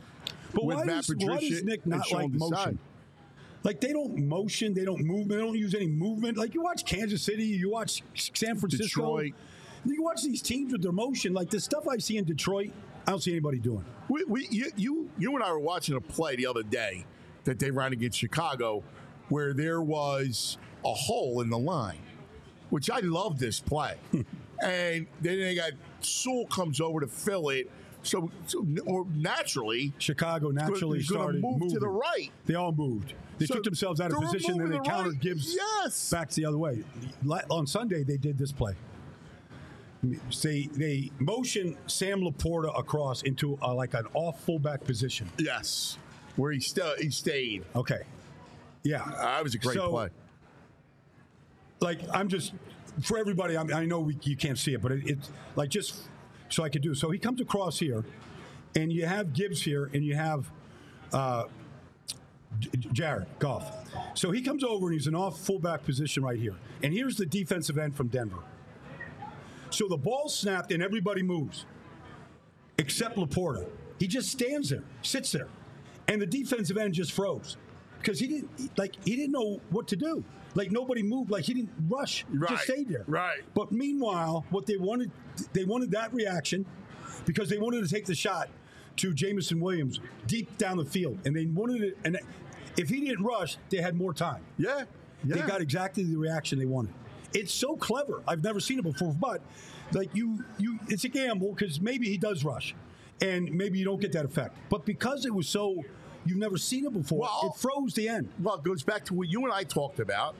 But 0.52 0.64
with 0.64 0.78
why 0.78 0.84
Matt 0.84 1.04
does, 1.04 1.16
why 1.18 1.38
does 1.38 1.64
Nick 1.64 1.86
not 1.86 2.10
like 2.10 2.30
motion? 2.30 2.78
Like 3.62 3.80
they 3.80 3.92
don't 3.92 4.26
motion, 4.26 4.74
they 4.74 4.84
don't 4.84 5.02
move, 5.02 5.28
they 5.28 5.36
don't 5.36 5.56
use 5.56 5.74
any 5.74 5.86
movement. 5.86 6.36
Like 6.36 6.54
you 6.54 6.62
watch 6.62 6.84
Kansas 6.84 7.22
City, 7.22 7.44
you 7.44 7.70
watch 7.70 8.02
San 8.14 8.56
Francisco, 8.56 9.18
Detroit. 9.18 9.32
you 9.86 10.02
watch 10.02 10.22
these 10.22 10.42
teams 10.42 10.72
with 10.72 10.82
their 10.82 10.92
motion. 10.92 11.32
Like 11.32 11.48
the 11.48 11.58
stuff 11.58 11.88
I 11.88 11.96
see 11.96 12.18
in 12.18 12.24
Detroit, 12.24 12.72
I 13.06 13.10
don't 13.10 13.22
see 13.22 13.32
anybody 13.32 13.58
doing. 13.58 13.84
We, 14.08 14.24
we, 14.24 14.48
you, 14.50 14.70
you, 14.76 15.10
you 15.18 15.34
and 15.34 15.42
I 15.42 15.50
were 15.52 15.58
watching 15.58 15.96
a 15.96 16.00
play 16.00 16.36
the 16.36 16.46
other 16.46 16.62
day 16.62 17.04
that 17.44 17.58
they 17.58 17.70
ran 17.70 17.92
against 17.92 18.18
Chicago, 18.18 18.82
where 19.28 19.52
there 19.52 19.82
was 19.82 20.56
a 20.84 20.92
hole 20.92 21.40
in 21.40 21.50
the 21.50 21.58
line, 21.58 21.98
which 22.70 22.90
I 22.90 23.00
love 23.00 23.38
this 23.38 23.60
play, 23.60 23.96
and 24.62 25.06
then 25.20 25.40
they 25.40 25.54
got 25.54 25.72
Sewell 26.00 26.46
comes 26.46 26.80
over 26.80 27.00
to 27.00 27.06
fill 27.06 27.48
it, 27.50 27.70
so, 28.02 28.30
so 28.46 28.66
or 28.86 29.06
naturally 29.14 29.92
Chicago 29.98 30.50
naturally 30.50 30.98
gonna 31.02 31.20
started 31.22 31.42
move 31.42 31.58
to 31.60 31.64
moving. 31.64 31.80
the 31.80 31.88
right. 31.88 32.30
They 32.46 32.54
all 32.54 32.72
moved. 32.72 33.14
They 33.38 33.46
So 33.46 33.54
took 33.54 33.64
themselves 33.64 34.00
out 34.00 34.12
of 34.12 34.20
position, 34.20 34.58
then 34.58 34.70
they 34.70 34.76
the 34.78 34.82
countered 34.84 35.14
right. 35.14 35.20
Gibbs 35.22 35.54
Yes. 35.56 36.10
back 36.10 36.30
the 36.30 36.44
other 36.44 36.58
way. 36.58 36.84
On 37.50 37.66
Sunday, 37.66 38.04
they 38.04 38.16
did 38.18 38.38
this 38.38 38.52
play. 38.52 38.74
They 40.42 40.68
they 40.72 41.10
motion 41.18 41.76
Sam 41.86 42.20
LaPorta 42.20 42.78
across 42.78 43.22
into 43.22 43.58
uh, 43.62 43.74
like 43.74 43.94
an 43.94 44.06
off 44.14 44.40
fullback 44.40 44.84
position. 44.84 45.28
Yes, 45.38 45.98
where 46.36 46.52
he 46.52 46.60
still 46.60 46.94
he 46.98 47.10
stayed. 47.10 47.64
Okay, 47.74 48.02
yeah, 48.82 49.04
That 49.18 49.42
was 49.42 49.54
a 49.54 49.58
great 49.58 49.74
So, 49.74 49.90
play. 49.90 50.08
Like 51.80 52.00
I'm 52.12 52.28
just 52.28 52.52
for 53.02 53.18
everybody, 53.18 53.56
I, 53.56 53.62
I 53.62 53.84
know 53.86 54.00
we, 54.00 54.16
you 54.22 54.36
can't 54.36 54.58
see 54.58 54.74
it, 54.74 54.82
but 54.82 54.92
it, 54.92 55.06
it's 55.06 55.30
like 55.56 55.70
just 55.70 56.08
so 56.48 56.62
I 56.62 56.68
could 56.68 56.82
do. 56.82 56.94
So 56.94 57.10
he 57.10 57.18
comes 57.18 57.40
across 57.40 57.78
here, 57.78 58.04
and 58.76 58.92
you 58.92 59.06
have 59.06 59.32
Gibbs 59.32 59.62
here, 59.62 59.90
and 59.92 60.04
you 60.04 60.14
have 60.14 60.50
uh, 61.12 61.44
Jared 62.92 63.26
Goff. 63.38 63.88
So 64.14 64.30
he 64.30 64.42
comes 64.42 64.62
over 64.62 64.86
and 64.86 64.94
he's 64.94 65.06
an 65.06 65.14
off 65.14 65.40
fullback 65.40 65.84
position 65.84 66.22
right 66.22 66.38
here. 66.38 66.54
And 66.82 66.92
here's 66.92 67.16
the 67.16 67.26
defensive 67.26 67.78
end 67.78 67.96
from 67.96 68.08
Denver. 68.08 68.38
So 69.70 69.88
the 69.88 69.96
ball 69.96 70.28
snapped 70.28 70.72
and 70.72 70.82
everybody 70.82 71.22
moves, 71.22 71.66
except 72.78 73.16
LaPorta. 73.16 73.66
He 73.98 74.06
just 74.06 74.30
stands 74.30 74.70
there, 74.70 74.82
sits 75.02 75.32
there, 75.32 75.48
and 76.08 76.20
the 76.20 76.26
defensive 76.26 76.76
end 76.76 76.94
just 76.94 77.12
froze 77.12 77.56
because 77.98 78.18
he 78.18 78.26
didn't 78.26 78.78
like 78.78 78.96
he 79.04 79.16
didn't 79.16 79.32
know 79.32 79.60
what 79.70 79.88
to 79.88 79.96
do. 79.96 80.24
Like 80.54 80.70
nobody 80.70 81.02
moved. 81.02 81.30
Like 81.30 81.44
he 81.44 81.54
didn't 81.54 81.72
rush. 81.88 82.24
He 82.30 82.38
Right, 82.38 82.50
just 82.50 82.64
stayed 82.64 82.88
there. 82.88 83.04
right. 83.06 83.40
But 83.54 83.72
meanwhile, 83.72 84.44
what 84.50 84.66
they 84.66 84.76
wanted, 84.76 85.10
they 85.52 85.64
wanted 85.64 85.90
that 85.92 86.12
reaction 86.14 86.64
because 87.26 87.48
they 87.48 87.58
wanted 87.58 87.82
to 87.86 87.92
take 87.92 88.04
the 88.06 88.14
shot 88.14 88.48
to 88.96 89.12
Jameson 89.12 89.58
Williams 89.60 89.98
deep 90.28 90.56
down 90.58 90.76
the 90.76 90.84
field, 90.84 91.18
and 91.24 91.34
they 91.34 91.46
wanted 91.46 91.82
it. 91.82 91.98
And 92.04 92.18
if 92.76 92.88
he 92.88 93.00
didn't 93.00 93.24
rush, 93.24 93.56
they 93.70 93.78
had 93.78 93.96
more 93.96 94.12
time. 94.14 94.42
Yeah. 94.58 94.84
Yeah. 95.24 95.36
They 95.36 95.40
got 95.42 95.60
exactly 95.60 96.04
the 96.04 96.16
reaction 96.16 96.58
they 96.58 96.66
wanted. 96.66 96.92
It's 97.34 97.52
so 97.52 97.76
clever. 97.76 98.22
I've 98.26 98.42
never 98.42 98.60
seen 98.60 98.78
it 98.78 98.82
before, 98.82 99.12
but 99.12 99.42
like 99.92 100.14
you, 100.14 100.44
you, 100.58 100.78
it's 100.88 101.04
a 101.04 101.08
gamble 101.08 101.52
because 101.52 101.80
maybe 101.80 102.08
he 102.08 102.16
does 102.16 102.44
rush, 102.44 102.74
and 103.20 103.52
maybe 103.52 103.78
you 103.78 103.84
don't 103.84 104.00
get 104.00 104.12
that 104.12 104.24
effect. 104.24 104.56
But 104.70 104.84
because 104.86 105.26
it 105.26 105.34
was 105.34 105.48
so, 105.48 105.82
you've 106.24 106.38
never 106.38 106.56
seen 106.56 106.86
it 106.86 106.92
before. 106.92 107.20
Well- 107.20 107.52
it 107.54 107.60
froze 107.60 107.94
the 107.94 108.08
end. 108.08 108.28
Well, 108.40 108.54
it 108.56 108.62
goes 108.62 108.82
back 108.82 109.04
to 109.06 109.14
what 109.14 109.28
you 109.28 109.44
and 109.44 109.52
I 109.52 109.64
talked 109.64 109.98
about, 110.00 110.36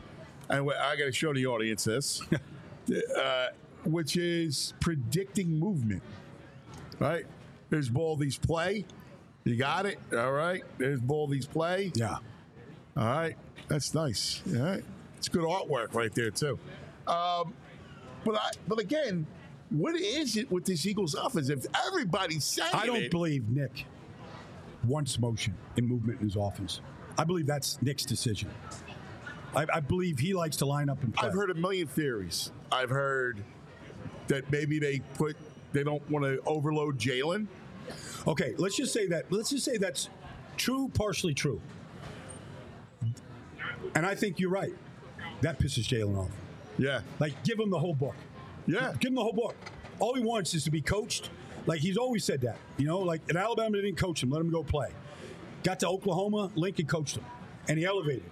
and 0.49 0.71
I 0.71 0.97
got 0.97 1.05
to 1.07 1.13
show 1.13 1.35
the 1.35 1.47
audience 1.47 1.85
this, 1.85 2.23
uh, 3.19 3.49
which 3.85 4.17
is 4.17 4.73
predicting 4.81 5.59
movement. 5.59 6.03
Right? 7.01 7.27
There's 7.71 7.89
Baldy's 7.89 8.39
play. 8.39 8.85
You 9.43 9.57
got 9.57 9.85
it. 9.85 9.99
All 10.17 10.33
right. 10.33 10.63
There's 10.79 11.01
Baldy's 11.01 11.47
play. 11.47 11.91
Yeah. 11.95 12.19
All 12.97 13.05
right. 13.05 13.37
That's 13.69 13.93
nice. 13.95 14.41
All 14.55 14.63
right. 14.63 14.85
It's 15.19 15.29
good 15.29 15.43
artwork 15.43 15.93
right 15.95 16.15
there 16.15 16.31
too. 16.31 16.59
Um, 17.07 17.55
but 18.25 18.37
I, 18.37 18.51
but 18.67 18.79
again, 18.79 19.27
what 19.71 19.97
is 19.97 20.37
it 20.37 20.51
with 20.51 20.65
this 20.65 20.87
Eagles 20.87 21.15
offense? 21.15 21.49
If 21.49 21.67
everybody's 21.87 22.45
saying 22.45 22.71
I 22.73 22.87
don't 22.87 23.05
it, 23.05 23.11
believe 23.11 23.49
Nick 23.49 23.87
wants 24.87 25.19
motion 25.19 25.55
and 25.77 25.89
movement 25.89 26.21
in 26.21 26.27
his 26.27 26.37
offense. 26.37 26.81
I 27.19 27.25
believe 27.25 27.47
that's 27.47 27.81
Nick's 27.83 28.05
decision. 28.05 28.51
I, 29.57 29.67
I 29.73 29.81
believe 29.81 30.19
he 30.19 30.35
likes 30.35 30.57
to 30.59 30.67
line 30.67 30.89
up 30.89 31.03
and 31.03 31.15
play. 31.15 31.29
I've 31.29 31.35
heard 31.35 31.51
a 31.51 31.55
million 31.55 31.87
theories. 31.87 32.51
I've 32.73 32.91
heard 32.91 33.43
that 34.29 34.51
maybe 34.51 34.79
they 34.79 35.01
put 35.15 35.37
they 35.73 35.85
don't 35.85 36.09
want 36.11 36.25
to 36.25 36.41
overload 36.47 36.99
Jalen. 36.99 37.47
Okay, 38.27 38.55
let's 38.59 38.77
just 38.77 38.93
say 38.93 39.07
that. 39.09 39.31
Let's 39.31 39.51
just 39.51 39.65
say 39.65 39.77
that's 39.77 40.09
true, 40.57 40.91
partially 40.95 41.35
true. 41.35 41.61
And 43.95 44.07
I 44.07 44.15
think 44.15 44.41
you're 44.41 44.51
right. 44.51 44.75
That 45.43 45.59
pisses 45.59 45.87
Jalen 45.87 46.19
off. 46.19 46.31
Yeah, 46.79 47.01
Like, 47.21 47.43
give 47.45 47.59
him 47.59 47.71
the 47.71 47.79
whole 47.79 47.95
book. 47.95 48.15
yeah, 48.67 48.93
Give 48.99 49.11
him 49.11 49.15
the 49.17 49.23
whole 49.23 49.33
book. 49.33 49.55
All 50.01 50.15
he 50.15 50.23
wants 50.23 50.55
is 50.55 50.65
to 50.65 50.71
be 50.71 50.81
coached. 50.81 51.31
Like 51.67 51.81
he's 51.81 51.97
always 51.97 52.25
said 52.25 52.41
that. 52.43 52.59
You 52.77 52.87
know, 52.87 52.99
like 52.99 53.23
at 53.31 53.37
Alabama, 53.37 53.77
they 53.77 53.83
didn't 53.83 53.97
coach 53.99 54.23
him, 54.23 54.31
let 54.31 54.41
him 54.41 54.51
go 54.51 54.63
play. 54.63 54.91
Got 55.63 55.81
to 55.81 55.89
Oklahoma, 55.89 56.51
Lincoln 56.57 56.87
coached 56.87 57.17
him, 57.17 57.25
and 57.69 57.79
he 57.79 57.85
elevated. 57.87 58.25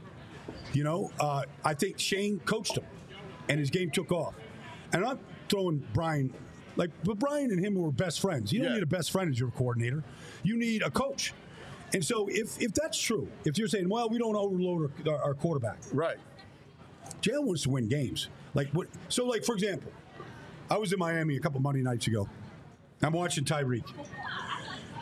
You 0.75 0.85
know, 0.85 1.11
uh, 1.21 1.45
I 1.65 1.73
think 1.75 1.99
Shane 1.99 2.41
coached 2.41 2.77
him, 2.77 2.85
and 3.49 3.59
his 3.59 3.71
game 3.71 3.91
took 3.91 4.11
off. 4.13 4.35
And 4.93 5.05
I'm 5.05 5.19
throwing 5.49 5.87
Brian, 5.95 6.35
like, 6.77 6.91
but 7.05 7.19
Brian 7.19 7.51
and 7.51 7.65
him 7.65 7.75
were 7.75 7.91
best 7.93 8.21
friends. 8.21 8.53
You 8.53 8.59
don't 8.61 8.69
Yeah. 8.71 8.75
need 8.75 8.83
a 8.83 8.87
best 8.87 9.11
friend 9.13 9.31
as 9.31 9.39
your 9.41 9.51
coordinator. 9.53 10.03
You 10.43 10.57
need 10.59 10.83
a 10.83 10.91
coach. 10.91 11.33
And 11.95 12.05
so, 12.05 12.27
if 12.29 12.61
if 12.61 12.75
that's 12.75 12.99
true, 12.99 13.29
if 13.45 13.57
you're 13.57 13.69
saying, 13.69 13.89
well, 13.89 14.09
we 14.11 14.19
don't 14.19 14.35
overload 14.37 14.93
our, 15.09 15.23
our 15.23 15.35
quarterback, 15.35 15.79
right. 15.93 16.17
Jalen 17.23 17.45
wants 17.45 17.63
to 17.63 17.71
win 17.71 17.89
games. 17.89 18.29
Like 18.55 18.69
what? 18.71 18.89
So, 19.09 19.25
like 19.25 19.45
for 19.45 19.55
example, 19.55 19.91
I 20.71 20.77
was 20.77 20.93
in 20.93 20.99
Miami 20.99 21.37
a 21.37 21.41
couple 21.41 21.61
Monday 21.61 21.83
nights 21.83 22.07
ago. 22.07 22.29
I'm 23.03 23.13
watching 23.13 23.45
Tyreek. 23.45 23.85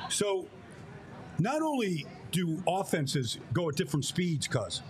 So, 0.09 0.47
not 1.39 1.63
only 1.63 2.07
do 2.31 2.63
offenses 2.67 3.39
go 3.53 3.69
at 3.69 3.77
different 3.77 4.05
speeds, 4.05 4.47
cuz 4.47 4.83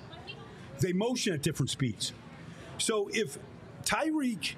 they 0.81 0.93
motion 0.93 1.33
at 1.33 1.43
different 1.43 1.71
speeds. 1.71 2.13
So, 2.79 3.09
if 3.13 3.39
Tyreek 3.85 4.55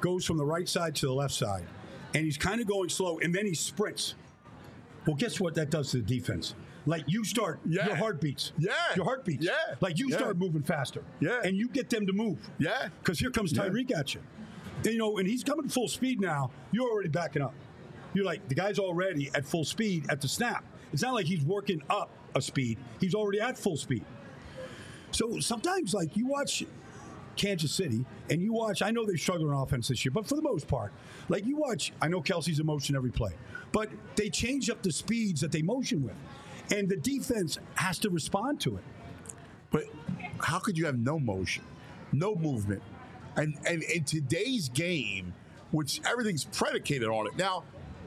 goes 0.00 0.24
from 0.24 0.36
the 0.36 0.44
right 0.44 0.68
side 0.68 0.94
to 0.96 1.06
the 1.06 1.12
left 1.12 1.34
side, 1.34 1.66
and 2.14 2.24
he's 2.24 2.38
kind 2.38 2.60
of 2.60 2.66
going 2.66 2.88
slow, 2.88 3.18
and 3.18 3.34
then 3.34 3.46
he 3.46 3.54
sprints. 3.54 4.14
Well, 5.06 5.16
guess 5.16 5.40
what 5.40 5.54
that 5.56 5.70
does 5.70 5.90
to 5.90 5.98
the 5.98 6.02
defense? 6.02 6.54
Like 6.86 7.04
you 7.06 7.24
start, 7.24 7.60
Yeah. 7.66 7.86
your 7.86 7.96
heart 7.96 8.20
beats. 8.20 8.52
Yeah. 8.58 8.72
Your 8.94 9.04
heart 9.06 9.24
beats. 9.24 9.44
Yeah. 9.44 9.52
Like 9.80 9.98
you 9.98 10.08
Yeah. 10.10 10.18
start 10.18 10.36
moving 10.36 10.62
faster. 10.62 11.02
Yeah. 11.20 11.40
And 11.42 11.56
you 11.56 11.68
get 11.68 11.88
them 11.90 12.06
to 12.06 12.12
move. 12.12 12.38
Yeah. 12.58 12.88
Because 13.00 13.18
here 13.18 13.30
comes 13.30 13.52
Yeah. 13.52 13.62
Tyreek 13.68 13.90
at 13.96 14.14
you. 14.14 14.20
And, 14.84 14.86
you 14.92 14.98
know, 14.98 15.16
and 15.18 15.26
he's 15.26 15.42
coming 15.42 15.68
full 15.68 15.88
speed 15.88 16.20
now. 16.20 16.50
You're 16.72 16.90
already 16.90 17.08
backing 17.08 17.40
up. 17.42 17.54
You're 18.12 18.26
like, 18.26 18.48
the 18.48 18.54
guy's 18.54 18.78
already 18.78 19.30
at 19.34 19.44
full 19.46 19.64
speed 19.64 20.06
at 20.10 20.20
the 20.20 20.28
snap. 20.28 20.62
It's 20.92 21.02
not 21.02 21.14
like 21.14 21.26
he's 21.26 21.42
working 21.44 21.82
up 21.88 22.10
a 22.36 22.42
speed, 22.42 22.78
he's 23.00 23.14
already 23.14 23.40
at 23.40 23.56
full 23.56 23.76
speed. 23.76 24.04
So 25.12 25.38
sometimes, 25.40 25.94
like, 25.94 26.16
you 26.16 26.26
watch 26.26 26.64
Kansas 27.36 27.72
City 27.72 28.04
and 28.30 28.42
you 28.42 28.52
watch, 28.52 28.82
I 28.82 28.90
know 28.90 29.04
they've 29.04 29.18
struggled 29.18 29.50
on 29.50 29.62
offense 29.62 29.88
this 29.88 30.04
year, 30.04 30.12
but 30.12 30.26
for 30.26 30.34
the 30.36 30.42
most 30.42 30.66
part, 30.68 30.92
like, 31.28 31.46
you 31.46 31.56
watch, 31.56 31.92
I 32.02 32.08
know 32.08 32.20
Kelce's 32.20 32.58
in 32.60 32.66
motion 32.66 32.94
every 32.96 33.10
play, 33.10 33.32
but 33.72 33.88
they 34.16 34.28
change 34.28 34.68
up 34.70 34.82
the 34.82 34.92
speeds 34.92 35.40
that 35.40 35.50
they 35.52 35.62
motion 35.62 36.02
with. 36.02 36.14
And 36.70 36.88
the 36.88 36.96
defense 36.96 37.58
has 37.74 37.98
to 38.00 38.10
respond 38.10 38.60
to 38.62 38.76
it. 38.76 38.84
But 39.70 39.84
how 40.40 40.58
could 40.58 40.78
you 40.78 40.86
have 40.86 40.98
no 40.98 41.18
motion, 41.18 41.64
no 42.12 42.34
movement, 42.34 42.82
and 43.36 43.56
and 43.66 43.82
in 43.82 44.04
today's 44.04 44.68
game, 44.68 45.34
which 45.70 46.00
everything's 46.08 46.44
predicated 46.44 47.08
on 47.08 47.26
it 47.26 47.36
now. 47.36 47.64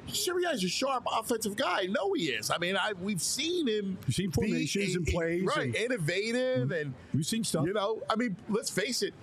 Sirianni's 0.08 0.63
a 0.63 0.70
sharp 0.70 1.06
offensive 1.12 1.58
guy. 1.58 1.84
Know 1.88 2.13
he 2.13 2.28
is. 2.28 2.50
I 2.50 2.58
mean, 2.60 2.78
I 2.78 2.93
we've 2.93 3.22
seen 3.22 3.67
him. 3.67 3.98
You've 4.08 4.15
seen 4.15 4.32
formations 4.32 4.96
and 4.96 5.06
plays 5.06 5.43
right? 5.43 5.65
and- 5.65 5.76
innovative, 5.76 6.72
and 6.72 6.91
mm-hmm. 6.91 7.17
We've 7.17 7.26
seen 7.26 7.43
stuff. 7.43 7.65
You 7.65 7.74
know, 7.74 8.02
I 8.10 8.15
mean, 8.15 8.38
let's 8.50 8.70
face 8.70 9.02
it. 9.02 9.13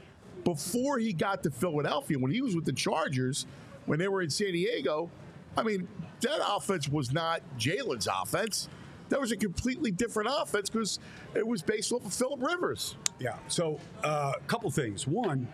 Before 0.45 0.99
he 0.99 1.15
got 1.15 1.43
to 1.45 1.51
Philadelphia, 1.51 2.19
when 2.19 2.31
he 2.31 2.43
was 2.43 2.55
with 2.55 2.67
the 2.67 2.73
Chargers, 2.73 3.47
when 3.87 3.99
they 3.99 4.09
were 4.09 4.21
in 4.21 4.29
San 4.29 4.53
Diego, 4.53 5.11
I 5.57 5.63
mean, 5.63 5.89
that 6.21 6.41
offense 6.47 6.87
was 6.87 7.13
not 7.13 7.41
Jalen's 7.59 8.07
offense. 8.07 8.69
That 9.09 9.21
was 9.21 9.33
a 9.33 9.37
completely 9.37 9.91
different 9.91 10.31
offense 10.33 10.71
because 10.71 10.99
it 11.35 11.47
was 11.47 11.63
based 11.63 11.93
off 11.93 12.05
of 12.05 12.13
Philip 12.15 12.43
Rivers. 12.43 12.97
Yeah. 13.19 13.37
So, 13.49 13.79
a 14.03 14.07
uh, 14.07 14.33
couple 14.47 14.71
things. 14.71 15.07
One, 15.07 15.47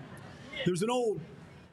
there's 0.64 0.82
an 0.82 0.90
old 0.90 1.20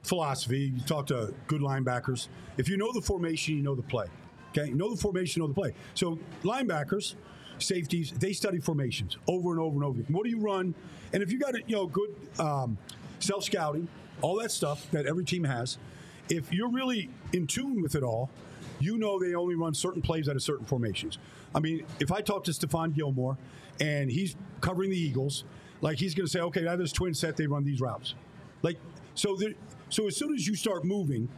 philosophy. 0.04 0.74
You 0.76 0.82
talk 0.82 1.08
to 1.08 1.34
good 1.48 1.62
linebackers. 1.62 2.28
If 2.58 2.68
you 2.70 2.78
know 2.78 2.92
the 2.94 3.02
formation, 3.02 3.56
you 3.56 3.62
know 3.62 3.76
the 3.76 3.84
play. 3.84 4.08
Okay, 4.50 4.72
know 4.72 4.90
the 4.90 5.00
formation, 5.00 5.42
know 5.42 5.48
the 5.48 5.54
play. 5.54 5.74
So, 5.94 6.18
linebackers, 6.44 7.16
safeties, 7.60 8.12
they 8.12 8.34
study 8.34 8.60
formations 8.60 9.18
over 9.28 9.52
and 9.52 9.60
over 9.60 9.76
and 9.76 9.84
over. 9.84 10.00
What 10.10 10.24
do 10.24 10.30
you 10.30 10.40
run? 10.40 10.74
And 11.14 11.22
if 11.22 11.32
you 11.32 11.40
got 11.40 11.54
you 11.70 11.76
know 11.76 11.88
good 11.88 12.16
um, 12.40 12.78
self 13.20 13.44
scouting, 13.44 13.88
all 14.22 14.40
that 14.42 14.52
stuff 14.52 14.90
that 14.92 15.06
every 15.06 15.26
team 15.26 15.44
has, 15.44 15.78
if 16.30 16.52
you're 16.52 16.72
really 16.72 17.10
in 17.34 17.48
tune 17.48 17.82
with 17.82 17.96
it 17.96 18.04
all, 18.04 18.30
you 18.80 18.98
know 18.98 19.20
they 19.20 19.34
only 19.34 19.56
run 19.56 19.74
certain 19.74 20.02
plays 20.02 20.28
out 20.30 20.36
of 20.36 20.44
certain 20.44 20.66
formations. 20.66 21.18
I 21.56 21.60
mean, 21.60 21.86
if 22.00 22.12
I 22.12 22.22
talk 22.22 22.44
to 22.46 22.52
Stephon 22.52 22.94
Gilmore 22.94 23.38
and 23.80 24.10
he's 24.12 24.36
covering 24.62 24.90
the 24.90 24.98
Eagles, 24.98 25.44
like 25.82 25.98
he's 25.98 26.14
going 26.16 26.26
to 26.26 26.32
say, 26.32 26.40
okay, 26.42 26.62
now 26.62 26.76
this 26.76 26.92
twin 26.92 27.14
set, 27.14 27.38
they 27.38 27.48
run 27.48 27.64
these 27.64 27.80
routes. 27.82 28.16
Like, 28.62 28.78
so, 29.16 29.36
there- 29.36 29.54
so 29.90 30.08
as 30.08 30.16
soon 30.18 30.34
as 30.34 30.48
you 30.48 30.56
start 30.56 30.84
moving, 30.86 31.30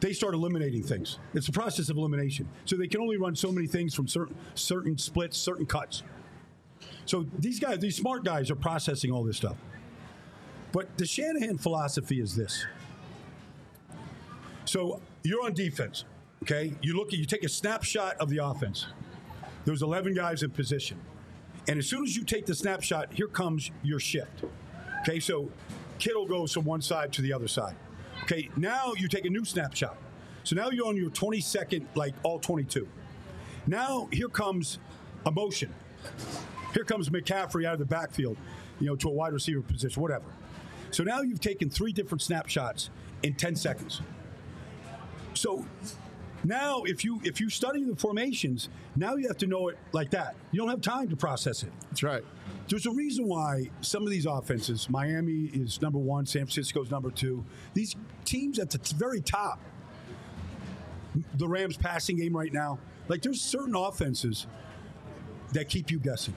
they 0.00 0.12
start 0.12 0.32
eliminating 0.34 0.82
things. 0.82 1.18
It's 1.34 1.48
a 1.48 1.52
process 1.52 1.90
of 1.90 1.96
elimination. 1.98 2.48
So 2.64 2.76
they 2.76 2.86
can 2.88 3.00
only 3.00 3.18
run 3.18 3.36
so 3.36 3.52
many 3.52 3.66
things 3.66 3.94
from 3.94 4.08
certain 4.08 4.34
certain 4.54 4.96
splits, 4.96 5.36
certain 5.36 5.66
cuts. 5.66 6.02
So 7.04 7.26
these 7.38 7.60
guys, 7.60 7.80
these 7.80 7.96
smart 7.96 8.24
guys, 8.24 8.50
are 8.50 8.56
processing 8.56 9.10
all 9.12 9.22
this 9.24 9.36
stuff. 9.36 9.56
But 10.72 10.96
the 10.96 11.04
Shanahan 11.04 11.58
philosophy 11.58 12.18
is 12.20 12.34
this. 12.34 12.64
So 14.64 15.00
you're 15.22 15.44
on 15.44 15.52
defense, 15.52 16.04
okay? 16.42 16.72
You 16.82 16.96
look 16.96 17.08
at, 17.12 17.18
you 17.18 17.24
take 17.24 17.44
a 17.44 17.48
snapshot 17.48 18.16
of 18.18 18.28
the 18.28 18.38
offense. 18.38 18.86
There's 19.64 19.82
11 19.82 20.14
guys 20.14 20.42
in 20.42 20.50
position, 20.50 20.98
and 21.68 21.78
as 21.78 21.86
soon 21.86 22.02
as 22.04 22.16
you 22.16 22.24
take 22.24 22.46
the 22.46 22.54
snapshot, 22.54 23.12
here 23.12 23.28
comes 23.28 23.70
your 23.82 24.00
shift. 24.00 24.44
Okay, 25.02 25.20
so 25.20 25.50
Kittle 25.98 26.26
goes 26.26 26.52
from 26.52 26.64
one 26.64 26.80
side 26.80 27.12
to 27.12 27.22
the 27.22 27.32
other 27.32 27.48
side. 27.48 27.76
Okay, 28.22 28.50
now 28.56 28.92
you 28.96 29.08
take 29.08 29.24
a 29.24 29.30
new 29.30 29.44
snapshot. 29.44 29.96
So 30.44 30.56
now 30.56 30.70
you're 30.70 30.86
on 30.86 30.96
your 30.96 31.10
22nd, 31.10 31.84
like 31.94 32.14
all 32.22 32.38
22. 32.38 32.88
Now 33.66 34.08
here 34.12 34.28
comes 34.28 34.78
a 35.26 35.30
motion. 35.30 35.72
Here 36.72 36.84
comes 36.84 37.08
McCaffrey 37.08 37.66
out 37.66 37.74
of 37.74 37.78
the 37.78 37.84
backfield, 37.84 38.36
you 38.78 38.86
know, 38.86 38.96
to 38.96 39.08
a 39.08 39.12
wide 39.12 39.32
receiver 39.32 39.60
position, 39.60 40.00
whatever. 40.00 40.24
So 40.90 41.04
now 41.04 41.20
you've 41.20 41.40
taken 41.40 41.68
three 41.68 41.92
different 41.92 42.22
snapshots 42.22 42.90
in 43.22 43.34
10 43.34 43.56
seconds. 43.56 44.00
So 45.34 45.64
now 46.44 46.82
if 46.84 47.04
you 47.04 47.20
if 47.24 47.40
you 47.40 47.50
study 47.50 47.84
the 47.84 47.96
formations, 47.96 48.68
now 48.96 49.16
you 49.16 49.28
have 49.28 49.38
to 49.38 49.46
know 49.46 49.68
it 49.68 49.78
like 49.92 50.10
that. 50.10 50.34
You 50.52 50.60
don't 50.60 50.68
have 50.68 50.80
time 50.80 51.08
to 51.08 51.16
process 51.16 51.62
it. 51.62 51.72
That's 51.88 52.02
right. 52.02 52.24
There's 52.68 52.86
a 52.86 52.90
reason 52.90 53.26
why 53.26 53.70
some 53.80 54.04
of 54.04 54.10
these 54.10 54.26
offenses, 54.26 54.88
Miami 54.88 55.50
is 55.52 55.82
number 55.82 55.98
one, 55.98 56.24
San 56.24 56.42
Francisco's 56.42 56.90
number 56.90 57.10
two. 57.10 57.44
These 57.74 57.96
teams 58.24 58.58
at 58.58 58.70
the 58.70 58.78
t- 58.78 58.94
very 58.96 59.20
top, 59.20 59.60
the 61.34 61.48
Rams 61.48 61.76
passing 61.76 62.16
game 62.16 62.36
right 62.36 62.52
now, 62.52 62.78
like 63.08 63.22
there's 63.22 63.40
certain 63.40 63.74
offenses 63.74 64.46
that 65.52 65.68
keep 65.68 65.90
you 65.90 65.98
guessing. 65.98 66.34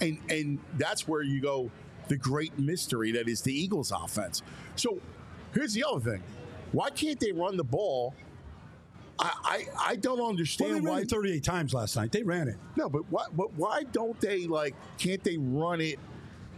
And 0.00 0.18
and 0.28 0.58
that's 0.76 1.06
where 1.06 1.22
you 1.22 1.40
go 1.40 1.70
the 2.08 2.16
great 2.16 2.58
mystery 2.58 3.12
that 3.12 3.28
is 3.28 3.40
the 3.42 3.52
Eagles 3.52 3.92
offense. 3.92 4.42
So 4.74 4.98
here's 5.54 5.72
the 5.72 5.84
other 5.88 6.00
thing. 6.00 6.22
Why 6.72 6.90
can't 6.90 7.20
they 7.20 7.30
run 7.30 7.56
the 7.56 7.64
ball? 7.64 8.14
I 9.20 9.32
I, 9.44 9.66
I 9.90 9.96
don't 9.96 10.18
Well, 10.18 10.28
understand 10.28 10.70
they 10.76 10.80
ran 10.80 10.84
why 10.94 11.00
it 11.00 11.10
38 11.10 11.44
times 11.44 11.74
last 11.74 11.94
night. 11.96 12.10
They 12.12 12.22
ran 12.22 12.48
it. 12.48 12.56
No, 12.76 12.88
but 12.88 13.02
why 13.10 13.26
but 13.32 13.52
why 13.54 13.82
don't 13.92 14.18
they 14.20 14.46
like 14.46 14.74
can't 14.98 15.22
they 15.22 15.36
run 15.36 15.80
it 15.80 15.98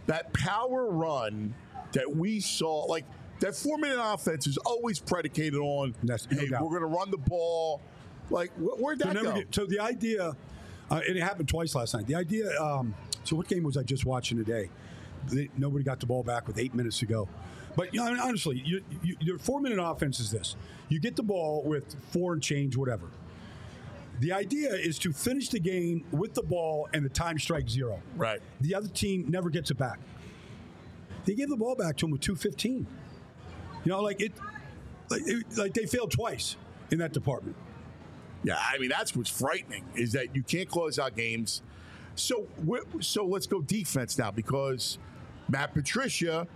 that 0.07 0.33
power 0.33 0.89
run 0.89 1.53
that 1.91 2.15
we 2.15 2.39
saw 2.39 2.85
like 2.85 3.05
that 3.39 3.55
four 3.55 3.77
minute 3.77 3.99
offense 4.01 4.47
is 4.47 4.57
always 4.57 4.99
predicated 4.99 5.59
on 5.59 5.93
That's- 6.03 6.27
no 6.31 6.39
hey, 6.39 6.47
doubt. 6.47 6.63
we're 6.63 6.79
gonna 6.79 6.93
run 6.95 7.11
the 7.11 7.17
ball. 7.17 7.81
Like 8.29 8.51
wh- 8.55 8.79
where'd 8.81 8.99
that 8.99 9.13
go? 9.15 9.33
get- 9.35 9.53
so 9.53 9.65
the 9.65 9.79
idea, 9.79 10.35
uh, 10.89 11.01
and 11.07 11.17
it 11.17 11.21
happened 11.21 11.49
twice 11.49 11.75
last 11.75 11.93
night. 11.93 12.07
The 12.07 12.15
idea. 12.15 12.49
Um, 12.61 12.95
so 13.25 13.35
what 13.35 13.47
game 13.47 13.63
was 13.63 13.75
I 13.77 13.83
just 13.83 14.05
watching 14.05 14.37
today? 14.37 14.69
They, 15.27 15.49
nobody 15.57 15.83
got 15.83 15.99
the 15.99 16.05
ball 16.05 16.23
back 16.23 16.47
with 16.47 16.57
eight 16.57 16.73
minutes 16.73 16.99
to 16.99 17.05
go. 17.05 17.27
But 17.75 17.93
you 17.93 17.99
know, 18.03 18.23
honestly, 18.23 18.61
you, 18.63 18.83
you, 19.01 19.15
your 19.19 19.37
four-minute 19.37 19.79
offense 19.81 20.19
is 20.19 20.31
this: 20.31 20.55
you 20.89 20.99
get 20.99 21.15
the 21.15 21.23
ball 21.23 21.63
with 21.65 21.95
four 22.11 22.33
and 22.33 22.41
change, 22.41 22.77
whatever. 22.77 23.07
The 24.19 24.31
idea 24.31 24.73
is 24.73 24.99
to 24.99 25.11
finish 25.11 25.49
the 25.49 25.59
game 25.59 26.05
with 26.11 26.35
the 26.35 26.43
ball 26.43 26.87
and 26.93 27.03
the 27.03 27.09
time 27.09 27.39
strike 27.39 27.67
zero. 27.67 27.99
Right. 28.15 28.41
The 28.61 28.75
other 28.75 28.87
team 28.87 29.25
never 29.27 29.49
gets 29.49 29.71
it 29.71 29.77
back. 29.77 29.99
They 31.25 31.33
gave 31.33 31.49
the 31.49 31.57
ball 31.57 31.75
back 31.75 31.97
to 31.97 32.05
him 32.05 32.11
with 32.11 32.21
two 32.21 32.35
fifteen. 32.35 32.85
You 33.83 33.91
know, 33.91 34.01
like 34.01 34.21
it, 34.21 34.33
like, 35.09 35.23
it, 35.25 35.57
like 35.57 35.73
they 35.73 35.85
failed 35.85 36.11
twice 36.11 36.57
in 36.91 36.99
that 36.99 37.11
department. 37.11 37.55
Yeah, 38.43 38.57
I 38.59 38.77
mean 38.77 38.89
that's 38.89 39.15
what's 39.15 39.29
frightening 39.29 39.83
is 39.95 40.11
that 40.11 40.35
you 40.35 40.43
can't 40.43 40.69
close 40.69 40.99
out 40.99 41.15
games. 41.15 41.61
So 42.15 42.47
so 42.99 43.25
let's 43.25 43.47
go 43.47 43.61
defense 43.61 44.17
now 44.17 44.29
because 44.29 44.99
Matt 45.49 45.73
Patricia 45.73 46.47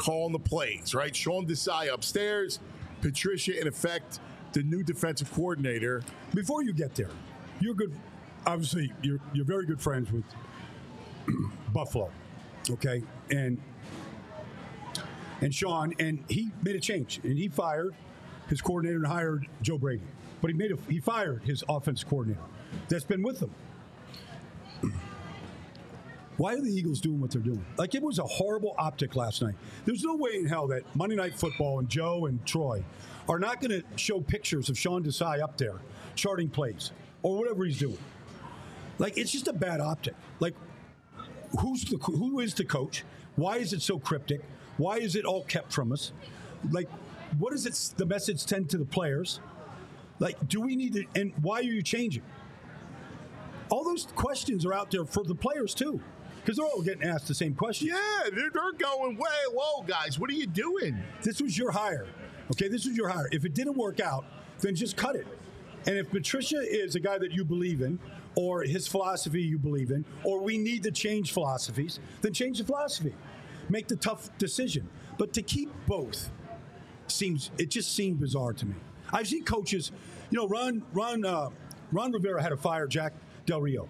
calling 0.00 0.32
the 0.32 0.38
plays, 0.38 0.94
right? 0.94 1.14
Sean 1.14 1.46
Desai 1.46 1.92
upstairs, 1.92 2.58
Patricia 3.02 3.60
in 3.60 3.68
effect 3.68 4.18
the 4.52 4.62
new 4.62 4.82
defensive 4.82 5.30
coordinator. 5.30 6.02
Before 6.34 6.64
you 6.64 6.72
get 6.72 6.94
there, 6.94 7.10
you're 7.60 7.74
good. 7.74 7.94
Obviously, 8.46 8.92
you're 9.02 9.20
you're 9.34 9.44
very 9.44 9.66
good 9.66 9.80
friends 9.80 10.10
with 10.10 10.24
Buffalo, 11.74 12.10
okay, 12.70 13.02
and 13.30 13.60
and 15.42 15.54
Sean, 15.54 15.94
and 15.98 16.24
he 16.28 16.50
made 16.62 16.76
a 16.76 16.80
change, 16.80 17.20
and 17.22 17.36
he 17.36 17.48
fired 17.48 17.94
his 18.48 18.62
coordinator 18.62 18.96
and 18.96 19.06
hired 19.06 19.46
Joe 19.60 19.76
Brady. 19.76 20.02
But 20.40 20.50
he 20.50 20.56
made 20.56 20.72
a 20.72 20.78
he 20.88 20.98
fired 20.98 21.42
his 21.44 21.62
offense 21.68 22.02
coordinator 22.02 22.40
that's 22.88 23.04
been 23.04 23.22
with 23.22 23.38
them. 23.38 23.50
Why 26.40 26.54
are 26.54 26.60
the 26.62 26.70
Eagles 26.70 27.02
doing 27.02 27.20
what 27.20 27.32
they're 27.32 27.42
doing? 27.42 27.62
Like 27.76 27.94
it 27.94 28.02
was 28.02 28.18
a 28.18 28.22
horrible 28.22 28.74
optic 28.78 29.14
last 29.14 29.42
night. 29.42 29.56
There's 29.84 30.02
no 30.02 30.14
way 30.14 30.36
in 30.36 30.46
hell 30.46 30.66
that 30.68 30.84
Monday 30.96 31.14
Night 31.14 31.38
Football 31.38 31.80
and 31.80 31.86
Joe 31.86 32.24
and 32.24 32.42
Troy 32.46 32.82
are 33.28 33.38
not 33.38 33.60
going 33.60 33.72
to 33.72 33.84
show 33.96 34.22
pictures 34.22 34.70
of 34.70 34.78
Sean 34.78 35.04
Desai 35.04 35.42
up 35.42 35.58
there 35.58 35.74
charting 36.14 36.48
plays 36.48 36.92
or 37.22 37.36
whatever 37.36 37.66
he's 37.66 37.78
doing. 37.78 37.98
Like 38.96 39.18
it's 39.18 39.30
just 39.30 39.48
a 39.48 39.52
bad 39.52 39.82
optic. 39.82 40.14
Like 40.38 40.54
who's 41.60 41.84
the 41.84 41.98
who 41.98 42.40
is 42.40 42.54
the 42.54 42.64
coach? 42.64 43.04
Why 43.36 43.58
is 43.58 43.74
it 43.74 43.82
so 43.82 43.98
cryptic? 43.98 44.40
Why 44.78 44.96
is 44.96 45.16
it 45.16 45.26
all 45.26 45.44
kept 45.44 45.74
from 45.74 45.92
us? 45.92 46.10
Like 46.70 46.88
what 47.38 47.52
does 47.52 47.66
it 47.66 47.98
the 47.98 48.06
message 48.06 48.38
send 48.38 48.70
to 48.70 48.78
the 48.78 48.86
players? 48.86 49.40
Like 50.20 50.48
do 50.48 50.62
we 50.62 50.74
need 50.74 50.94
to 50.94 51.04
and 51.14 51.34
why 51.42 51.58
are 51.58 51.64
you 51.64 51.82
changing? 51.82 52.22
All 53.68 53.84
those 53.84 54.06
questions 54.14 54.64
are 54.64 54.72
out 54.72 54.90
there 54.90 55.04
for 55.04 55.22
the 55.22 55.34
players 55.34 55.74
too. 55.74 56.00
Because 56.50 56.64
they're 56.64 56.66
all 56.66 56.82
getting 56.82 57.04
asked 57.04 57.28
the 57.28 57.34
same 57.34 57.54
question. 57.54 57.86
Yeah, 57.86 58.22
they're, 58.34 58.50
they're 58.50 58.72
going 58.72 59.16
way 59.16 59.28
whoa, 59.52 59.84
guys. 59.84 60.18
What 60.18 60.30
are 60.30 60.34
you 60.34 60.48
doing? 60.48 61.00
This 61.22 61.40
was 61.40 61.56
your 61.56 61.70
hire. 61.70 62.08
Okay, 62.50 62.66
this 62.66 62.86
was 62.86 62.96
your 62.96 63.08
hire. 63.08 63.28
If 63.30 63.44
it 63.44 63.54
didn't 63.54 63.76
work 63.76 64.00
out, 64.00 64.24
then 64.58 64.74
just 64.74 64.96
cut 64.96 65.14
it. 65.14 65.28
And 65.86 65.96
if 65.96 66.10
Patricia 66.10 66.58
is 66.60 66.96
a 66.96 67.00
guy 67.00 67.18
that 67.18 67.30
you 67.30 67.44
believe 67.44 67.82
in, 67.82 68.00
or 68.34 68.64
his 68.64 68.88
philosophy 68.88 69.40
you 69.40 69.58
believe 69.58 69.92
in, 69.92 70.04
or 70.24 70.42
we 70.42 70.58
need 70.58 70.82
to 70.82 70.90
change 70.90 71.30
philosophies, 71.32 72.00
then 72.20 72.32
change 72.32 72.58
the 72.58 72.64
philosophy. 72.64 73.14
Make 73.68 73.86
the 73.86 73.94
tough 73.94 74.36
decision. 74.38 74.88
But 75.18 75.32
to 75.34 75.42
keep 75.42 75.70
both 75.86 76.32
seems 77.06 77.52
it 77.58 77.70
just 77.70 77.94
seemed 77.94 78.18
bizarre 78.18 78.54
to 78.54 78.66
me. 78.66 78.74
I've 79.12 79.28
seen 79.28 79.44
coaches, 79.44 79.92
you 80.30 80.38
know, 80.38 80.48
Ron 80.48 80.82
Ron 80.94 81.24
uh, 81.24 81.50
Ron 81.92 82.10
Rivera 82.10 82.42
had 82.42 82.48
to 82.48 82.56
fire 82.56 82.88
Jack 82.88 83.12
Del 83.46 83.60
Rio. 83.60 83.88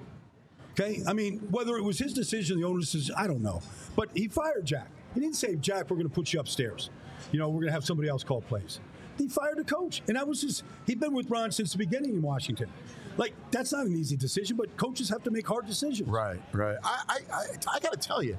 Okay, 0.72 1.02
I 1.06 1.12
mean, 1.12 1.38
whether 1.50 1.76
it 1.76 1.83
was 1.83 1.98
his 1.98 2.12
decision, 2.12 2.61
the 2.61 2.66
owner's 2.66 2.92
decision, 2.92 3.14
I 3.18 3.26
don't 3.26 3.42
know. 3.42 3.61
But 3.96 4.11
he 4.14 4.28
fired 4.28 4.64
Jack. 4.64 4.88
He 5.14 5.20
didn't 5.20 5.37
say, 5.37 5.56
Jack, 5.56 5.90
we're 5.90 5.96
going 5.96 6.09
to 6.09 6.14
put 6.14 6.33
you 6.33 6.40
upstairs. 6.40 6.90
You 7.33 7.38
know, 7.38 7.48
we're 7.48 7.61
going 7.61 7.66
to 7.66 7.72
have 7.72 7.85
somebody 7.85 8.09
else 8.09 8.22
call 8.22 8.42
plays. 8.42 8.80
He 9.18 9.28
fired 9.28 9.59
the 9.59 9.64
coach, 9.64 10.02
and 10.06 10.16
that 10.16 10.26
was 10.26 10.42
his. 10.42 10.62
He'd 10.87 11.00
been 11.00 11.12
with 11.12 11.28
Ron 11.28 11.50
since 11.50 11.72
the 11.72 11.78
beginning 11.78 12.14
in 12.14 12.22
Washington. 12.22 12.70
Like 13.16 13.35
that's 13.50 13.72
not 13.72 13.87
an 13.87 13.94
easy 13.94 14.16
decision, 14.16 14.56
but 14.56 14.74
coaches 14.76 15.09
have 15.11 15.22
to 15.24 15.30
make 15.30 15.46
hard 15.46 15.66
decisions. 15.66 16.09
Right, 16.09 16.40
right. 16.52 16.78
I, 16.83 17.02
I, 17.09 17.18
I, 17.33 17.44
I 17.74 17.80
got 17.80 17.92
to 17.92 17.98
tell 17.98 18.22
you, 18.22 18.38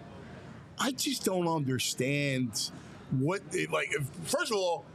I 0.79 0.91
just 0.91 1.23
don't 1.23 1.47
understand 1.47 2.71
what 3.11 3.41
it, 3.51 3.71
like. 3.71 3.93
If, 3.93 4.09
first 4.23 4.51
of 4.51 4.57
all, 4.57 4.85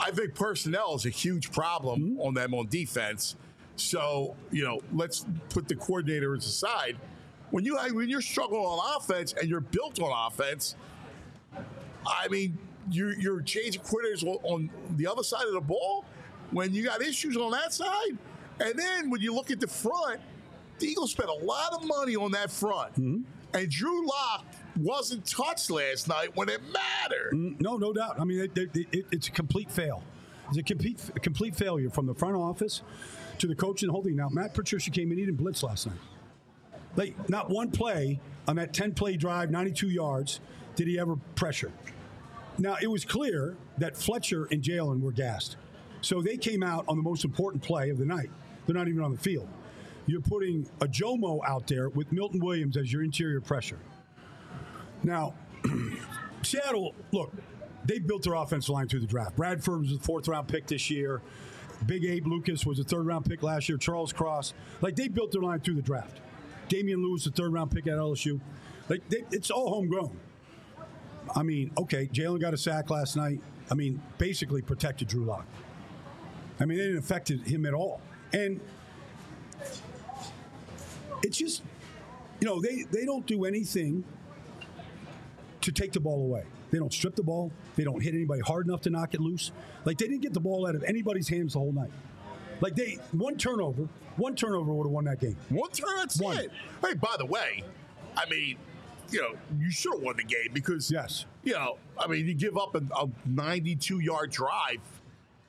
I 0.00 0.10
think 0.12 0.34
personnel 0.34 0.94
is 0.94 1.04
a 1.04 1.10
huge 1.10 1.52
problem 1.52 2.00
mm-hmm. 2.00 2.20
on 2.20 2.34
them 2.34 2.54
on 2.54 2.68
defense. 2.68 3.36
So 3.80 4.36
you 4.50 4.64
know, 4.64 4.80
let's 4.92 5.26
put 5.48 5.68
the 5.68 5.74
coordinators 5.74 6.38
aside. 6.38 6.96
When 7.50 7.64
you 7.64 7.78
when 7.92 8.08
you're 8.08 8.20
struggling 8.20 8.62
on 8.62 8.96
offense 8.96 9.34
and 9.38 9.48
you're 9.48 9.60
built 9.60 10.00
on 10.00 10.12
offense, 10.28 10.76
I 12.06 12.28
mean, 12.28 12.58
you're 12.90 13.18
you're 13.18 13.40
changing 13.42 13.82
coordinators 13.82 14.24
on, 14.24 14.70
the 14.96 15.06
other 15.06 15.22
side 15.22 15.46
of 15.46 15.54
the 15.54 15.60
ball 15.60 16.04
when 16.50 16.74
you 16.74 16.84
got 16.84 17.02
issues 17.02 17.36
on 17.36 17.50
that 17.52 17.72
side, 17.72 18.18
and 18.60 18.78
then 18.78 19.10
when 19.10 19.20
you 19.20 19.34
look 19.34 19.50
at 19.50 19.60
the 19.60 19.66
front, 19.66 20.20
the 20.78 20.86
Eagles 20.86 21.12
spent 21.12 21.28
a 21.28 21.44
lot 21.44 21.72
of 21.72 21.84
money 21.84 22.16
on 22.16 22.32
that 22.32 22.50
front, 22.50 22.92
mm-hmm. 22.94 23.22
and 23.54 23.70
Drew 23.70 24.06
Lock 24.06 24.44
wasn't 24.76 25.24
touched 25.26 25.70
last 25.70 26.08
night 26.08 26.30
when 26.34 26.48
it 26.48 26.60
mattered. 26.72 27.32
Mm, 27.32 27.60
no, 27.60 27.76
no 27.76 27.92
doubt. 27.92 28.20
I 28.20 28.24
mean, 28.24 28.40
it, 28.40 28.56
it, 28.56 28.70
it, 28.92 29.06
it's 29.10 29.28
a 29.28 29.30
complete 29.30 29.70
fail. 29.70 30.02
It's 30.48 30.58
a 30.58 30.62
complete, 30.62 31.00
a 31.14 31.20
complete 31.20 31.54
failure 31.54 31.90
from 31.90 32.06
the 32.06 32.14
front 32.14 32.34
office 32.34 32.82
to 33.40 33.46
the 33.46 33.54
coach 33.54 33.82
and 33.82 33.92
the 33.92 34.02
thing. 34.02 34.16
Now, 34.16 34.28
Matt 34.28 34.54
Patricia 34.54 34.90
came 34.90 35.10
in, 35.10 35.18
he 35.18 35.24
didn't 35.24 35.38
blitz 35.38 35.62
last 35.62 35.86
night. 35.86 35.98
Like, 36.96 37.28
not 37.28 37.50
one 37.50 37.70
play 37.70 38.20
on 38.46 38.56
that 38.56 38.72
10 38.72 38.94
play 38.94 39.16
drive, 39.16 39.50
92 39.50 39.88
yards, 39.88 40.40
did 40.76 40.88
he 40.88 40.98
ever 40.98 41.16
pressure. 41.34 41.72
Now, 42.58 42.76
it 42.80 42.88
was 42.88 43.04
clear 43.04 43.56
that 43.78 43.96
Fletcher 43.96 44.46
and 44.50 44.62
Jalen 44.62 45.00
were 45.00 45.12
gassed. 45.12 45.56
So 46.02 46.22
they 46.22 46.36
came 46.36 46.62
out 46.62 46.84
on 46.88 46.96
the 46.96 47.02
most 47.02 47.24
important 47.24 47.62
play 47.62 47.90
of 47.90 47.98
the 47.98 48.06
night. 48.06 48.30
They're 48.66 48.76
not 48.76 48.88
even 48.88 49.02
on 49.02 49.12
the 49.12 49.18
field. 49.18 49.48
You're 50.06 50.20
putting 50.20 50.64
Ojomo 50.80 51.40
out 51.46 51.66
there 51.66 51.88
with 51.88 52.10
Milton 52.12 52.40
Williams 52.40 52.76
as 52.76 52.92
your 52.92 53.02
interior 53.02 53.40
pressure. 53.40 53.78
Now, 55.02 55.34
Seattle, 56.42 56.94
look, 57.12 57.32
they 57.84 57.98
built 57.98 58.24
their 58.24 58.34
offensive 58.34 58.70
line 58.70 58.88
through 58.88 59.00
the 59.00 59.06
draft. 59.06 59.36
Bradford 59.36 59.80
was 59.80 59.92
a 59.92 59.98
fourth 59.98 60.28
round 60.28 60.48
pick 60.48 60.66
this 60.66 60.90
year. 60.90 61.22
Big 61.86 62.04
Abe 62.04 62.26
Lucas 62.26 62.66
was 62.66 62.78
a 62.78 62.84
third 62.84 63.06
round 63.06 63.24
pick 63.24 63.42
last 63.42 63.68
year. 63.68 63.78
Charles 63.78 64.12
Cross. 64.12 64.54
Like, 64.80 64.96
they 64.96 65.08
built 65.08 65.32
their 65.32 65.42
line 65.42 65.60
through 65.60 65.76
the 65.76 65.82
draft. 65.82 66.20
Damien 66.68 67.02
Lewis, 67.02 67.24
the 67.24 67.30
third 67.30 67.52
round 67.52 67.70
pick 67.70 67.86
at 67.86 67.94
LSU. 67.94 68.40
Like, 68.88 69.08
they, 69.08 69.24
it's 69.30 69.50
all 69.50 69.70
homegrown. 69.70 70.18
I 71.34 71.42
mean, 71.42 71.70
okay, 71.78 72.06
Jalen 72.06 72.40
got 72.40 72.54
a 72.54 72.58
sack 72.58 72.90
last 72.90 73.16
night. 73.16 73.40
I 73.70 73.74
mean, 73.74 74.02
basically 74.18 74.62
protected 74.62 75.08
Drew 75.08 75.24
Lock. 75.24 75.46
I 76.58 76.64
mean, 76.64 76.78
it 76.78 76.82
didn't 76.82 76.98
affect 76.98 77.30
him 77.30 77.64
at 77.66 77.74
all. 77.74 78.00
And 78.32 78.60
it's 81.22 81.38
just, 81.38 81.62
you 82.40 82.46
know, 82.46 82.60
they, 82.60 82.84
they 82.90 83.04
don't 83.04 83.26
do 83.26 83.44
anything 83.44 84.04
to 85.60 85.72
take 85.72 85.92
the 85.92 86.00
ball 86.00 86.20
away. 86.22 86.44
They 86.70 86.78
don't 86.78 86.92
strip 86.92 87.16
the 87.16 87.22
ball. 87.22 87.50
They 87.76 87.84
don't 87.84 88.00
hit 88.02 88.14
anybody 88.14 88.40
hard 88.40 88.66
enough 88.66 88.80
to 88.82 88.90
knock 88.90 89.14
it 89.14 89.20
loose. 89.20 89.52
Like 89.84 89.98
they 89.98 90.06
didn't 90.06 90.22
get 90.22 90.32
the 90.34 90.40
ball 90.40 90.66
out 90.66 90.74
of 90.74 90.82
anybody's 90.84 91.28
hands 91.28 91.54
the 91.54 91.58
whole 91.58 91.72
night. 91.72 91.90
Like 92.60 92.74
they 92.76 92.98
one 93.12 93.36
turnover, 93.36 93.88
one 94.16 94.34
turnover 94.36 94.72
would 94.72 94.84
have 94.86 94.92
won 94.92 95.04
that 95.04 95.20
game. 95.20 95.36
One 95.48 95.70
turnover, 95.70 95.98
that's 95.98 96.20
One. 96.20 96.36
it. 96.38 96.50
Hey, 96.84 96.94
by 96.94 97.14
the 97.18 97.26
way, 97.26 97.64
I 98.16 98.28
mean, 98.28 98.56
you 99.10 99.22
know, 99.22 99.32
you 99.58 99.70
should 99.70 99.94
have 99.94 100.02
won 100.02 100.16
the 100.16 100.22
game 100.24 100.50
because, 100.52 100.90
Yes. 100.90 101.24
you 101.42 101.54
know, 101.54 101.78
I 101.98 102.06
mean, 102.06 102.26
you 102.26 102.34
give 102.34 102.56
up 102.56 102.74
a, 102.74 102.82
a 102.96 103.08
92 103.26 104.00
yard 104.00 104.30
drive 104.30 104.80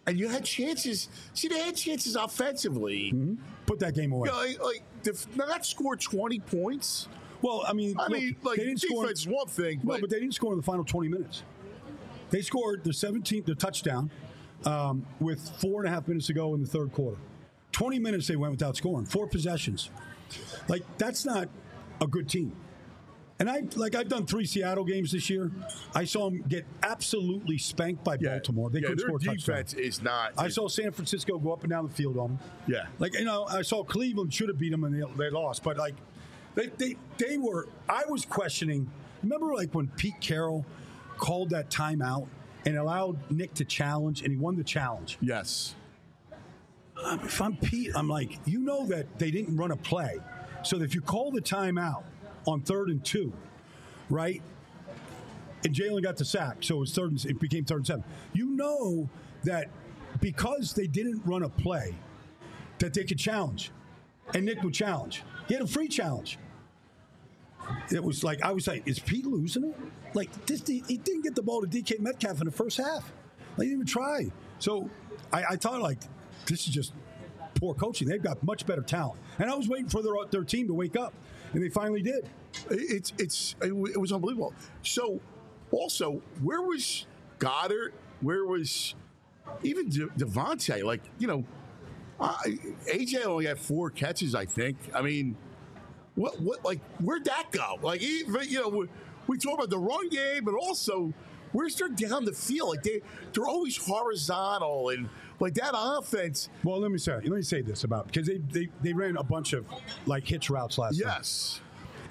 and 0.07 0.17
you 0.17 0.29
had 0.29 0.45
chances. 0.45 1.09
See, 1.33 1.47
they 1.47 1.59
had 1.59 1.75
chances 1.75 2.15
offensively. 2.15 3.11
Mm-hmm. 3.13 3.35
Put 3.65 3.79
that 3.79 3.93
game 3.93 4.11
away. 4.13 4.29
You 4.29 4.33
know, 4.35 4.39
like, 4.39 4.63
like 4.63 5.03
to 5.03 5.13
not 5.35 5.65
score 5.65 5.95
20 5.95 6.39
points. 6.39 7.07
Well, 7.41 7.63
I 7.67 7.73
mean, 7.73 7.95
I 7.97 8.03
look, 8.03 8.11
mean, 8.11 8.35
like, 8.43 8.57
they 8.57 8.65
didn't 8.65 8.81
score. 8.81 9.03
defense 9.03 9.21
is 9.21 9.27
one 9.27 9.47
thing, 9.47 9.79
No, 9.83 9.93
but, 9.93 10.01
but 10.01 10.09
they 10.09 10.19
didn't 10.19 10.33
score 10.35 10.51
in 10.53 10.57
the 10.57 10.63
final 10.63 10.83
20 10.83 11.09
minutes. 11.09 11.43
They 12.29 12.41
scored 12.41 12.83
the 12.83 12.91
17th, 12.91 13.45
the 13.45 13.55
touchdown, 13.55 14.09
um, 14.65 15.05
with 15.19 15.39
four 15.59 15.83
and 15.83 15.91
a 15.91 15.91
half 15.95 16.07
minutes 16.07 16.27
to 16.27 16.33
go 16.33 16.53
in 16.55 16.61
the 16.61 16.67
third 16.67 16.93
quarter. 16.93 17.17
20 17.71 17.99
minutes 17.99 18.27
they 18.27 18.35
went 18.35 18.51
without 18.51 18.75
scoring, 18.77 19.05
four 19.05 19.27
possessions. 19.27 19.89
Like 20.67 20.83
that's 20.97 21.25
not 21.25 21.49
a 21.99 22.07
good 22.07 22.29
team. 22.29 22.55
And 23.39 23.49
I 23.49 23.63
like 23.75 23.95
I've 23.95 24.07
done 24.07 24.27
three 24.27 24.45
Seattle 24.45 24.83
games 24.83 25.11
this 25.11 25.27
year. 25.27 25.49
I 25.95 26.05
saw 26.05 26.29
them 26.29 26.43
get 26.47 26.63
absolutely 26.83 27.57
spanked 27.57 28.03
by 28.03 28.15
Baltimore. 28.15 28.69
They 28.69 28.81
yeah, 28.81 28.89
couldn't 28.89 28.99
score 28.99 29.17
a 29.17 29.35
touchdown. 29.35 29.83
is 29.83 30.03
not. 30.03 30.33
I 30.37 30.47
saw 30.47 30.67
San 30.67 30.91
Francisco 30.91 31.39
go 31.39 31.51
up 31.51 31.63
and 31.63 31.71
down 31.71 31.87
the 31.87 31.93
field 31.93 32.17
on 32.17 32.27
them. 32.27 32.39
Yeah. 32.67 32.85
Like 32.99 33.17
you 33.17 33.25
know, 33.25 33.45
I 33.49 33.63
saw 33.63 33.83
Cleveland 33.83 34.31
should 34.31 34.49
have 34.49 34.59
beat 34.59 34.69
them 34.69 34.83
and 34.83 34.93
they, 34.93 35.03
they 35.17 35.29
lost, 35.31 35.63
but 35.63 35.75
like 35.77 35.95
they, 36.55 36.67
they 36.77 36.95
they 37.17 37.37
were. 37.37 37.67
I 37.87 38.03
was 38.07 38.25
questioning. 38.25 38.89
Remember, 39.23 39.53
like 39.53 39.73
when 39.73 39.87
Pete 39.89 40.19
Carroll 40.19 40.65
called 41.17 41.51
that 41.51 41.69
timeout 41.69 42.27
and 42.65 42.77
allowed 42.77 43.31
Nick 43.31 43.53
to 43.55 43.65
challenge, 43.65 44.21
and 44.21 44.31
he 44.31 44.37
won 44.37 44.55
the 44.55 44.63
challenge. 44.63 45.17
Yes. 45.21 45.75
Um, 47.03 47.19
if 47.23 47.41
I'm 47.41 47.55
Pete, 47.55 47.91
I'm 47.95 48.07
like, 48.07 48.39
you 48.45 48.59
know 48.59 48.85
that 48.87 49.17
they 49.17 49.31
didn't 49.31 49.57
run 49.57 49.71
a 49.71 49.75
play, 49.75 50.19
so 50.63 50.81
if 50.81 50.93
you 50.93 51.01
call 51.01 51.31
the 51.31 51.41
timeout 51.41 52.03
on 52.45 52.61
third 52.61 52.89
and 52.89 53.03
two, 53.03 53.33
right? 54.09 54.41
And 55.63 55.73
Jalen 55.73 56.03
got 56.03 56.17
the 56.17 56.25
sack, 56.25 56.57
so 56.61 56.77
it 56.77 56.79
was 56.79 56.93
third. 56.93 57.11
And, 57.11 57.25
it 57.25 57.39
became 57.39 57.65
third 57.65 57.77
and 57.77 57.87
seven. 57.87 58.03
You 58.33 58.47
know 58.47 59.09
that 59.43 59.69
because 60.19 60.73
they 60.73 60.87
didn't 60.87 61.21
run 61.25 61.43
a 61.43 61.49
play, 61.49 61.95
that 62.79 62.93
they 62.93 63.03
could 63.03 63.19
challenge, 63.19 63.71
and 64.33 64.45
Nick 64.45 64.61
would 64.63 64.73
challenge. 64.73 65.23
He 65.47 65.53
had 65.53 65.63
a 65.63 65.67
free 65.67 65.87
challenge. 65.87 66.37
It 67.91 68.03
was 68.03 68.23
like 68.23 68.41
I 68.41 68.51
was 68.51 68.67
like, 68.67 68.87
is 68.87 68.99
Pete 68.99 69.25
losing 69.25 69.65
it? 69.65 69.77
Like 70.13 70.45
this, 70.45 70.65
he, 70.67 70.81
didn't 70.81 71.23
get 71.23 71.35
the 71.35 71.41
ball 71.41 71.61
to 71.61 71.67
DK 71.67 71.99
Metcalf 71.99 72.39
in 72.39 72.45
the 72.45 72.51
first 72.51 72.77
half. 72.77 73.11
They 73.57 73.65
didn't 73.65 73.81
even 73.81 73.87
try. 73.87 74.31
So 74.59 74.89
I, 75.31 75.43
I 75.51 75.55
thought 75.55 75.81
like 75.81 75.99
this 76.45 76.67
is 76.67 76.73
just 76.73 76.93
poor 77.55 77.73
coaching. 77.73 78.07
They've 78.07 78.21
got 78.21 78.43
much 78.43 78.65
better 78.65 78.81
talent, 78.81 79.19
and 79.39 79.49
I 79.49 79.55
was 79.55 79.67
waiting 79.67 79.89
for 79.89 80.01
their 80.01 80.13
their 80.29 80.43
team 80.43 80.67
to 80.67 80.73
wake 80.73 80.95
up, 80.95 81.13
and 81.53 81.63
they 81.63 81.69
finally 81.69 82.01
did. 82.01 82.29
It's 82.69 83.13
it's 83.17 83.55
it 83.61 83.67
it 83.67 83.97
was 83.97 84.11
unbelievable. 84.11 84.53
So, 84.83 85.19
also, 85.71 86.21
where 86.41 86.61
was 86.61 87.05
Goedert? 87.39 87.91
Where 88.21 88.45
was 88.45 88.95
even 89.63 89.89
De- 89.89 90.07
DeVonta? 90.07 90.83
Like 90.83 91.01
you 91.19 91.27
know, 91.27 91.45
uh, 92.21 92.33
AJ 92.87 93.25
only 93.25 93.45
had 93.45 93.59
four 93.59 93.89
catches, 93.89 94.35
I 94.35 94.45
think. 94.45 94.77
I 94.93 95.01
mean, 95.01 95.35
what 96.15 96.39
what 96.39 96.63
like 96.63 96.79
where'd 96.99 97.25
that 97.25 97.51
go? 97.51 97.79
Like 97.81 98.01
even 98.01 98.43
you 98.47 98.61
know 98.61 98.69
we, 98.69 98.87
we 99.27 99.37
talk 99.37 99.55
about 99.55 99.69
the 99.69 99.79
run 99.79 100.09
game, 100.09 100.43
but 100.43 100.53
also 100.53 101.13
where's 101.51 101.75
their 101.75 101.89
down 101.89 102.25
the 102.25 102.33
field? 102.33 102.69
Like 102.69 102.83
they 102.83 103.01
they're 103.33 103.47
always 103.47 103.77
horizontal 103.77 104.89
and 104.89 105.09
like 105.39 105.55
that 105.55 105.71
offense. 105.73 106.49
Well, 106.63 106.79
let 106.79 106.91
me 106.91 106.97
say 106.97 107.13
let 107.13 107.25
me 107.25 107.41
say 107.41 107.61
this 107.61 107.83
about 107.83 108.07
because 108.07 108.27
they, 108.27 108.37
they 108.37 108.69
they 108.81 108.93
ran 108.93 109.17
a 109.17 109.23
bunch 109.23 109.53
of 109.53 109.65
like 110.05 110.27
hitch 110.27 110.49
routes 110.49 110.77
last 110.77 110.99
night. 110.99 111.13
Yes. 111.15 111.61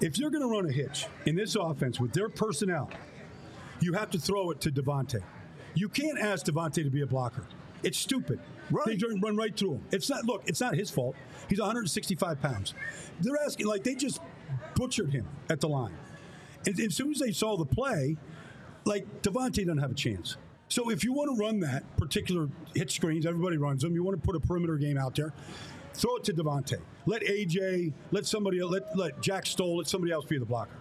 If 0.01 0.17
you're 0.17 0.31
going 0.31 0.41
to 0.41 0.49
run 0.49 0.67
a 0.67 0.71
hitch 0.71 1.05
in 1.27 1.35
this 1.35 1.55
offense 1.55 1.99
with 1.99 2.11
their 2.11 2.27
personnel, 2.27 2.89
you 3.81 3.93
have 3.93 4.09
to 4.11 4.19
throw 4.19 4.49
it 4.49 4.59
to 4.61 4.71
DeVonta. 4.71 5.21
You 5.75 5.89
can't 5.89 6.17
ask 6.17 6.47
DeVonta 6.47 6.83
to 6.83 6.89
be 6.89 7.01
a 7.01 7.05
blocker. 7.05 7.45
It's 7.83 7.99
stupid. 7.99 8.39
Right. 8.71 8.99
They 8.99 9.07
run- 9.07 9.21
run 9.21 9.35
right 9.37 9.55
through 9.55 9.75
him. 9.75 9.83
It's 9.91 10.09
not. 10.09 10.25
Look, 10.25 10.43
it's 10.47 10.61
not 10.61 10.75
his 10.75 10.89
fault. 10.89 11.15
He's 11.49 11.59
165 11.59 12.41
pounds. 12.41 12.73
They're 13.19 13.37
asking 13.45 13.67
like 13.67 13.83
they 13.83 13.95
just 13.95 14.21
butchered 14.75 15.11
him 15.11 15.27
at 15.49 15.59
the 15.59 15.67
line. 15.67 15.93
And 16.65 16.79
as 16.79 16.95
soon 16.95 17.11
as 17.11 17.19
they 17.19 17.31
saw 17.31 17.57
the 17.57 17.65
play, 17.65 18.17
like 18.85 19.21
DeVonta 19.21 19.65
doesn't 19.65 19.79
have 19.79 19.91
a 19.91 19.95
chance. 19.95 20.37
So 20.69 20.89
if 20.89 21.03
you 21.03 21.11
want 21.11 21.35
to 21.35 21.35
run 21.35 21.59
that 21.61 21.83
particular 21.97 22.47
hit 22.73 22.89
screens, 22.91 23.25
everybody 23.25 23.57
runs 23.57 23.81
them. 23.81 23.93
You 23.93 24.03
want 24.03 24.21
to 24.21 24.25
put 24.25 24.35
a 24.35 24.39
perimeter 24.39 24.77
game 24.77 24.97
out 24.97 25.15
there. 25.15 25.33
Throw 25.93 26.15
it 26.15 26.23
to 26.25 26.33
DeVonta. 26.33 26.79
Let 27.05 27.23
AJ, 27.23 27.91
let 28.11 28.25
somebody, 28.25 28.63
let 28.63 28.95
let 28.95 29.21
Jack 29.21 29.45
Stoll, 29.45 29.77
let 29.77 29.87
somebody 29.87 30.13
else 30.13 30.25
be 30.25 30.37
the 30.37 30.45
blocker. 30.45 30.77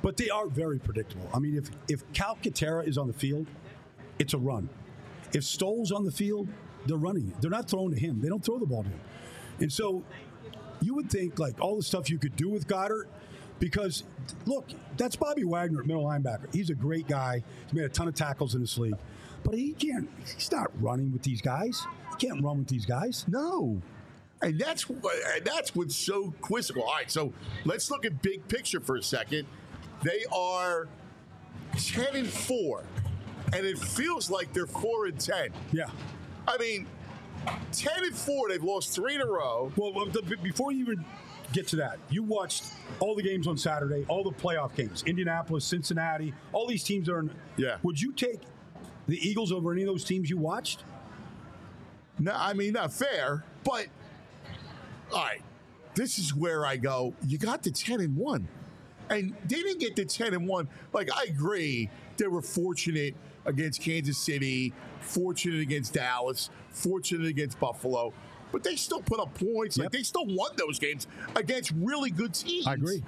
But 0.00 0.16
they 0.16 0.30
are 0.30 0.46
very 0.46 0.78
predictable. 0.78 1.28
I 1.34 1.38
mean, 1.38 1.56
if 1.56 1.70
if 1.88 2.10
Calcaterra 2.12 2.86
is 2.86 2.96
on 2.96 3.06
the 3.06 3.12
field, 3.12 3.46
it's 4.18 4.32
a 4.32 4.38
run. 4.38 4.68
If 5.34 5.44
Stoll's 5.44 5.92
on 5.92 6.04
the 6.04 6.12
field, 6.12 6.48
they're 6.86 6.96
running 6.96 7.28
it. 7.28 7.40
They're 7.40 7.50
not 7.50 7.68
throwing 7.68 7.94
to 7.94 8.00
him. 8.00 8.20
They 8.20 8.28
don't 8.28 8.44
throw 8.44 8.58
the 8.58 8.66
ball 8.66 8.82
to 8.82 8.88
him. 8.88 9.00
And 9.60 9.72
so 9.72 10.02
you 10.80 10.94
would 10.94 11.10
think 11.10 11.38
like 11.38 11.60
all 11.60 11.76
the 11.76 11.82
stuff 11.82 12.10
you 12.10 12.18
could 12.18 12.36
do 12.36 12.48
with 12.48 12.66
Goedert, 12.66 13.06
because 13.58 14.04
look, 14.46 14.68
that's 14.96 15.16
Bobby 15.16 15.44
Wagner 15.44 15.80
at 15.80 15.86
middle 15.86 16.04
linebacker. 16.04 16.52
He's 16.52 16.70
a 16.70 16.74
great 16.74 17.08
guy. 17.08 17.42
He's 17.64 17.72
made 17.72 17.84
a 17.84 17.88
ton 17.88 18.08
of 18.08 18.14
tackles 18.14 18.54
in 18.54 18.60
this 18.60 18.76
league, 18.78 18.96
but 19.42 19.54
he 19.54 19.72
can't. 19.72 20.08
He's 20.34 20.50
not 20.50 20.70
running 20.80 21.12
with 21.12 21.22
these 21.22 21.40
guys. 21.40 21.86
He 22.10 22.26
can't 22.26 22.42
run 22.42 22.58
with 22.58 22.68
these 22.68 22.84
guys. 22.86 23.24
No. 23.28 23.80
And 24.42 24.58
that's 24.58 24.88
and 24.88 25.44
that's 25.44 25.74
what's 25.74 25.96
so 25.96 26.34
quizzical. 26.40 26.82
All 26.82 26.92
right, 26.92 27.10
so 27.10 27.32
let's 27.64 27.90
look 27.90 28.04
at 28.04 28.20
big 28.20 28.46
picture 28.48 28.80
for 28.80 28.96
a 28.96 29.02
second. 29.02 29.46
They 30.02 30.24
are 30.30 30.88
ten 31.76 32.14
and 32.14 32.28
four, 32.28 32.84
and 33.54 33.64
it 33.64 33.78
feels 33.78 34.30
like 34.30 34.52
they're 34.52 34.66
four 34.66 35.06
and 35.06 35.18
ten. 35.18 35.48
Yeah. 35.72 35.88
I 36.46 36.58
mean, 36.58 36.86
ten 37.72 38.04
and 38.04 38.14
four. 38.14 38.48
They've 38.48 38.62
lost 38.62 38.94
three 38.94 39.14
in 39.14 39.20
a 39.20 39.26
row. 39.26 39.72
Well, 39.76 40.06
before 40.42 40.72
you 40.72 40.80
even 40.80 41.04
get 41.52 41.68
to 41.68 41.76
that, 41.76 41.98
you 42.10 42.22
watched 42.22 42.64
all 43.00 43.14
the 43.14 43.22
games 43.22 43.46
on 43.46 43.56
Saturday, 43.56 44.04
all 44.08 44.24
the 44.24 44.30
playoff 44.30 44.74
games, 44.74 45.04
Indianapolis, 45.06 45.64
Cincinnati, 45.64 46.34
all 46.52 46.66
these 46.66 46.82
teams 46.82 47.08
are 47.08 47.20
in. 47.20 47.30
Yeah. 47.56 47.76
Would 47.82 48.00
you 48.00 48.12
take 48.12 48.40
the 49.06 49.16
Eagles 49.16 49.52
over 49.52 49.72
any 49.72 49.82
of 49.82 49.88
those 49.88 50.04
teams 50.04 50.28
you 50.28 50.38
watched? 50.38 50.84
No, 52.18 52.32
I 52.34 52.52
mean 52.54 52.72
not 52.72 52.92
fair, 52.92 53.44
but 53.64 53.86
all 55.12 55.22
right. 55.24 55.42
This 55.94 56.18
is 56.18 56.34
where 56.34 56.66
I 56.66 56.76
go. 56.76 57.14
You 57.26 57.38
got 57.38 57.62
the 57.62 57.70
ten 57.70 58.00
and 58.00 58.16
one, 58.16 58.48
and 59.10 59.34
they 59.46 59.56
didn't 59.56 59.78
get 59.78 59.96
the 59.96 60.04
ten 60.04 60.34
and 60.34 60.48
one. 60.48 60.68
Like 60.92 61.08
I 61.14 61.24
agree, 61.24 61.90
they 62.16 62.26
were 62.26 62.42
fortunate 62.42 63.14
against 63.46 63.80
Kansas 63.80 64.18
City, 64.18 64.72
fortunate 65.00 65.60
against 65.60 65.94
Dallas, 65.94 66.50
fortunate 66.70 67.26
against 67.26 67.58
Buffalo, 67.60 68.12
but 68.52 68.62
they 68.62 68.76
still 68.76 69.02
put 69.02 69.20
up 69.20 69.34
points. 69.34 69.78
Like 69.78 69.90
they 69.90 70.02
still 70.02 70.26
won 70.26 70.52
those 70.56 70.78
games 70.78 71.06
against 71.36 71.72
really 71.76 72.10
good 72.10 72.34
teams. 72.34 72.66
I 72.66 72.74
agree. 72.74 73.02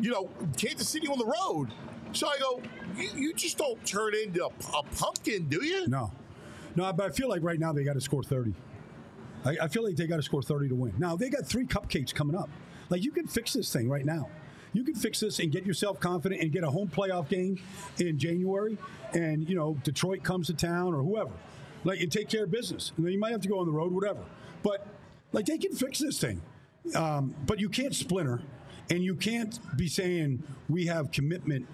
You 0.00 0.10
know, 0.10 0.30
Kansas 0.56 0.88
City 0.88 1.08
on 1.08 1.18
the 1.18 1.26
road. 1.26 1.68
So 2.12 2.26
I 2.28 2.38
go, 2.38 2.62
you, 2.96 3.08
you 3.14 3.34
just 3.34 3.58
don't 3.58 3.84
turn 3.86 4.14
into 4.14 4.44
a, 4.44 4.48
a 4.76 4.82
pumpkin, 4.96 5.46
do 5.48 5.64
you? 5.64 5.86
No. 5.88 6.10
No, 6.76 6.92
but 6.92 7.06
I 7.06 7.10
feel 7.10 7.28
like 7.28 7.42
right 7.42 7.58
now 7.58 7.72
they 7.72 7.84
got 7.84 7.94
to 7.94 8.00
score 8.00 8.22
30. 8.22 8.54
I, 9.44 9.56
I 9.62 9.68
feel 9.68 9.84
like 9.84 9.96
they 9.96 10.06
got 10.06 10.16
to 10.16 10.22
score 10.22 10.42
30 10.42 10.68
to 10.68 10.74
win. 10.74 10.92
Now, 10.98 11.16
they 11.16 11.30
got 11.30 11.46
three 11.46 11.64
cupcakes 11.64 12.14
coming 12.14 12.36
up. 12.36 12.50
Like, 12.88 13.04
you 13.04 13.10
can 13.10 13.26
fix 13.26 13.52
this 13.52 13.72
thing 13.72 13.88
right 13.88 14.04
now. 14.04 14.28
You 14.72 14.84
can 14.84 14.94
fix 14.94 15.20
this 15.20 15.38
and 15.40 15.50
get 15.50 15.66
yourself 15.66 15.98
confident 16.00 16.40
and 16.42 16.52
get 16.52 16.62
a 16.64 16.70
home 16.70 16.88
playoff 16.88 17.28
game 17.28 17.60
in 17.98 18.18
January. 18.18 18.78
And, 19.12 19.48
you 19.48 19.56
know, 19.56 19.76
Detroit 19.82 20.22
comes 20.22 20.46
to 20.46 20.54
town 20.54 20.94
or 20.94 21.02
whoever. 21.02 21.32
Like, 21.82 22.00
and 22.00 22.12
take 22.12 22.28
care 22.28 22.44
of 22.44 22.50
business. 22.50 22.92
And 22.96 23.04
then 23.04 23.12
you 23.12 23.18
might 23.18 23.32
have 23.32 23.40
to 23.40 23.48
go 23.48 23.58
on 23.58 23.66
the 23.66 23.72
road, 23.72 23.92
whatever. 23.92 24.20
But, 24.62 24.86
like, 25.32 25.46
they 25.46 25.58
can 25.58 25.72
fix 25.72 25.98
this 25.98 26.20
thing. 26.20 26.40
Um, 26.94 27.34
but 27.46 27.58
you 27.58 27.68
can't 27.68 27.94
splinter. 27.94 28.42
And 28.90 29.02
you 29.02 29.14
can't 29.14 29.58
be 29.76 29.88
saying 29.88 30.42
we 30.68 30.86
have 30.86 31.10
commitment. 31.10 31.66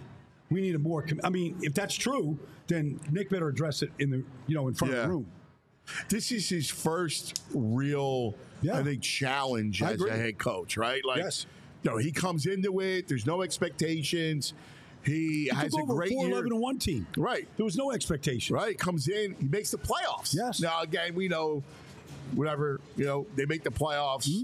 We 0.50 0.60
need 0.60 0.74
a 0.74 0.78
more. 0.78 1.02
Com-. 1.02 1.20
I 1.24 1.30
mean, 1.30 1.56
if 1.62 1.74
that's 1.74 1.94
true, 1.94 2.38
then 2.66 3.00
Nick 3.10 3.30
better 3.30 3.48
address 3.48 3.82
it 3.82 3.90
in 3.98 4.10
the 4.10 4.22
you 4.46 4.54
know 4.54 4.68
in 4.68 4.74
front 4.74 4.94
of 4.94 5.02
the 5.02 5.08
room. 5.08 5.26
This 6.08 6.30
is 6.30 6.48
his 6.48 6.68
first 6.68 7.42
real, 7.54 8.34
Yeah. 8.60 8.78
I 8.78 8.82
think, 8.82 9.02
challenge 9.02 9.82
I 9.82 9.92
as 9.92 10.02
a 10.02 10.10
head 10.10 10.36
coach, 10.38 10.76
right? 10.76 11.04
Like, 11.04 11.18
Yes. 11.18 11.46
Know, 11.90 11.96
he 11.98 12.12
comes 12.12 12.46
into 12.46 12.80
it. 12.80 13.08
There's 13.08 13.26
no 13.26 13.42
expectations. 13.42 14.54
He, 15.02 15.44
He 15.44 15.48
has 15.54 15.72
a 15.74 15.82
great 15.84 16.12
four 16.12 16.24
year. 16.24 16.32
eleven 16.32 16.52
and 16.52 16.60
one 16.60 16.78
team. 16.78 17.06
Right. 17.16 17.46
There 17.56 17.64
was 17.64 17.76
no 17.76 17.92
expectation. 17.92 18.56
Right, 18.56 18.76
comes 18.76 19.06
in, 19.08 19.36
he 19.40 19.46
makes 19.46 19.70
the 19.70 19.78
playoffs. 19.78 20.34
Yes. 20.34 20.60
Now 20.60 20.82
again, 20.82 21.14
we 21.14 21.28
know, 21.28 21.62
whatever 22.34 22.80
you 22.96 23.04
know, 23.04 23.26
they 23.36 23.46
make 23.46 23.62
the 23.62 23.70
playoffs. 23.70 24.28
Hmm? 24.28 24.42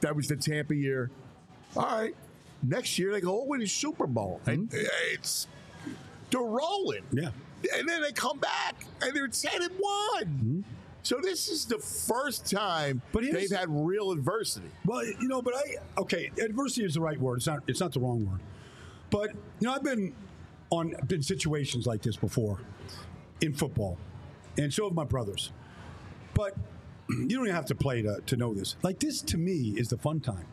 That 0.00 0.14
was 0.14 0.28
the 0.28 0.36
Tampa 0.36 0.74
year. 0.74 1.10
All 1.76 1.82
right, 1.82 2.14
next 2.62 2.96
year 2.98 3.10
they 3.12 3.20
go 3.20 3.40
oh, 3.40 3.44
win 3.44 3.60
the 3.60 3.66
Super 3.66 4.06
Bowl. 4.06 4.40
And 4.46 4.68
it's 4.72 5.48
they're 6.30 6.40
rolling. 6.40 7.02
Hmm? 7.10 7.18
Yeah. 7.18 7.30
and 7.76 7.88
then 7.88 8.02
they 8.02 8.12
come 8.12 8.38
back 8.38 8.84
and 9.02 9.14
they're 9.14 9.26
ten 9.28 9.62
and 9.62 9.72
one. 9.78 10.64
So 11.02 11.18
this 11.20 11.48
is 11.48 11.66
the 11.66 11.78
first 11.78 12.50
time? 12.50 13.02
But 13.12 13.24
they've 13.24 13.50
had 13.50 13.66
real 13.68 14.12
adversity. 14.12 14.68
Well, 14.84 15.04
you 15.04 15.28
know, 15.28 15.42
but 15.42 15.54
I 15.56 16.00
okay. 16.00 16.30
Adversity 16.40 16.84
is 16.84 16.94
the 16.94 17.00
right 17.00 17.18
word. 17.20 17.38
It's 17.38 17.46
not. 17.46 17.62
It's 17.66 17.80
not 17.80 17.92
the 17.92 18.00
wrong 18.00 18.24
word. 18.24 18.40
But 19.10 19.30
you 19.60 19.66
know, 19.66 19.72
I've 19.72 19.82
been 19.82 20.14
on 20.70 20.94
been 21.08 21.22
situations 21.22 21.86
like 21.86 22.02
this 22.02 22.16
before 22.16 22.60
in 23.40 23.52
football, 23.52 23.98
and 24.56 24.72
so 24.72 24.84
have 24.84 24.94
my 24.94 25.04
brothers. 25.04 25.52
But 26.34 26.56
you 27.08 27.28
don't 27.28 27.46
even 27.46 27.54
have 27.54 27.66
to 27.66 27.74
play 27.74 28.02
to, 28.02 28.20
to 28.24 28.36
know 28.36 28.54
this. 28.54 28.76
Like 28.82 29.00
this, 29.00 29.20
to 29.22 29.38
me, 29.38 29.74
is 29.76 29.88
the 29.88 29.98
fun 29.98 30.20
time. 30.20 30.46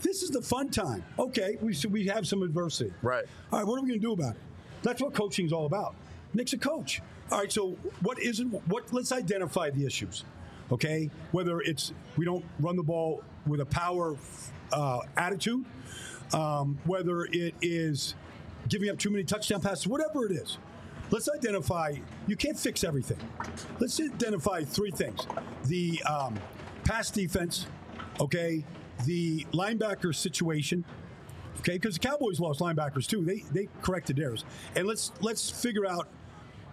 This 0.00 0.22
is 0.22 0.30
the 0.30 0.42
fun 0.42 0.70
time. 0.70 1.04
Okay, 1.18 1.56
we 1.62 1.72
so 1.72 1.88
we 1.88 2.06
have 2.06 2.26
some 2.26 2.42
adversity. 2.42 2.92
Right. 3.00 3.24
All 3.52 3.60
right, 3.60 3.66
what 3.66 3.78
are 3.78 3.82
we 3.82 3.88
going 3.88 4.00
to 4.00 4.06
do 4.06 4.12
about 4.12 4.34
it? 4.34 4.40
That's 4.82 5.00
what 5.00 5.14
coaching 5.14 5.46
is 5.46 5.52
all 5.52 5.66
about. 5.66 5.94
Nick's 6.34 6.52
a 6.52 6.58
coach. 6.58 7.00
All 7.30 7.38
right, 7.38 7.50
so 7.50 7.76
what 8.02 8.20
isn't 8.20 8.50
what? 8.68 8.92
Let's 8.92 9.10
identify 9.10 9.70
the 9.70 9.84
issues. 9.84 10.24
Okay, 10.70 11.10
whether 11.32 11.60
it's 11.60 11.92
we 12.16 12.24
don't 12.24 12.44
run 12.60 12.76
the 12.76 12.82
ball 12.84 13.22
with 13.46 13.60
a 13.60 13.66
power 13.66 14.16
uh, 14.72 15.00
attitude, 15.16 15.64
um, 16.32 16.78
whether 16.84 17.24
it 17.24 17.54
is 17.62 18.14
giving 18.68 18.90
up 18.90 18.98
too 18.98 19.10
many 19.10 19.24
touchdown 19.24 19.60
passes, 19.60 19.88
whatever 19.88 20.26
it 20.26 20.32
is. 20.32 20.58
Let's 21.10 21.28
identify. 21.28 21.96
You 22.28 22.36
can't 22.36 22.58
fix 22.58 22.84
everything. 22.84 23.18
Let's 23.80 24.00
identify 24.00 24.62
three 24.62 24.92
things: 24.92 25.26
the 25.64 26.00
um, 26.04 26.38
pass 26.84 27.10
defense, 27.10 27.66
okay, 28.20 28.64
the 29.04 29.44
linebacker 29.52 30.14
situation, 30.14 30.84
okay, 31.58 31.74
because 31.74 31.94
the 31.94 32.08
Cowboys 32.08 32.38
lost 32.38 32.60
linebackers 32.60 33.06
too. 33.06 33.24
They 33.24 33.42
they 33.52 33.68
corrected 33.82 34.14
theirs, 34.16 34.44
and 34.76 34.86
let's 34.86 35.10
let's 35.20 35.50
figure 35.50 35.86
out 35.86 36.08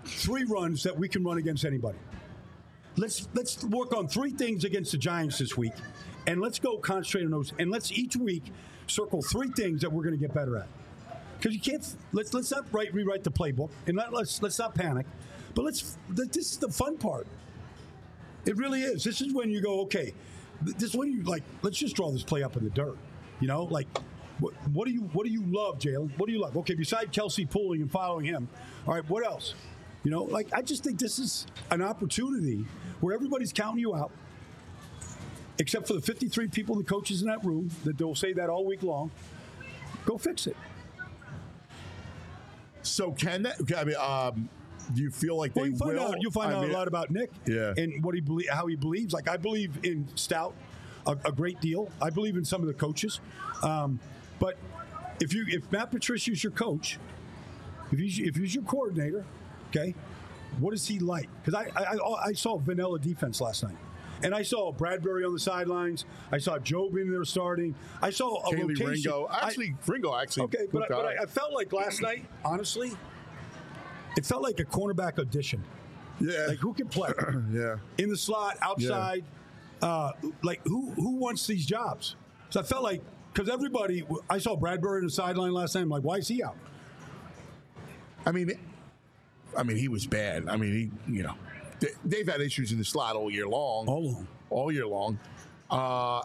three 0.05 0.43
runs 0.43 0.83
that 0.83 0.97
we 0.97 1.07
can 1.07 1.23
run 1.23 1.37
against 1.37 1.65
anybody. 1.65 1.97
Let's 2.95 3.27
let's 3.33 3.63
work 3.63 3.95
on 3.95 4.07
three 4.07 4.31
things 4.31 4.63
against 4.63 4.91
the 4.91 4.97
Giants 4.97 5.39
this 5.39 5.57
week, 5.57 5.73
and 6.27 6.41
let's 6.41 6.59
go 6.59 6.77
concentrate 6.77 7.25
on 7.25 7.31
those. 7.31 7.53
And 7.57 7.71
let's 7.71 7.91
each 7.91 8.15
week 8.15 8.43
circle 8.87 9.21
three 9.21 9.49
things 9.49 9.81
that 9.81 9.91
we're 9.91 10.03
going 10.03 10.15
to 10.15 10.21
get 10.21 10.33
better 10.33 10.57
at. 10.57 10.67
Because 11.37 11.55
you 11.55 11.61
can't 11.61 11.95
let's 12.11 12.33
let's 12.33 12.51
not 12.51 12.65
write 12.71 12.93
rewrite 12.93 13.23
the 13.23 13.31
playbook, 13.31 13.69
and 13.87 13.97
not, 13.97 14.13
let's 14.13 14.41
let's 14.41 14.59
not 14.59 14.75
panic, 14.75 15.07
but 15.55 15.65
let's 15.65 15.97
this 16.09 16.51
is 16.51 16.57
the 16.57 16.69
fun 16.69 16.97
part. 16.97 17.27
It 18.45 18.57
really 18.57 18.83
is. 18.83 19.03
This 19.03 19.21
is 19.21 19.33
when 19.33 19.49
you 19.49 19.61
go 19.61 19.81
okay. 19.81 20.13
This 20.61 20.83
is 20.83 20.95
when 20.95 21.11
you 21.11 21.23
like. 21.23 21.43
Let's 21.61 21.77
just 21.77 21.95
draw 21.95 22.11
this 22.11 22.23
play 22.23 22.43
up 22.43 22.55
in 22.57 22.63
the 22.63 22.69
dirt. 22.69 22.97
You 23.39 23.47
know, 23.47 23.63
like 23.63 23.87
what, 24.39 24.53
what 24.71 24.87
do 24.87 24.93
you 24.93 25.01
what 25.13 25.25
do 25.25 25.31
you 25.31 25.43
love, 25.47 25.79
Jalen? 25.79 26.17
What 26.17 26.27
do 26.27 26.33
you 26.33 26.39
love? 26.39 26.57
Okay, 26.57 26.75
beside 26.75 27.11
Kelce 27.11 27.49
pulling 27.49 27.81
and 27.81 27.91
following 27.91 28.25
him, 28.25 28.47
all 28.87 28.93
right. 28.93 29.09
What 29.09 29.25
else? 29.25 29.55
You 30.03 30.11
know, 30.11 30.23
like 30.23 30.47
I 30.53 30.61
just 30.61 30.83
think 30.83 30.99
this 30.99 31.17
is 31.19 31.47
an 31.71 31.81
opportunity 31.81 32.65
where 32.99 33.15
everybody's 33.15 33.53
counting 33.53 33.79
you 33.79 33.95
out, 33.95 34.11
except 35.59 35.87
for 35.87 35.93
the 35.93 36.01
53 36.01 36.47
people, 36.49 36.75
the 36.75 36.83
coaches 36.83 37.21
in 37.21 37.27
that 37.29 37.43
room, 37.45 37.69
that 37.85 37.97
they'll 37.97 38.15
say 38.15 38.33
that 38.33 38.49
all 38.49 38.65
week 38.65 38.83
long. 38.83 39.11
Go 40.05 40.17
fix 40.17 40.47
it. 40.47 40.57
So 42.81 43.11
can 43.11 43.43
that? 43.43 43.55
I 43.77 43.83
mean, 43.85 43.95
um, 43.95 44.49
do 44.93 45.01
you 45.01 45.09
feel 45.09 45.37
like 45.37 45.53
they 45.53 45.61
Well, 45.61 45.69
you 45.69 45.77
find 45.77 45.93
will? 45.93 46.07
out. 46.07 46.21
You 46.21 46.31
find 46.31 46.51
I 46.51 46.55
out 46.55 46.61
mean, 46.63 46.71
a 46.71 46.73
lot 46.73 46.87
about 46.89 47.09
Nick. 47.09 47.31
Yeah. 47.45 47.73
And 47.77 48.03
what 48.03 48.13
he 48.15 48.21
believe, 48.21 48.49
how 48.49 48.67
he 48.67 48.75
believes. 48.75 49.13
Like 49.13 49.29
I 49.29 49.37
believe 49.37 49.79
in 49.83 50.07
Stout 50.15 50.53
a, 51.07 51.11
a 51.25 51.31
great 51.31 51.61
deal. 51.61 51.89
I 52.01 52.09
believe 52.09 52.35
in 52.35 52.43
some 52.43 52.59
of 52.61 52.67
the 52.67 52.73
coaches, 52.73 53.21
um, 53.61 53.99
but 54.39 54.57
if 55.21 55.33
you 55.33 55.45
if 55.47 55.71
Matt 55.71 55.91
Patricia's 55.91 56.43
your 56.43 56.51
coach, 56.51 56.99
if 57.91 57.99
he's 57.99 58.19
if 58.19 58.35
he's 58.35 58.53
your 58.53 58.63
coordinator, 58.65 59.23
okay, 59.75 59.95
what 60.59 60.73
is 60.73 60.87
he 60.87 60.99
like? 60.99 61.29
Because 61.43 61.53
I, 61.55 61.69
I 61.75 61.95
I 61.95 62.25
I 62.27 62.33
saw 62.33 62.57
vanilla 62.57 62.99
defense 62.99 63.41
last 63.41 63.63
night. 63.63 63.75
And 64.21 64.33
I 64.33 64.41
saw 64.41 64.71
Bradberry 64.71 65.25
on 65.27 65.33
the 65.33 65.39
sidelines. 65.39 66.05
I 66.31 66.37
saw 66.37 66.57
Jobe 66.57 67.01
in 67.01 67.11
there 67.11 67.25
starting. 67.25 67.75
I 68.01 68.09
saw 68.09 68.37
a 68.47 68.55
Kaylee 68.55 68.69
rotation. 68.69 68.87
Ringo. 69.11 69.25
I- 69.29 69.47
Actually, 69.47 69.75
Ringo 69.85 70.15
actually. 70.15 70.43
Okay, 70.45 70.67
but, 70.71 70.83
I, 70.83 70.87
but 70.87 71.05
I. 71.05 71.23
I 71.23 71.25
felt 71.25 71.51
like 71.53 71.73
last 71.73 72.01
night, 72.01 72.25
honestly, 72.45 72.93
it 74.15 74.25
felt 74.25 74.41
like 74.41 74.61
a 74.61 74.63
cornerback 74.63 75.19
audition. 75.19 75.61
yeah, 76.21 76.45
Like 76.47 76.59
who 76.59 76.73
can 76.73 76.87
play 76.87 77.11
yeah. 77.51 77.75
in 77.97 78.09
the 78.09 78.15
slot, 78.15 78.55
outside? 78.61 79.25
Uh, 79.81 80.11
like 80.41 80.61
who 80.65 80.91
who 80.91 81.17
wants 81.17 81.45
these 81.45 81.65
jobs? 81.65 82.15
So 82.49 82.61
I 82.61 82.63
felt 82.63 82.83
like 82.83 83.01
because 83.33 83.49
everybody, 83.49 84.05
I 84.29 84.37
saw 84.37 84.55
Bradberry 84.55 84.99
on 84.99 85.05
the 85.05 85.09
sideline 85.11 85.51
last 85.51 85.75
night. 85.75 85.81
I'm 85.81 85.89
like, 85.89 86.03
why 86.03 86.17
is 86.17 86.29
he 86.29 86.41
out? 86.41 86.55
I 88.25 88.31
mean, 88.31 88.51
I 89.57 89.63
mean, 89.63 89.77
he 89.77 89.87
was 89.87 90.05
bad. 90.05 90.47
I 90.47 90.57
mean, 90.57 90.91
he, 91.07 91.11
you 91.13 91.23
know, 91.23 91.35
they, 91.79 91.89
they've 92.05 92.27
had 92.27 92.41
issues 92.41 92.71
in 92.71 92.77
the 92.77 92.85
slot 92.85 93.15
all 93.15 93.31
year 93.31 93.47
long. 93.47 93.87
All 93.87 94.25
all 94.49 94.71
year 94.71 94.87
long. 94.87 95.19
Uh, 95.69 96.21
I, 96.21 96.23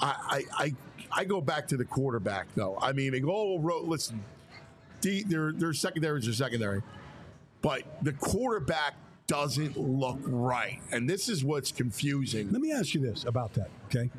I 0.00 0.44
I 0.58 0.74
I 1.12 1.24
go 1.24 1.40
back 1.40 1.66
to 1.68 1.76
the 1.76 1.84
quarterback 1.84 2.46
though. 2.54 2.78
I 2.80 2.92
mean, 2.92 3.12
they 3.12 3.20
go 3.20 3.58
wrote. 3.58 3.84
Listen, 3.84 4.22
D, 5.00 5.22
their 5.22 5.52
their 5.52 5.72
secondary 5.72 6.18
is 6.18 6.24
their 6.26 6.34
secondary, 6.34 6.82
but 7.62 7.82
the 8.02 8.12
quarterback 8.12 8.94
doesn't 9.26 9.76
look 9.76 10.18
right, 10.24 10.80
and 10.90 11.08
this 11.08 11.28
is 11.28 11.44
what's 11.44 11.72
confusing. 11.72 12.50
Let 12.50 12.60
me 12.60 12.72
ask 12.72 12.94
you 12.94 13.00
this 13.00 13.24
about 13.24 13.54
that. 13.54 13.70
Okay, 13.86 14.10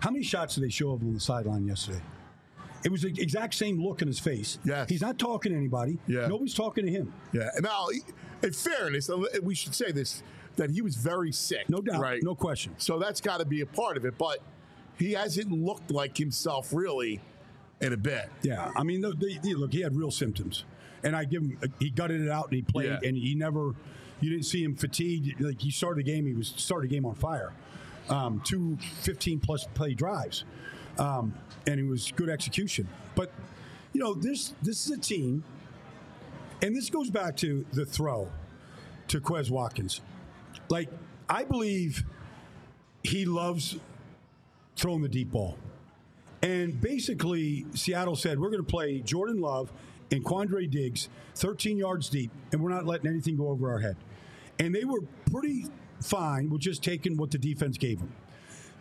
how 0.00 0.10
many 0.10 0.24
shots 0.24 0.56
did 0.56 0.64
they 0.64 0.70
show 0.70 0.92
of 0.92 1.00
him 1.00 1.08
on 1.08 1.14
the 1.14 1.20
sideline 1.20 1.66
yesterday? 1.66 2.02
It 2.84 2.90
was 2.90 3.02
the 3.02 3.08
exact 3.20 3.54
same 3.54 3.82
look 3.82 4.00
in 4.02 4.08
his 4.08 4.18
face. 4.18 4.58
Yes. 4.64 4.88
he's 4.88 5.02
not 5.02 5.18
talking 5.18 5.52
to 5.52 5.58
anybody. 5.58 5.98
Yeah. 6.06 6.26
nobody's 6.28 6.54
talking 6.54 6.86
to 6.86 6.90
him. 6.90 7.12
Yeah. 7.32 7.50
Now, 7.60 7.88
in 8.42 8.52
fairness, 8.52 9.10
uh, 9.10 9.22
we 9.42 9.54
should 9.54 9.74
say 9.74 9.92
this 9.92 10.22
that 10.56 10.70
he 10.70 10.82
was 10.82 10.96
very 10.96 11.32
sick. 11.32 11.68
No 11.68 11.80
doubt, 11.80 12.00
Right. 12.00 12.22
no 12.22 12.34
question. 12.34 12.74
So 12.78 12.98
that's 12.98 13.20
got 13.20 13.38
to 13.38 13.44
be 13.44 13.60
a 13.60 13.66
part 13.66 13.96
of 13.96 14.04
it, 14.04 14.16
but 14.18 14.38
he 14.98 15.12
hasn't 15.12 15.50
looked 15.52 15.90
like 15.90 16.16
himself 16.18 16.72
really 16.72 17.20
in 17.80 17.92
a 17.92 17.96
bit. 17.96 18.28
Yeah, 18.42 18.70
I 18.76 18.82
mean, 18.82 19.00
they, 19.00 19.38
they- 19.42 19.54
look, 19.54 19.72
he 19.72 19.80
had 19.80 19.94
real 19.96 20.10
symptoms, 20.10 20.64
and 21.02 21.14
I 21.16 21.24
give 21.24 21.42
him. 21.42 21.58
He 21.78 21.88
gutted 21.90 22.20
it 22.20 22.30
out 22.30 22.46
and 22.46 22.54
he 22.56 22.62
played, 22.62 22.88
Yeah. 23.02 23.08
and 23.08 23.16
he 23.16 23.34
never. 23.34 23.74
You 24.20 24.28
didn't 24.30 24.44
see 24.44 24.62
him 24.62 24.74
fatigued. 24.74 25.40
Like 25.40 25.60
he 25.62 25.70
started 25.70 26.04
the 26.04 26.10
game, 26.12 26.26
he 26.26 26.34
was 26.34 26.48
started 26.56 26.90
the 26.90 26.94
game 26.94 27.06
on 27.06 27.14
fire. 27.14 27.52
Um, 28.10 28.42
two 28.44 28.76
15 29.02 29.40
plus 29.40 29.66
play 29.72 29.94
drives, 29.94 30.44
um, 31.00 31.34
and 31.66 31.80
it 31.80 31.84
was 31.84 32.12
good 32.12 32.28
execution. 32.28 32.86
But 33.16 33.32
you 33.92 34.00
know, 34.00 34.14
this 34.14 34.54
this 34.62 34.86
is 34.86 34.92
a 34.92 35.00
team, 35.00 35.42
and 36.62 36.76
this 36.76 36.90
goes 36.90 37.10
back 37.10 37.36
to 37.38 37.66
the 37.72 37.84
throw 37.84 38.28
to 39.08 39.20
Quez 39.20 39.50
Watkins. 39.50 40.00
Like 40.68 40.88
I 41.28 41.42
believe 41.44 42.04
he 43.02 43.24
loves 43.24 43.76
throwing 44.76 45.02
the 45.02 45.08
deep 45.08 45.32
ball. 45.32 45.58
And 46.42 46.80
basically, 46.80 47.66
Seattle 47.74 48.16
said, 48.16 48.38
we're 48.40 48.48
going 48.48 48.64
to 48.64 48.70
play 48.70 49.00
Julian 49.00 49.40
Love 49.40 49.70
and 50.10 50.24
Quandre 50.24 50.70
Diggs 50.70 51.08
13 51.34 51.76
yards 51.76 52.08
deep, 52.08 52.30
and 52.52 52.62
we're 52.62 52.70
not 52.70 52.86
letting 52.86 53.10
anything 53.10 53.36
go 53.36 53.48
over 53.48 53.70
our 53.70 53.78
head. 53.78 53.96
And 54.58 54.74
they 54.74 54.84
were 54.84 55.00
pretty 55.30 55.66
fine 56.00 56.48
with 56.48 56.62
just 56.62 56.82
taking 56.82 57.16
what 57.16 57.30
the 57.30 57.38
defense 57.38 57.76
gave 57.76 57.98
them. 57.98 58.12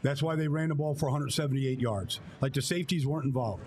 That's 0.02 0.24
why 0.24 0.36
they 0.36 0.48
ran 0.48 0.70
the 0.70 0.76
ball 0.76 0.96
for 0.96 1.08
178 1.08 1.80
yards. 1.80 2.20
Like 2.42 2.54
the 2.54 2.62
safeties 2.62 3.06
weren't 3.06 3.26
involved. 3.26 3.64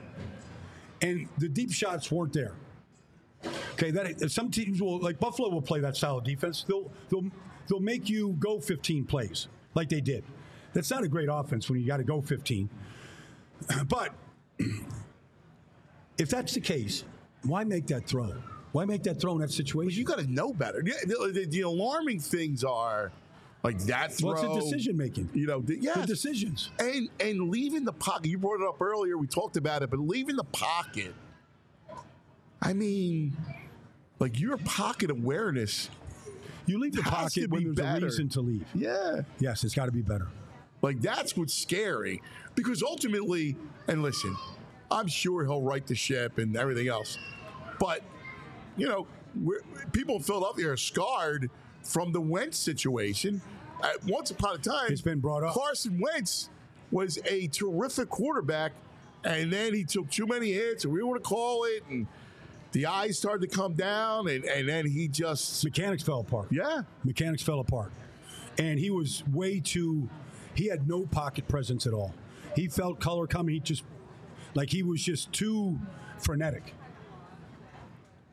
And 1.03 1.28
the 1.39 1.49
deep 1.49 1.72
shots 1.72 2.11
weren't 2.11 2.33
there. 2.33 2.55
Okay, 3.72 3.91
that 3.91 4.30
some 4.30 4.51
teams 4.51 4.80
will 4.80 4.99
like 5.01 5.18
Buffalo 5.18 5.49
will 5.49 5.62
play 5.62 5.80
that 5.80 5.97
style 5.97 6.18
of 6.18 6.24
defense. 6.24 6.64
They'll 6.66 6.91
they'll 7.11 7.24
they'll 7.68 7.80
make 7.80 8.09
you 8.09 8.37
go 8.39 8.61
15 8.61 9.05
plays 9.05 9.49
like 9.74 9.89
they 9.89 10.01
did. 10.01 10.24
That's 10.74 10.91
not 10.91 11.03
a 11.03 11.09
great 11.09 11.28
offense 11.30 11.68
when 11.68 11.80
you 11.80 11.87
got 11.87 11.97
to 11.99 12.05
go 12.05 12.20
15. 12.22 12.68
But 13.89 14.14
if 16.18 16.28
that's 16.28 16.55
the 16.55 16.61
case, 16.61 17.05
why 17.45 17.64
make 17.64 17.87
that 17.89 18.07
throw? 18.07 18.33
Why 18.72 18.85
make 18.85 19.03
that 19.05 19.20
throw 19.20 19.33
in 19.35 19.41
that 19.41 19.51
situation? 19.51 19.99
you 19.99 20.05
got 20.05 20.18
to 20.18 20.26
know 20.30 20.53
better. 20.53 20.83
The- 20.83 21.33
the- 21.35 21.47
the 21.47 21.61
alarming 21.62 22.20
things 22.20 22.64
are 22.64 23.12
like 23.62 23.78
that 23.84 24.12
throw. 24.12 24.30
What's 24.30 24.42
the 24.42 24.54
decision 24.54 24.96
making? 24.96 25.30
You 25.34 25.46
know, 25.46 25.60
the, 25.60 25.76
The 25.76 26.04
decisions. 26.06 26.70
and 26.78 27.08
and 27.20 27.48
leaving 27.50 27.84
the 27.84 27.92
pocket. 27.92 28.26
You 28.26 28.38
brought 28.38 28.60
it 28.60 28.66
up 28.68 28.80
earlier. 28.80 29.16
We 29.18 29.26
talked 29.26 29.56
about 29.56 29.82
it, 29.82 29.90
but 29.90 29.98
leaving 30.00 30.36
the 30.36 30.44
pocket. 30.44 31.14
I 32.60 32.72
mean, 32.72 33.36
like 34.18 34.38
your 34.40 34.56
pocket 34.58 35.10
awareness. 35.10 35.90
You 36.66 36.78
leave 36.78 36.92
the 36.92 37.02
pocket 37.02 37.50
when 37.50 37.64
be 37.64 37.70
there's 37.72 38.02
a 38.02 38.06
reason 38.06 38.28
to 38.30 38.40
leave. 38.40 38.64
Yeah, 38.72 39.22
Yes, 39.40 39.64
it's 39.64 39.74
got 39.74 39.86
to 39.86 39.92
be 39.92 40.02
better. 40.02 40.28
like 40.80 41.00
that's 41.00 41.36
what's 41.36 41.54
scary 41.54 42.22
because 42.54 42.84
ultimately, 42.84 43.56
and 43.88 44.00
listen, 44.00 44.36
I'm 44.88 45.08
sure 45.08 45.42
he'll 45.44 45.62
right 45.62 45.84
the 45.84 45.96
ship 45.96 46.38
and 46.38 46.56
everything 46.56 46.86
else, 46.86 47.18
but 47.80 48.02
you 48.76 48.86
know, 48.88 49.08
we're, 49.42 49.62
people 49.92 50.14
in 50.16 50.22
Philadelphia 50.22 50.70
are 50.70 50.76
scarred 50.76 51.50
from 51.83 52.12
the 52.12 52.20
Wentz 52.20 52.59
situation. 52.59 53.41
At 53.83 54.05
once 54.05 54.30
upon 54.30 54.55
a 54.57 54.59
time, 54.59 54.91
It's 54.93 55.01
been 55.01 55.20
brought 55.20 55.43
up. 55.43 55.55
Carson 55.55 55.99
Wentz 56.01 56.49
was 56.91 57.18
a 57.26 57.49
terrific 57.49 58.09
quarterback, 58.09 58.72
and 59.24 59.53
then 59.53 59.74
he 59.74 59.85
took 59.85 60.09
too 60.11 60.26
many 60.26 60.53
hits, 60.53 60.85
or 60.85 60.91
we 60.91 61.03
want 61.03 61.22
to 61.22 61.28
call 61.28 61.64
it, 61.64 61.83
and 61.91 62.07
the 62.72 62.87
eyes 62.87 63.18
started 63.18 63.51
to 63.51 63.57
come 63.57 63.74
down, 63.74 64.28
and, 64.28 64.45
and 64.45 64.68
then 64.68 64.87
he 64.87 65.09
just, 65.09 65.64
Mechanics 65.64 66.03
fell 66.03 66.20
apart. 66.20 66.49
yeah, 66.51 66.83
Mechanics 67.05 67.43
fell 67.43 67.61
apart. 67.61 67.91
And 68.59 68.78
he 68.78 68.91
was 68.91 69.24
way 69.33 69.59
too, 69.61 70.09
he 70.55 70.66
had 70.66 70.87
no 70.87 71.07
pocket 71.07 71.49
presence 71.49 71.87
at 71.87 71.93
all. 71.93 72.14
He 72.55 72.68
felt 72.68 73.01
color 73.01 73.26
coming. 73.26 73.55
He 73.55 73.61
just, 73.61 73.83
Like 74.55 74.68
he 74.70 74.83
was 74.83 75.03
just 75.03 75.33
too 75.33 75.78
frenetic. 76.18 76.74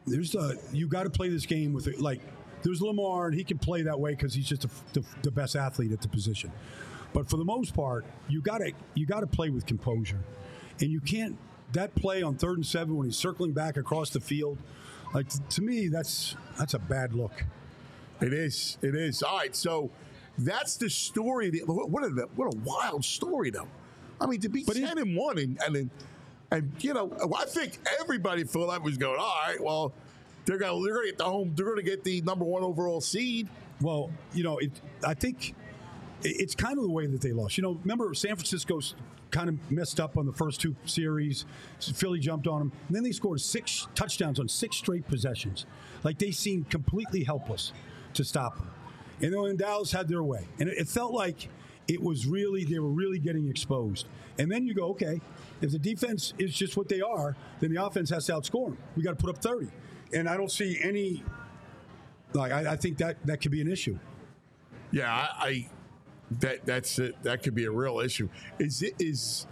There's 0.06 0.36
a 0.36 0.56
you 0.74 0.88
got 0.88 1.04
to 1.04 1.10
play 1.10 1.30
this 1.30 1.46
game 1.46 1.72
with 1.74 1.88
it. 1.88 2.02
Like 2.02 2.22
there's 2.64 2.82
Lamar, 2.82 3.28
and 3.28 3.36
he 3.36 3.44
can 3.44 3.58
play 3.58 3.82
that 3.84 4.00
way 4.00 4.12
because 4.12 4.34
he's 4.34 4.48
just 4.48 4.66
a, 4.66 4.70
the, 4.94 5.04
the 5.24 5.32
best 5.32 5.56
athlete 5.56 5.92
at 5.92 6.02
the 6.02 6.08
position. 6.08 6.52
But 7.14 7.30
for 7.30 7.38
the 7.38 7.46
most 7.46 7.74
part, 7.74 8.06
you 8.28 8.42
got 8.42 8.60
to 8.60 8.72
you 8.94 9.06
got 9.06 9.22
to 9.22 9.28
play 9.28 9.50
with 9.50 9.66
composure, 9.66 10.20
and 10.80 10.92
you 10.92 11.02
can't. 11.02 11.38
That 11.74 11.94
play 11.94 12.24
on 12.24 12.36
third 12.36 12.58
and 12.58 12.66
seven 12.66 12.98
when 12.98 13.06
he's 13.06 13.16
circling 13.16 13.52
back 13.52 13.78
across 13.78 14.10
the 14.10 14.20
field, 14.20 14.58
like 15.14 15.28
to 15.50 15.62
me, 15.62 15.88
that's 15.88 16.36
that's 16.58 16.74
a 16.74 16.80
bad 16.80 17.14
look. 17.14 17.46
It 18.22 18.34
is. 18.34 18.78
It 18.82 18.96
is. 18.96 19.22
All 19.22 19.38
right. 19.38 19.56
So 19.56 19.92
that's 20.38 20.78
the 20.78 20.90
story. 20.90 21.52
What 21.66 22.04
a 22.04 22.08
what 22.36 22.54
a 22.54 22.58
wild 22.66 23.06
story, 23.06 23.52
though. 23.52 23.68
I 24.20 24.26
mean, 24.26 24.42
to 24.42 24.50
be 24.50 24.64
But 24.66 24.78
ten 24.78 24.98
and 24.98 25.16
one, 25.16 25.38
and 25.38 25.60
and 25.66 25.76
then- 25.76 25.92
and 26.52 26.72
you 26.80 26.96
know, 26.96 27.16
I 27.38 27.46
think 27.46 27.78
everybody 28.00 28.42
in 28.42 28.48
Philadelphia 28.48 28.84
was 28.84 28.98
going. 28.98 29.20
All 29.20 29.36
right, 29.46 29.64
well, 29.64 29.94
they're 30.50 30.58
gonna 30.58 30.82
they're 30.84 30.96
gonna 30.96 31.06
get 31.06 31.18
the 31.20 31.26
home. 31.26 31.54
They're 31.56 31.68
gonna 31.68 31.84
get 31.84 32.04
the 32.04 32.22
number 32.22 32.44
one 32.44 32.64
overall 32.64 33.02
seed. 33.02 33.48
Well, 33.82 34.12
you 34.34 34.44
know, 34.44 34.58
it, 34.58 34.72
I 35.06 35.14
think 35.14 35.54
it's 36.24 36.56
kind 36.56 36.78
of 36.78 36.84
the 36.84 36.90
way 36.90 37.06
that 37.06 37.22
they 37.22 37.32
lost. 37.32 37.56
You 37.56 37.62
know, 37.62 37.80
remember 37.84 38.12
San 38.16 38.36
Francisco's 38.36 38.96
kind 39.30 39.48
of 39.48 39.72
messed 39.72 40.00
up 40.00 40.18
on 40.18 40.26
the 40.26 40.34
first 40.34 40.60
two 40.60 40.76
series. 40.86 41.46
Philly 41.80 42.20
jumped 42.20 42.48
on 42.48 42.60
them. 42.60 42.72
And 42.88 42.96
then 42.96 43.04
they 43.04 43.12
scored 43.12 43.42
six 43.42 43.88
touchdowns 43.94 44.40
on 44.40 44.48
six 44.48 44.76
straight 44.76 45.08
possessions. 45.08 45.68
Like 46.04 46.18
they 46.18 46.32
seemed 46.32 46.72
completely 46.72 47.24
helpless 47.24 47.72
to 48.16 48.24
stop 48.24 48.58
them. 48.58 48.72
And 49.22 49.34
then 49.34 49.56
Dallas 49.56 49.92
had 49.92 50.08
their 50.08 50.24
way. 50.24 50.48
And 50.60 50.68
it, 50.68 50.88
felt 50.88 51.14
like 51.14 51.48
it 51.88 52.02
was 52.02 52.26
really, 52.26 52.66
they 52.66 52.80
were 52.80 52.90
really 52.90 53.20
getting 53.20 53.48
exposed. 53.48 54.08
And 54.40 54.52
then 54.52 54.66
you 54.66 54.74
go, 54.74 54.88
okay, 54.90 55.22
if 55.62 55.72
the 55.72 55.80
defense 55.80 56.34
is 56.40 56.56
just 56.56 56.76
what 56.76 56.90
they 56.90 57.02
are, 57.02 57.36
then 57.60 57.72
the 57.72 57.86
offense 57.86 58.10
has 58.10 58.26
to 58.26 58.34
outscore 58.34 58.70
them. 58.70 58.78
We 58.96 59.04
got 59.04 59.12
to 59.12 59.24
put 59.24 59.30
up 59.30 59.44
30. 59.44 59.70
And 60.14 60.28
I 60.28 60.38
don't 60.38 60.52
see 60.52 60.80
any, 60.82 61.24
like, 62.34 62.52
I, 62.52 62.74
I 62.74 62.76
think 62.76 62.98
that 62.98 63.18
that 63.26 63.42
could 63.42 63.52
be 63.52 63.62
an 63.62 63.72
issue. 63.72 63.98
Yeah, 64.92 65.14
I, 65.14 65.48
I 65.48 65.70
that 66.40 66.66
that's 66.66 67.00
it. 67.00 67.22
That 67.24 67.44
could 67.44 67.56
be 67.56 67.66
a 67.66 67.72
real 67.72 68.00
issue. 68.00 68.30
Is 68.60 68.82
it 68.82 68.96
is 69.00 69.48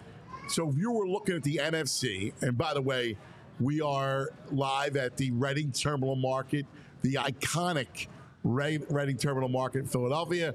so? 0.47 0.69
If 0.69 0.77
you 0.77 0.91
were 0.91 1.07
looking 1.07 1.35
at 1.35 1.43
the 1.43 1.59
NFC, 1.63 2.33
and 2.41 2.57
by 2.57 2.73
the 2.73 2.81
way, 2.81 3.17
we 3.59 3.81
are 3.81 4.29
live 4.51 4.95
at 4.95 5.17
the 5.17 5.31
Reading 5.31 5.71
Terminal 5.71 6.15
Market, 6.15 6.65
the 7.01 7.15
iconic 7.15 8.07
Reading 8.43 9.17
Terminal 9.17 9.49
Market 9.49 9.79
in 9.79 9.85
Philadelphia. 9.87 10.53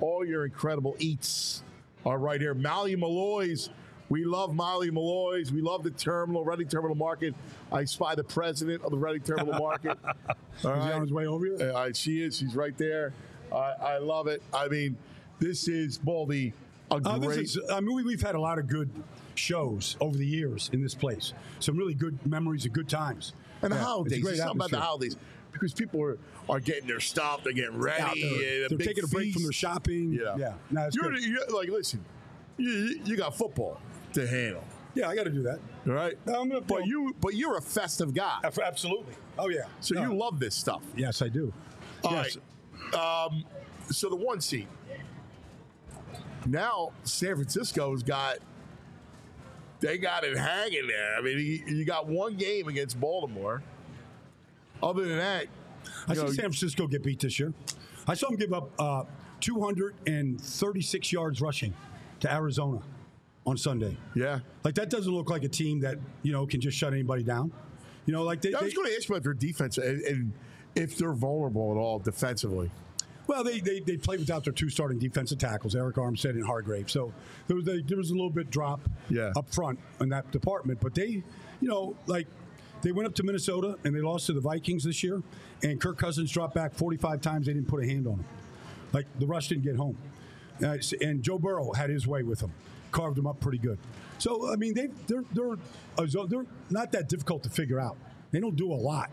All 0.00 0.26
your 0.26 0.44
incredible 0.44 0.96
eats 0.98 1.62
are 2.04 2.18
right 2.18 2.40
here. 2.40 2.54
Molly 2.54 2.96
Malloy's. 2.96 3.70
We 4.12 4.26
love 4.26 4.54
Molly 4.54 4.90
Malloy's. 4.90 5.50
We 5.50 5.62
love 5.62 5.82
the 5.84 5.90
terminal, 5.90 6.44
Reading 6.44 6.68
Terminal 6.68 6.94
Market. 6.94 7.34
I 7.72 7.86
spy 7.86 8.14
the 8.14 8.22
president 8.22 8.82
of 8.82 8.90
the 8.90 8.98
Reading 8.98 9.22
Terminal 9.22 9.54
Market. 9.58 9.96
All 10.06 10.72
Is 10.74 10.84
he 10.84 10.92
on 10.92 11.00
his 11.00 11.10
way 11.10 11.26
over 11.26 11.46
here? 11.46 11.72
uh, 11.74 11.90
she 11.94 12.22
is. 12.22 12.36
She's 12.36 12.54
right 12.54 12.76
there. 12.76 13.14
I 13.50 13.72
I 13.80 13.98
love 13.98 14.26
it. 14.26 14.42
I 14.52 14.68
mean, 14.68 14.98
this 15.38 15.66
is 15.66 15.96
Baldy. 15.96 16.52
A 16.90 16.96
Uh, 16.96 17.18
great. 17.18 17.38
is, 17.38 17.58
I 17.72 17.80
mean, 17.80 17.96
we- 17.96 18.02
we've 18.04 18.20
had 18.20 18.34
a 18.34 18.40
lot 18.40 18.58
of 18.58 18.68
good 18.68 18.90
shows 19.34 19.96
over 19.98 20.14
the 20.18 20.26
years 20.26 20.68
in 20.74 20.82
this 20.82 20.94
place. 20.94 21.32
Some 21.58 21.78
really 21.78 21.94
good 21.94 22.18
memories 22.26 22.66
of 22.66 22.74
good 22.74 22.90
times. 22.90 23.32
and 23.62 23.72
the 23.72 23.76
Yeah, 23.76 23.82
holidays. 23.82 24.12
It's 24.18 24.22
great 24.28 24.36
something 24.36 24.56
about 24.56 24.70
the 24.72 24.78
holidays 24.80 25.16
because 25.52 25.72
people 25.72 26.02
are, 26.02 26.18
are 26.50 26.60
getting 26.60 26.86
their 26.86 27.00
stuff. 27.00 27.44
They're 27.44 27.54
getting 27.54 27.78
ready. 27.78 28.20
And 28.20 28.68
They're 28.68 28.76
big 28.76 28.88
taking 28.88 29.04
a 29.04 29.06
break 29.06 29.32
from 29.32 29.44
their 29.44 29.52
shopping. 29.52 30.12
Yeah, 30.12 30.36
Yeah. 30.36 30.54
No, 30.70 30.82
it's 30.86 30.96
you're, 30.96 31.14
you're 31.16 31.46
like, 31.48 31.70
listen, 31.70 32.04
you, 32.58 33.00
you 33.06 33.16
got 33.16 33.34
football 33.34 33.80
to 34.14 34.26
handle, 34.26 34.64
Yeah, 34.94 35.08
I 35.08 35.14
got 35.14 35.24
to 35.24 35.30
do 35.30 35.42
that. 35.42 35.58
all 35.86 35.92
right? 35.92 36.14
But 36.66 36.86
you, 36.86 37.14
but 37.20 37.34
you're 37.34 37.56
a 37.56 37.62
festive 37.62 38.14
guy, 38.14 38.38
Absolutely. 38.44 39.14
Oh, 39.38 39.48
yeah. 39.48 39.62
so 39.80 39.94
No. 39.94 40.02
you 40.02 40.14
love 40.16 40.38
this 40.40 40.54
stuff. 40.54 40.82
Yes, 40.96 41.22
I 41.22 41.28
do. 41.28 41.52
All 42.04 42.12
yes. 42.12 42.36
right. 42.92 43.26
Um, 43.26 43.44
so 43.90 44.08
the 44.08 44.16
one 44.16 44.40
seed. 44.40 44.66
Now 46.46 46.90
San 47.04 47.36
Francisco's 47.36 48.02
got 48.02 48.38
they 49.80 49.98
got 49.98 50.24
it 50.24 50.36
hanging 50.36 50.86
there. 50.88 51.16
I 51.16 51.20
mean, 51.22 51.38
you, 51.38 51.76
you 51.76 51.84
got 51.84 52.06
one 52.08 52.36
game 52.36 52.68
against 52.68 53.00
Baltimore. 53.00 53.62
Other 54.82 55.04
than 55.04 55.18
that, 55.18 55.46
I 56.08 56.14
you 56.14 56.20
see 56.20 56.26
San 56.34 56.44
Francisco 56.46 56.86
get 56.86 57.02
beat 57.02 57.20
this 57.20 57.38
year. 57.38 57.52
I 58.06 58.14
saw 58.14 58.28
them 58.28 58.36
give 58.36 58.52
up 58.52 58.70
uh, 58.78 59.04
236 59.40 61.12
yards 61.12 61.40
rushing 61.40 61.74
to 62.20 62.32
Arizona 62.32 62.80
on 63.46 63.56
Sunday. 63.56 63.96
yeah. 64.14 64.40
Like, 64.64 64.74
that 64.76 64.88
doesn't 64.90 65.12
look 65.12 65.28
like 65.30 65.42
a 65.44 65.48
team 65.48 65.80
that, 65.80 65.98
you 66.22 66.32
know, 66.32 66.46
can 66.46 66.60
just 66.60 66.76
shut 66.78 66.92
anybody 66.92 67.22
down. 67.24 67.52
You 68.06 68.12
know, 68.12 68.22
like 68.22 68.40
they. 68.40 68.52
I 68.54 68.60
was 68.62 68.74
going 68.74 68.88
to 68.88 68.96
ask 68.96 69.08
about 69.08 69.22
their 69.22 69.34
defense 69.34 69.78
and, 69.78 70.00
and 70.02 70.32
if 70.74 70.96
they're 70.96 71.12
vulnerable 71.12 71.70
at 71.72 71.76
all 71.76 71.98
defensively. 71.98 72.70
Well, 73.28 73.44
they, 73.44 73.60
they, 73.60 73.78
they 73.80 73.96
played 73.96 74.18
without 74.20 74.42
their 74.44 74.52
two 74.52 74.68
starting 74.68 74.98
defensive 74.98 75.38
tackles, 75.38 75.74
Arik 75.76 75.92
Armstead 75.94 76.30
and 76.30 76.44
Hargrave. 76.44 76.90
So 76.90 77.12
there 77.46 77.56
was, 77.56 77.64
there 77.64 77.96
was 77.96 78.10
a 78.10 78.14
little 78.14 78.30
bit 78.30 78.50
drop 78.50 78.80
Yeah. 79.08 79.32
up 79.36 79.48
front 79.54 79.78
in 80.00 80.08
that 80.08 80.30
department. 80.32 80.80
But 80.80 80.94
they, 80.94 81.22
you 81.60 81.68
know, 81.68 81.96
like 82.06 82.26
they 82.82 82.90
went 82.90 83.06
up 83.06 83.14
to 83.14 83.22
Minnesota 83.22 83.76
and 83.84 83.94
they 83.94 84.00
lost 84.00 84.26
to 84.26 84.32
the 84.32 84.40
Vikings 84.40 84.82
this 84.84 85.04
year. 85.04 85.22
And 85.62 85.80
Kirk 85.80 85.98
Cousins 85.98 86.32
dropped 86.32 86.54
back 86.56 86.74
45 86.74 87.20
times. 87.20 87.46
They 87.46 87.52
didn't 87.54 87.68
put 87.68 87.82
a 87.82 87.86
hand 87.86 88.08
on 88.08 88.14
him. 88.14 88.24
Like 88.92 89.06
the 89.20 89.26
rush 89.26 89.48
didn't 89.48 89.62
get 89.64 89.76
home. 89.76 89.96
Uh, 90.62 90.76
and 91.00 91.22
Joe 91.22 91.38
Burrow 91.38 91.72
had 91.72 91.90
his 91.90 92.06
way 92.06 92.22
with 92.24 92.40
them, 92.40 92.52
carved 92.92 93.16
them 93.16 93.26
up 93.26 93.40
pretty 93.40 93.58
good. 93.58 93.78
So 94.18 94.52
I 94.52 94.56
mean, 94.56 94.74
they 94.74 94.88
they're 95.06 95.24
they're 95.32 95.56
they're 96.26 96.46
not 96.70 96.92
that 96.92 97.08
difficult 97.08 97.42
to 97.44 97.50
figure 97.50 97.80
out. 97.80 97.96
They 98.30 98.40
don't 98.40 98.56
do 98.56 98.72
a 98.72 98.74
lot. 98.74 99.10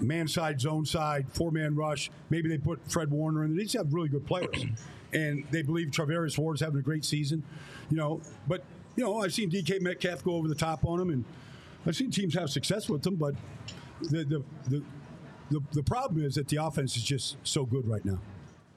Man 0.00 0.26
side, 0.26 0.60
zone 0.60 0.84
side, 0.84 1.26
four 1.32 1.50
man 1.50 1.76
rush. 1.76 2.10
Maybe 2.28 2.48
they 2.48 2.58
put 2.58 2.80
Fred 2.90 3.10
Warner 3.10 3.44
in. 3.44 3.50
there. 3.50 3.58
They 3.58 3.62
just 3.64 3.76
have 3.76 3.94
really 3.94 4.08
good 4.08 4.26
players, 4.26 4.64
and 5.12 5.44
they 5.50 5.62
believe 5.62 5.88
Charvarius 5.88 6.36
Ward's 6.36 6.60
having 6.60 6.78
a 6.78 6.82
great 6.82 7.04
season. 7.04 7.42
You 7.90 7.96
know, 7.96 8.20
but 8.46 8.64
you 8.96 9.04
know, 9.04 9.22
I've 9.22 9.32
seen 9.32 9.50
DK 9.50 9.80
Metcalf 9.80 10.24
go 10.24 10.32
over 10.32 10.48
the 10.48 10.54
top 10.54 10.84
on 10.84 11.00
him, 11.00 11.10
and 11.10 11.24
I've 11.86 11.96
seen 11.96 12.10
teams 12.10 12.34
have 12.34 12.50
success 12.50 12.88
with 12.88 13.02
them. 13.02 13.14
But 13.14 13.34
the 14.02 14.24
the 14.24 14.42
the, 14.68 14.82
the, 15.50 15.60
the 15.72 15.82
problem 15.82 16.24
is 16.24 16.34
that 16.34 16.48
the 16.48 16.56
offense 16.56 16.96
is 16.96 17.02
just 17.02 17.36
so 17.44 17.64
good 17.64 17.86
right 17.86 18.04
now. 18.04 18.18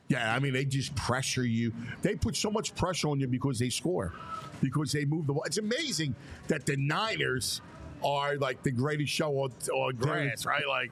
Yeah, 0.10 0.34
I 0.34 0.40
mean, 0.40 0.54
they 0.54 0.66
just 0.66 0.96
pressure 0.96 1.46
you. 1.46 1.74
They 2.02 2.16
put 2.16 2.36
so 2.36 2.50
much 2.50 2.74
pressure 2.76 3.10
on 3.10 3.20
you 3.20 3.28
because 3.28 3.60
they 3.60 3.70
score, 3.70 4.14
because 4.62 4.92
they 4.92 5.04
move 5.06 5.28
the 5.28 5.34
ball. 5.34 5.44
It's 5.44 5.58
amazing 5.58 6.16
that 6.48 6.66
the 6.66 6.78
Niners 6.78 7.62
are 8.04 8.38
like 8.38 8.64
the 8.64 8.72
greatest 8.72 9.12
show 9.12 9.32
on, 9.40 9.52
on 9.74 9.96
grass, 9.96 10.46
right? 10.46 10.68
Like, 10.68 10.92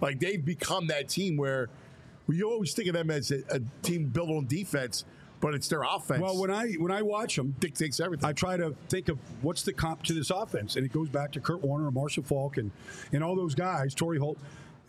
like 0.00 0.18
they've 0.18 0.44
become 0.44 0.88
that 0.88 1.08
team 1.08 1.36
where 1.36 1.68
you 2.28 2.50
always 2.50 2.74
think 2.74 2.88
of 2.88 2.94
them 2.94 3.10
as 3.10 3.30
a, 3.30 3.42
a 3.50 3.60
team 3.82 4.06
built 4.06 4.30
on 4.30 4.46
defense, 4.46 5.04
but 5.40 5.54
it's 5.54 5.68
their 5.68 5.82
offense. 5.82 6.20
Well, 6.20 6.40
when 6.40 6.50
I 6.50 6.72
when 6.72 6.90
I 6.90 7.02
watch 7.02 7.36
them, 7.36 7.54
dictates 7.60 8.00
everything. 8.00 8.28
I 8.28 8.32
try 8.32 8.56
to 8.56 8.74
think 8.88 9.08
of 9.08 9.18
what's 9.42 9.62
the 9.62 9.72
comp 9.72 10.02
to 10.04 10.12
this 10.12 10.30
offense, 10.30 10.76
and 10.76 10.84
it 10.84 10.92
goes 10.92 11.08
back 11.08 11.30
to 11.32 11.40
Kurt 11.40 11.62
Warner, 11.62 11.86
and 11.86 11.94
Marshall 11.94 12.24
Faulk, 12.24 12.56
and 12.56 12.70
and 13.12 13.22
all 13.22 13.36
those 13.36 13.54
guys. 13.54 13.94
Torry 13.94 14.18
Holt, 14.18 14.38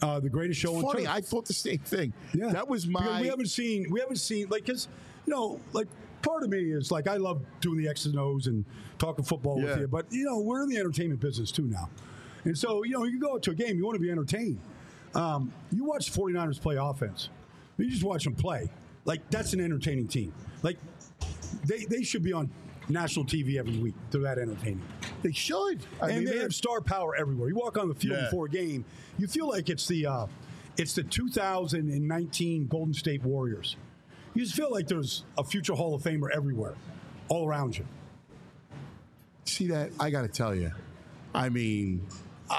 uh, 0.02 0.20
the 0.20 0.30
greatest 0.30 0.60
show 0.60 0.76
on 0.76 0.82
Funny. 0.84 1.08
I 1.08 1.22
thought 1.22 1.46
the 1.46 1.54
same 1.54 1.80
thing. 1.80 2.14
Yeah, 2.34 2.50
that 2.50 2.68
was 2.68 2.86
Because 2.86 3.04
my. 3.06 3.22
we 3.22 3.28
haven't 3.28 3.48
seen 3.48 3.88
we 3.90 4.00
haven't 4.00 4.18
seen 4.18 4.48
like 4.50 4.66
because 4.66 4.88
you 5.26 5.34
know 5.34 5.60
like 5.74 5.88
part 6.22 6.44
of 6.44 6.50
me 6.50 6.60
is 6.72 6.92
like 6.92 7.08
I 7.08 7.18
love 7.18 7.42
doing 7.62 7.78
the 7.78 7.88
X's 7.88 8.08
and 8.08 8.20
O's 8.20 8.48
and 8.48 8.64
talking 9.00 9.24
football 9.26 9.60
Yeah. 9.60 9.66
with 9.72 9.80
you, 9.82 9.88
but 9.88 10.06
you 10.12 10.26
know 10.26 10.40
we're 10.40 10.64
in 10.64 10.70
the 10.70 10.78
entertainment 10.78 11.20
business 11.22 11.52
too 11.52 11.64
now, 11.68 11.90
and 12.44 12.58
so 12.58 12.84
you 12.84 12.92
know 12.92 13.04
you 13.06 13.20
go 13.20 13.38
to 13.38 13.52
a 13.52 13.56
game 13.56 13.78
you 13.78 13.86
want 13.86 13.96
to 13.96 14.02
be 14.02 14.12
entertained. 14.12 14.60
Um, 15.16 15.52
you 15.72 15.84
watch 15.86 16.12
the 16.12 16.20
49ers 16.20 16.62
play 16.62 16.76
offense, 16.76 17.30
you 17.78 17.90
just 17.90 18.04
watch 18.04 18.24
them 18.24 18.36
play. 18.36 18.70
Like 19.06 19.28
that's 19.30 19.54
an 19.54 19.62
entertaining 19.62 20.08
team. 20.08 20.34
Like 20.64 20.78
they 21.66 21.86
they 21.86 22.04
should 22.04 22.24
be 22.24 22.34
on 22.34 22.50
national 22.90 23.26
TV 23.26 23.58
every 23.58 23.78
week. 23.78 23.96
They're 24.12 24.22
that 24.22 24.38
entertaining. 24.38 24.82
They 25.24 25.32
should. 25.32 25.80
I 26.02 26.08
mean, 26.08 26.18
and 26.20 26.28
they 26.28 26.32
they're- 26.34 26.42
have 26.44 26.54
star 26.54 26.82
power 26.82 27.16
everywhere. 27.16 27.50
You 27.50 27.56
walk 27.56 27.78
on 27.78 27.88
the 27.90 27.96
field 27.96 28.18
Yeah. 28.18 28.26
before 28.26 28.46
a 28.46 28.50
game, 28.50 28.86
you 29.18 29.28
feel 29.28 29.48
like 29.48 29.70
it's 29.70 29.88
the 29.88 30.06
uh, 30.06 30.28
it's 30.78 30.94
the 30.94 31.04
2019 31.04 32.68
Golden 32.68 32.94
State 32.94 33.24
Warriors. 33.24 33.76
You 34.36 34.44
just 34.44 34.56
feel 34.56 34.72
like 34.72 34.88
there's 34.88 35.24
a 35.38 35.44
future 35.44 35.74
Hall 35.74 35.96
of 35.96 36.04
Famer 36.04 36.30
everywhere, 36.34 36.76
all 37.30 37.48
around 37.48 37.78
you. 37.78 37.86
see 39.46 39.68
that 39.68 39.90
I 40.00 40.10
got 40.10 40.22
to 40.24 40.28
tell 40.28 40.54
you, 40.54 40.72
I 41.34 41.50
mean, 41.50 42.06
I, 42.50 42.54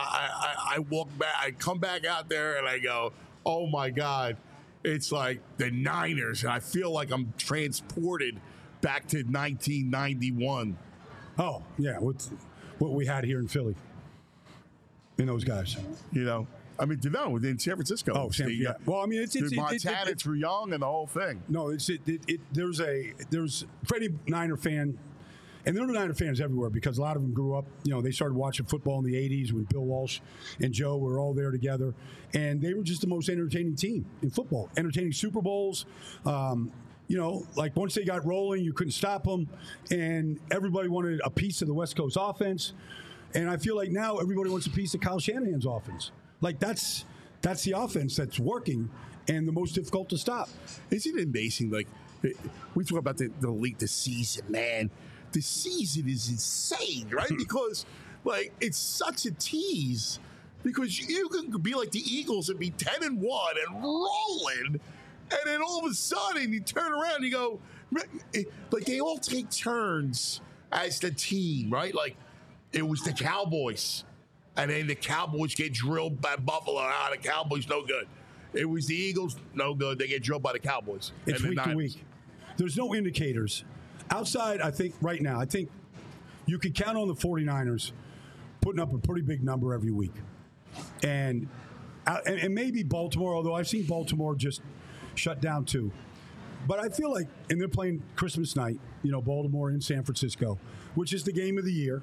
I 0.67 0.77
I 0.77 0.79
walk 0.81 1.09
back, 1.19 1.35
I 1.39 1.51
come 1.53 1.79
back 1.79 2.05
out 2.07 2.29
there, 2.29 2.57
and 2.59 2.67
I 2.67 2.79
go, 2.79 3.13
oh 3.47 3.67
my 3.67 3.91
god, 3.91 4.37
it's 4.83 5.13
like 5.13 5.41
the 5.59 5.71
Niners, 5.71 6.43
and 6.43 6.51
I 6.53 6.61
feel 6.61 6.91
like 6.91 7.11
I'm 7.13 7.33
transported 7.39 8.41
back 8.81 9.07
to 9.09 9.19
1991. 9.23 10.77
Oh 11.39 11.63
yeah, 11.79 11.99
what 11.99 12.29
what 12.79 12.93
we 12.93 13.07
had 13.07 13.25
here 13.25 13.39
in 13.39 13.49
Philly, 13.49 13.75
in 15.19 15.27
those 15.27 15.45
guys. 15.45 15.77
You 16.13 16.25
know, 16.25 16.47
I 16.79 16.85
mean, 16.85 17.01
no, 17.05 17.37
in 17.37 17.59
San 17.59 17.75
Francisco. 17.77 18.13
Oh, 18.15 18.31
San- 18.31 18.51
yeah. 18.51 18.71
uh, 18.71 18.75
Well, 18.87 19.01
I 19.01 19.07
mean, 19.07 19.23
it's- 19.23 19.37
it's- 19.37 19.51
the 19.51 19.57
it- 19.57 19.73
it- 19.73 19.75
it- 19.77 19.85
Montana, 19.85 20.11
it- 20.11 20.19
Drew 20.19 20.35
Young, 20.35 20.73
and 20.73 20.83
the 20.83 20.87
whole 20.87 21.07
thing. 21.07 21.43
No, 21.49 21.69
it's 21.69 21.89
it, 21.89 22.01
it, 22.07 22.21
it 22.29 22.41
there's 22.53 22.81
a 22.81 23.13
there's 23.31 23.65
Freddie 23.85 24.15
Niner 24.27 24.57
fan, 24.57 24.99
and 25.67 25.77
there 25.77 25.85
are 25.85 25.87
Niner 25.89 26.15
fans 26.15 26.41
everywhere 26.41 26.71
because 26.71 26.99
a 26.99 27.03
lot 27.03 27.17
of 27.17 27.23
them 27.23 27.33
grew 27.33 27.55
up. 27.55 27.67
You 27.85 27.93
know, 27.93 28.01
they 28.01 28.11
started 28.13 28.35
watching 28.35 28.67
football 28.67 28.99
in 28.99 29.05
the 29.05 29.17
'80s 29.17 29.53
when 29.53 29.65
Bill 29.65 29.85
Walsh 29.85 30.21
and 30.61 30.73
Joe 30.73 30.97
were 30.97 31.19
all 31.21 31.35
there 31.35 31.51
together, 31.51 31.95
and 32.35 32.61
they 32.61 32.75
were 32.75 32.83
just 32.85 33.01
the 33.01 33.07
most 33.09 33.29
entertaining 33.29 33.77
team 33.77 34.07
in 34.23 34.31
football. 34.31 34.71
Entertaining 34.77 35.13
Super 35.13 35.41
Bowls. 35.43 35.85
Um, 36.25 36.73
you 37.09 37.17
know, 37.17 37.47
like 37.57 37.75
once 37.75 37.95
they 37.95 38.05
got 38.05 38.25
rolling, 38.25 38.63
you 38.63 38.73
couldn't 38.73 38.93
stop 38.93 39.25
them, 39.25 39.49
and 39.91 40.39
everybody 40.51 40.89
wanted 40.89 41.21
a 41.25 41.31
piece 41.31 41.63
of 41.63 41.69
the 41.69 41.75
West 41.75 41.97
Coast 41.97 42.17
offense. 42.21 42.75
And 43.35 43.51
I 43.51 43.57
feel 43.57 43.77
like 43.77 43.91
now 43.91 44.19
everybody 44.19 44.51
wants 44.51 44.67
a 44.67 44.71
piece 44.71 44.95
of 44.95 45.01
Kyle 45.01 45.19
Shanahan's 45.19 45.67
offense. 45.67 46.13
Like 46.41 46.59
that's 46.59 47.05
that's 47.43 47.63
the 47.65 47.73
offense 47.73 48.17
that's 48.17 48.39
working 48.39 48.91
and 49.29 49.47
the 49.47 49.53
most 49.53 49.73
difficult 49.73 50.09
to 50.11 50.19
stop. 50.19 50.49
Isn't 50.91 51.19
it 51.19 51.25
amazing? 51.25 51.71
Like 51.71 51.89
eh, 52.25 52.31
we 52.75 52.85
talk 52.85 52.99
about 52.99 53.17
the, 53.17 53.31
the 53.41 53.51
league, 53.51 53.79
the 53.79 53.89
season, 53.89 54.45
man. 54.49 54.91
The 55.33 55.43
season 55.43 56.09
is 56.09 56.29
insane, 56.29 57.09
right? 57.11 57.29
Hmm. 57.29 57.37
because 57.37 57.87
like 58.25 58.53
it's 58.61 58.79
such 58.79 59.27
a 59.27 59.31
tease. 59.33 60.21
Because 60.65 60.99
you 60.99 61.29
can 61.29 61.57
be 61.63 61.75
like 61.75 61.93
the 61.93 62.01
Eagles 62.01 62.49
and 62.49 62.59
be 62.59 62.71
ten 62.71 63.03
and 63.03 63.21
one 63.21 63.55
and 63.67 63.83
rolling, 63.83 64.81
and 65.31 65.41
then 65.47 65.63
all 65.63 65.85
of 65.85 65.91
a 65.91 65.95
sudden 65.95 66.53
you 66.53 66.61
turn 66.61 66.93
around 66.93 67.17
and 67.17 67.25
you 67.25 67.31
go, 67.31 67.61
like 68.71 68.85
they 68.85 69.01
all 69.01 69.19
take 69.19 69.51
turns 69.51 70.41
as 70.73 71.01
the 71.01 71.11
team, 71.11 71.71
right? 71.71 71.95
Like 71.95 72.17
it 72.73 72.87
was 72.87 73.03
the 73.03 73.13
Cowboys, 73.13 74.05
and 74.57 74.71
then 74.71 74.87
the 74.87 74.95
Cowboys 74.95 75.55
get 75.55 75.73
drilled 75.73 76.21
by 76.21 76.37
Buffalo. 76.37 76.81
Ah, 76.81 77.09
the 77.11 77.19
Cowboys 77.19 77.69
no 77.69 77.85
good. 77.85 78.07
It 78.55 78.65
was 78.65 78.87
the 78.87 78.97
Eagles, 78.97 79.37
no 79.55 79.75
good. 79.75 79.99
They 79.99 80.07
get 80.07 80.23
drilled 80.23 80.43
by 80.43 80.53
the 80.53 80.59
Cowboys. 80.59 81.13
It's 81.27 81.43
week 81.43 81.63
to 81.63 81.75
week. 81.75 82.05
There's 82.57 82.77
no 82.77 82.95
indicators. 82.95 83.65
Outside, 84.11 84.61
I 84.61 84.71
think 84.71 84.95
right 85.01 85.21
now, 85.21 85.39
I 85.39 85.45
think 85.45 85.71
you 86.47 86.59
could 86.59 86.75
count 86.75 86.97
on 86.97 87.09
the 87.09 87.15
49ers 87.15 87.93
putting 88.61 88.81
up 88.81 88.93
a 88.95 88.99
pretty 88.99 89.23
big 89.23 89.45
number 89.45 89.75
every 89.75 89.91
week. 89.91 90.15
And, 91.03 91.49
uh, 92.07 92.19
and, 92.27 92.39
and 92.39 92.55
maybe 92.55 92.83
Baltimore, 92.83 93.35
although 93.35 93.55
I've 93.55 93.69
seen 93.69 93.85
Baltimore 93.85 94.35
just 94.35 94.63
shut 95.19 95.41
down 95.41 95.65
too. 95.65 95.93
But 96.67 96.81
I 96.81 96.89
feel 96.89 97.13
like, 97.13 97.29
and 97.51 97.61
they're 97.61 97.69
playing 97.69 98.03
Christmas 98.17 98.57
night, 98.57 98.79
you 99.03 99.13
know, 99.13 99.23
Baltimore 99.23 99.71
in 99.71 99.81
San 99.81 100.03
Francisco, 100.03 100.59
which 100.95 101.13
is 101.13 101.25
the 101.25 101.33
game 101.33 101.59
of 101.59 101.65
the 101.65 101.73
year. 101.73 102.03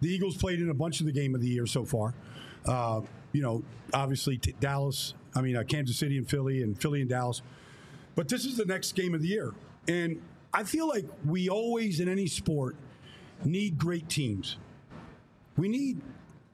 The 0.00 0.08
Eagles 0.08 0.36
played 0.36 0.60
in 0.60 0.70
a 0.70 0.74
bunch 0.74 1.00
of 1.00 1.06
the 1.06 1.12
game 1.12 1.34
of 1.34 1.40
the 1.40 1.48
year 1.48 1.66
so 1.66 1.84
far. 1.84 2.14
Uh, 2.66 3.02
you 3.32 3.42
know, 3.42 3.62
obviously 3.94 4.36
t- 4.36 4.54
Dallas, 4.60 5.14
I 5.34 5.40
mean, 5.40 5.56
uh, 5.56 5.62
Kansas 5.62 5.96
City 5.96 6.18
and 6.18 6.28
Philly, 6.28 6.62
and 6.62 6.80
Philly 6.80 7.00
and 7.00 7.08
Dallas. 7.08 7.42
But 8.14 8.28
this 8.28 8.44
is 8.44 8.56
the 8.56 8.64
next 8.64 8.92
game 8.92 9.14
of 9.14 9.22
the 9.22 9.28
year. 9.28 9.52
And 9.88 10.20
I 10.52 10.64
feel 10.64 10.88
like 10.88 11.06
we 11.24 11.48
always, 11.48 12.00
in 12.00 12.08
any 12.08 12.26
sport, 12.26 12.76
need 13.44 13.78
great 13.78 14.08
teams. 14.08 14.56
We 15.56 15.68
need 15.68 16.00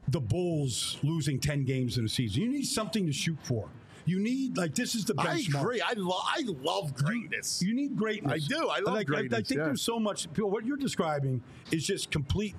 the 0.08 0.20
Bulls 0.20 0.98
losing 1.02 1.38
10 1.38 1.64
games 1.64 1.98
in 1.98 2.04
a 2.04 2.08
season. 2.08 2.42
You 2.42 2.48
need 2.48 2.64
something 2.64 3.06
to 3.06 3.12
shoot 3.12 3.38
for. 3.42 3.68
You 4.08 4.20
need 4.20 4.56
like 4.56 4.74
this 4.74 4.94
is 4.94 5.04
the 5.04 5.14
benchmark. 5.14 5.56
I 5.56 5.60
agree. 5.60 5.80
I, 5.80 5.92
lo- 5.96 6.22
I 6.24 6.42
love 6.62 6.94
greatness. 6.94 7.60
You, 7.60 7.68
you, 7.68 7.74
need 7.74 7.96
greatness. 7.96 8.32
I 8.32 8.38
do. 8.38 8.68
I 8.68 8.78
love 8.80 8.94
like, 8.94 9.06
greatness. 9.06 9.36
I, 9.36 9.40
I 9.40 9.42
think 9.42 9.58
yeah. 9.58 9.64
there's 9.66 9.82
so 9.82 9.98
much. 9.98 10.32
People, 10.32 10.50
What 10.50 10.64
you're 10.64 10.76
describing 10.76 11.42
is 11.70 11.86
just 11.86 12.10
complete 12.10 12.54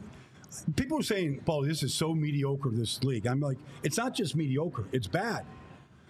people 0.75 0.99
are 0.99 1.03
saying, 1.03 1.41
Paul, 1.45 1.63
this 1.63 1.83
is 1.83 1.93
so 1.93 2.13
mediocre, 2.13 2.69
this 2.71 3.03
league. 3.03 3.27
I'm 3.27 3.39
like, 3.39 3.57
it's 3.83 3.97
not 3.97 4.13
just 4.13 4.35
mediocre, 4.35 4.85
it's 4.91 5.07
bad. 5.07 5.45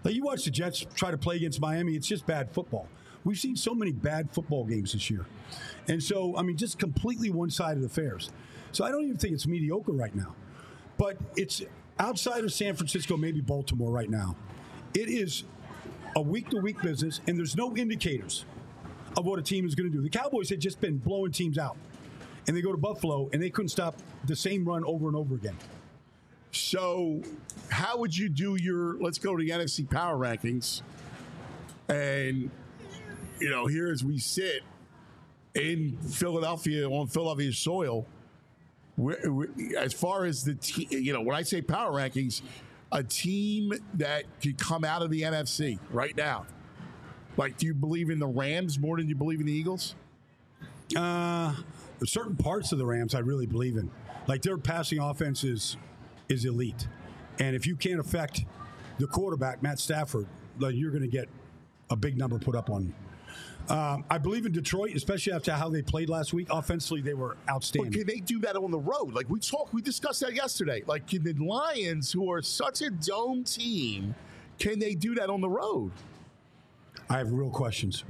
Like 0.04 0.16
you 0.16 0.24
watch 0.24 0.46
the 0.46 0.52
Jets 0.52 0.86
try 0.96 1.12
to 1.12 1.18
play 1.18 1.36
against 1.36 1.60
Miami, 1.60 1.96
it's 1.96 2.08
just 2.08 2.26
bad 2.26 2.52
football. 2.52 2.88
We've 3.26 3.38
seen 3.38 3.56
so 3.58 3.76
many 3.76 3.92
bad 3.92 4.32
football 4.32 4.64
games 4.64 4.94
this 4.94 5.10
year. 5.10 5.26
And 5.88 6.02
so, 6.02 6.38
I 6.38 6.42
mean, 6.42 6.56
just 6.56 6.80
completely 6.80 7.30
one 7.30 7.50
side 7.50 7.78
of 7.78 7.84
affairs. 7.84 8.30
So 8.72 8.86
I 8.86 8.92
don't 8.92 9.04
even 9.04 9.18
think 9.18 9.34
it's 9.34 9.46
mediocre 9.46 9.92
right 9.92 10.16
now. 10.16 10.36
But 10.98 11.18
it's 11.36 11.62
outside 11.98 12.46
of 12.46 12.54
San 12.54 12.76
Francisco, 12.76 13.18
maybe 13.18 13.42
Baltimore 13.42 13.92
right 13.92 14.10
now. 14.10 14.38
It 14.94 15.10
is 15.10 15.44
a 16.16 16.22
week 16.22 16.50
to 16.50 16.58
week 16.58 16.82
business, 16.82 17.22
and 17.28 17.38
there's 17.38 17.56
no 17.56 17.76
indicators 17.76 18.46
of 19.18 19.26
what 19.26 19.40
a 19.40 19.42
team 19.42 19.66
is 19.66 19.76
going 19.76 19.92
to 19.92 19.96
do. 19.96 20.02
The 20.02 20.10
Cowboys 20.10 20.50
had 20.50 20.60
just 20.60 20.80
been 20.82 20.98
blowing 20.98 21.32
teams 21.32 21.58
out 21.58 21.78
and 22.50 22.58
they 22.58 22.62
go 22.64 22.72
to 22.72 22.78
Buffalo, 22.80 23.30
and 23.32 23.40
they 23.40 23.52
couldn't 23.52 23.70
stop 23.70 23.96
the 24.26 24.36
same 24.36 24.66
run 24.66 24.84
over 24.84 25.08
and 25.08 25.16
over 25.16 25.36
again. 25.36 25.56
So, 26.52 27.22
how 27.70 28.00
would 28.00 28.18
you 28.18 28.28
do 28.28 28.56
your? 28.56 28.98
Let's 28.98 29.20
go 29.20 29.38
to 29.38 29.44
the 29.44 29.52
NFC 29.52 29.88
power 29.88 30.18
rankings, 30.18 30.82
and 31.88 32.50
you 33.40 33.50
know, 33.52 33.68
here 33.68 33.92
as 33.92 34.04
we 34.04 34.18
sit 34.18 34.64
in 35.54 35.96
Philadelphia 35.98 36.90
on 36.90 37.06
Philadelphia 37.06 37.54
soil, 37.54 38.08
we're, 38.98 39.32
we're, 39.32 39.78
as 39.78 39.94
far 39.94 40.26
as 40.26 40.44
the 40.44 40.56
te- 40.56 40.88
you 40.90 41.14
know, 41.14 41.22
when 41.22 41.36
I 41.36 41.44
say 41.44 41.62
power 41.62 41.92
rankings, 41.92 42.42
a 42.92 43.04
team 43.04 43.74
that 43.96 44.24
could 44.42 44.58
come 44.58 44.84
out 44.84 45.02
of 45.02 45.10
the 45.10 45.22
NFC 45.22 45.80
right 45.92 46.16
now. 46.16 46.46
Like, 47.38 47.58
do 47.58 47.66
you 47.66 47.74
believe 47.74 48.10
in 48.10 48.20
the 48.20 48.28
Rams 48.28 48.80
more 48.80 48.98
than 48.98 49.08
you 49.08 49.16
believe 49.16 49.40
in 49.40 49.46
the 49.46 49.54
Eagles? 49.54 49.96
Uh 50.96 51.54
certain 52.06 52.36
parts 52.36 52.72
of 52.72 52.78
the 52.78 52.86
Rams 52.86 53.14
I 53.14 53.20
really 53.20 53.46
believe 53.46 53.78
in. 53.78 53.92
Like 54.28 54.42
their 54.42 54.58
passing 54.58 55.00
offense 55.00 55.44
is 55.44 55.78
is 56.30 56.46
elite, 56.46 56.88
and 57.40 57.56
if 57.56 57.66
you 57.66 57.76
can't 57.76 58.00
affect 58.00 58.46
the 58.98 59.08
quarterback 59.08 59.64
Matt 59.64 59.80
Stafford, 59.80 60.28
like 60.60 60.76
you're 60.76 60.92
going 60.92 61.02
to 61.02 61.08
get 61.08 61.28
a 61.90 61.96
big 61.96 62.18
number 62.18 62.38
put 62.38 62.56
up 62.56 62.70
on 62.70 62.86
you. 62.86 62.94
Um, 63.70 64.04
I 64.10 64.18
believe 64.18 64.48
in 64.48 64.52
Detroit, 64.52 64.96
especially 64.96 65.34
after 65.34 65.52
how 65.52 65.70
they 65.70 65.84
played 65.84 66.10
last 66.10 66.34
week. 66.34 66.48
Offensively, 66.50 67.02
they 67.02 67.14
were 67.14 67.38
outstanding. 67.48 67.92
But 67.92 67.98
can 68.00 68.08
they 68.08 68.20
do 68.20 68.40
that 68.40 68.56
on 68.56 68.72
the 68.72 68.80
road? 68.80 69.14
Like 69.14 69.30
we 69.30 69.40
talked, 69.40 69.74
we 69.74 69.82
discussed 69.82 70.22
that 70.22 70.34
yesterday. 70.34 70.84
Like 70.88 71.08
can 71.08 71.24
the 71.24 71.34
Lions, 71.34 72.12
who 72.12 72.32
are 72.32 72.42
such 72.42 72.82
a 72.82 72.90
dome 72.90 73.44
team, 73.44 74.16
can 74.58 74.80
they 74.80 74.96
do 74.96 75.14
that 75.16 75.30
on 75.30 75.40
the 75.42 75.50
road? 75.50 75.92
I 77.10 77.20
have 77.20 77.32
real 77.32 77.52
questions. 77.52 78.04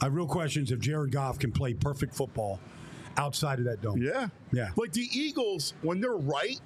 I 0.00 0.06
have 0.06 0.14
real 0.14 0.26
questions 0.26 0.70
if 0.70 0.78
Jared 0.78 1.10
Goff 1.10 1.38
can 1.38 1.52
play 1.52 1.74
perfect 1.74 2.14
football 2.14 2.60
outside 3.16 3.58
of 3.58 3.64
that 3.64 3.80
dome. 3.80 4.00
Yeah, 4.00 4.28
yeah. 4.52 4.68
Like 4.76 4.92
the 4.92 5.08
Eagles, 5.12 5.74
when 5.82 6.00
they're 6.00 6.12
right, 6.12 6.60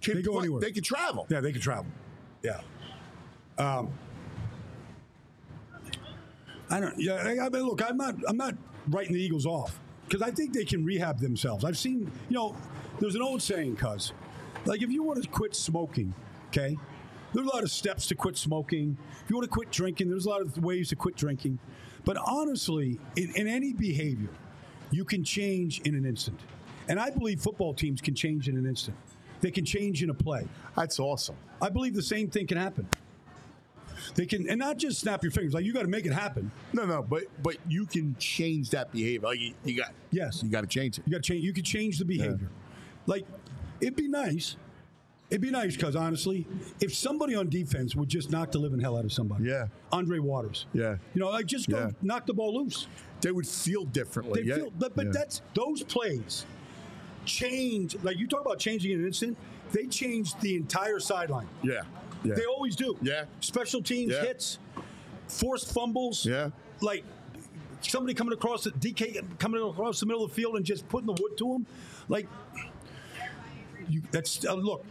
can 0.00 0.16
they 0.16 0.22
go 0.22 0.32
play, 0.32 0.40
anywhere. 0.40 0.60
They 0.60 0.72
can 0.72 0.82
travel. 0.82 1.26
Yeah, 1.28 1.40
they 1.40 1.52
can 1.52 1.60
travel. 1.60 1.86
Yeah. 2.42 2.60
Um, 3.58 3.92
I 6.72 6.80
don't. 6.80 6.98
Yeah, 6.98 7.16
I 7.16 7.48
mean, 7.50 7.62
look, 7.62 7.82
I'm 7.88 7.96
not. 7.96 8.16
I'm 8.26 8.36
not 8.36 8.54
writing 8.88 9.12
the 9.12 9.22
Eagles 9.22 9.46
off 9.46 9.78
because 10.08 10.22
I 10.22 10.30
think 10.30 10.54
they 10.54 10.64
can 10.64 10.84
rehab 10.84 11.20
themselves. 11.20 11.64
I've 11.64 11.78
seen. 11.78 12.10
You 12.28 12.34
know, 12.34 12.56
there's 12.98 13.14
an 13.14 13.22
old 13.22 13.42
saying, 13.42 13.76
cuz, 13.76 14.12
like 14.64 14.82
if 14.82 14.90
you 14.90 15.02
want 15.02 15.22
to 15.22 15.28
quit 15.28 15.54
smoking, 15.54 16.14
okay, 16.48 16.76
there's 17.34 17.46
a 17.46 17.50
lot 17.50 17.62
of 17.62 17.70
steps 17.70 18.06
to 18.08 18.14
quit 18.14 18.36
smoking. 18.36 18.96
If 19.22 19.30
you 19.30 19.36
want 19.36 19.44
to 19.44 19.54
quit 19.54 19.70
drinking, 19.70 20.08
there's 20.08 20.26
a 20.26 20.30
lot 20.30 20.40
of 20.40 20.56
ways 20.64 20.88
to 20.88 20.96
quit 20.96 21.14
drinking. 21.14 21.58
But 22.04 22.16
honestly, 22.16 22.98
in, 23.16 23.32
in 23.36 23.46
any 23.46 23.72
behavior, 23.72 24.30
you 24.90 25.04
can 25.04 25.22
change 25.22 25.80
in 25.82 25.94
an 25.94 26.04
instant. 26.04 26.40
And 26.88 26.98
I 26.98 27.10
believe 27.10 27.40
football 27.40 27.74
teams 27.74 28.00
can 28.00 28.14
change 28.14 28.48
in 28.48 28.56
an 28.56 28.66
instant. 28.66 28.96
They 29.40 29.50
can 29.50 29.64
change 29.64 30.02
in 30.02 30.10
a 30.10 30.14
play. 30.14 30.46
That's 30.76 30.98
awesome. 30.98 31.36
I 31.60 31.68
believe 31.68 31.94
the 31.94 32.02
same 32.02 32.28
thing 32.28 32.46
can 32.46 32.58
happen. 32.58 32.86
They 34.14 34.26
can, 34.26 34.48
and 34.48 34.58
not 34.58 34.76
just 34.76 35.00
snap 35.00 35.22
your 35.22 35.32
fingers. 35.32 35.54
Like 35.54 35.64
you 35.64 35.72
got 35.72 35.82
to 35.82 35.88
make 35.88 36.04
it 36.04 36.12
happen. 36.12 36.50
No, 36.72 36.84
no, 36.84 37.02
but 37.02 37.24
but 37.42 37.56
you 37.68 37.86
can 37.86 38.14
change 38.18 38.70
that 38.70 38.92
behavior. 38.92 39.26
Like 39.28 39.40
you, 39.40 39.54
you 39.64 39.76
got 39.76 39.92
yes, 40.10 40.42
you 40.42 40.50
got 40.50 40.60
to 40.62 40.66
change 40.66 40.98
it. 40.98 41.04
You 41.06 41.12
got 41.12 41.22
to 41.22 41.32
change. 41.32 41.42
You 41.44 41.52
can 41.52 41.64
change 41.64 41.98
the 41.98 42.04
behavior. 42.04 42.38
Yeah. 42.42 42.48
Like 43.06 43.24
it'd 43.80 43.96
be 43.96 44.08
nice. 44.08 44.56
It'd 45.30 45.40
be 45.40 45.50
nice 45.50 45.74
because 45.74 45.96
honestly, 45.96 46.46
if 46.80 46.94
somebody 46.94 47.34
on 47.34 47.48
defense 47.48 47.96
would 47.96 48.10
just 48.10 48.30
knock 48.30 48.52
the 48.52 48.58
living 48.58 48.80
hell 48.80 48.98
out 48.98 49.06
of 49.06 49.12
somebody. 49.14 49.44
Yeah. 49.44 49.68
Andre 49.90 50.18
Waters. 50.18 50.66
Yeah. 50.74 50.96
You 51.14 51.20
know, 51.22 51.30
like 51.30 51.46
just 51.46 51.70
go 51.70 51.78
Yeah. 51.78 51.90
knock 52.02 52.26
the 52.26 52.34
ball 52.34 52.54
loose. 52.62 52.86
They 53.22 53.30
would 53.32 53.46
feel 53.48 53.84
differently. 53.86 54.42
They 54.42 54.48
yeah. 54.48 54.54
feel, 54.56 54.72
but 54.78 54.94
but 54.94 55.06
Yeah. 55.06 55.12
that's 55.14 55.40
those 55.54 55.82
plays 55.84 56.44
change. 57.24 57.96
Like 58.02 58.18
you 58.18 58.26
talk 58.26 58.42
about 58.42 58.58
changing 58.58 58.92
in 58.92 59.00
an 59.00 59.06
instant, 59.06 59.38
they 59.72 59.86
change 59.86 60.38
the 60.40 60.54
entire 60.56 60.98
sideline. 61.00 61.48
yeah. 61.62 61.82
Yeah. 62.24 62.34
They 62.34 62.44
always 62.44 62.76
do. 62.76 62.96
Yeah. 63.02 63.24
Special 63.40 63.82
teams 63.82 64.12
Yeah. 64.12 64.22
hits, 64.22 64.58
forced 65.28 65.72
fumbles. 65.72 66.24
Yeah. 66.26 66.50
Like 66.80 67.04
somebody 67.80 68.14
coming 68.14 68.32
across 68.32 68.64
the 68.64 68.70
DK 68.70 69.38
coming 69.38 69.62
across 69.62 70.00
the 70.00 70.06
middle 70.06 70.24
of 70.24 70.30
the 70.30 70.34
field 70.34 70.56
and 70.56 70.64
just 70.64 70.88
putting 70.88 71.06
the 71.06 71.20
wood 71.20 71.36
to 71.38 71.52
them. 71.52 71.66
Like 72.08 72.26
you, 73.88 74.02
that's 74.10 74.44
uh, 74.46 74.54
look. 74.54 74.84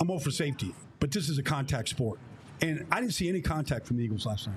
I'm 0.00 0.10
all 0.10 0.18
for 0.18 0.30
safety, 0.30 0.74
but 0.98 1.10
this 1.10 1.28
is 1.28 1.36
a 1.38 1.42
contact 1.42 1.90
sport, 1.90 2.18
and 2.62 2.86
I 2.90 3.00
didn't 3.00 3.12
see 3.14 3.28
any 3.28 3.42
contact 3.42 3.86
from 3.86 3.98
the 3.98 4.04
Eagles 4.04 4.24
last 4.24 4.46
night. 4.46 4.56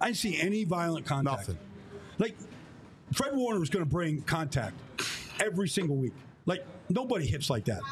I 0.00 0.06
didn't 0.06 0.18
see 0.18 0.40
any 0.40 0.64
violent 0.64 1.06
contact. 1.06 1.40
Nothing. 1.48 1.58
Like 2.18 2.36
Fred 3.12 3.36
Warner 3.36 3.60
was 3.60 3.70
going 3.70 3.84
to 3.84 3.90
bring 3.90 4.22
contact 4.22 4.74
every 5.40 5.68
single 5.68 5.96
week. 5.96 6.12
Like 6.46 6.64
nobody 6.88 7.26
hits 7.26 7.50
like 7.50 7.66
that, 7.66 7.82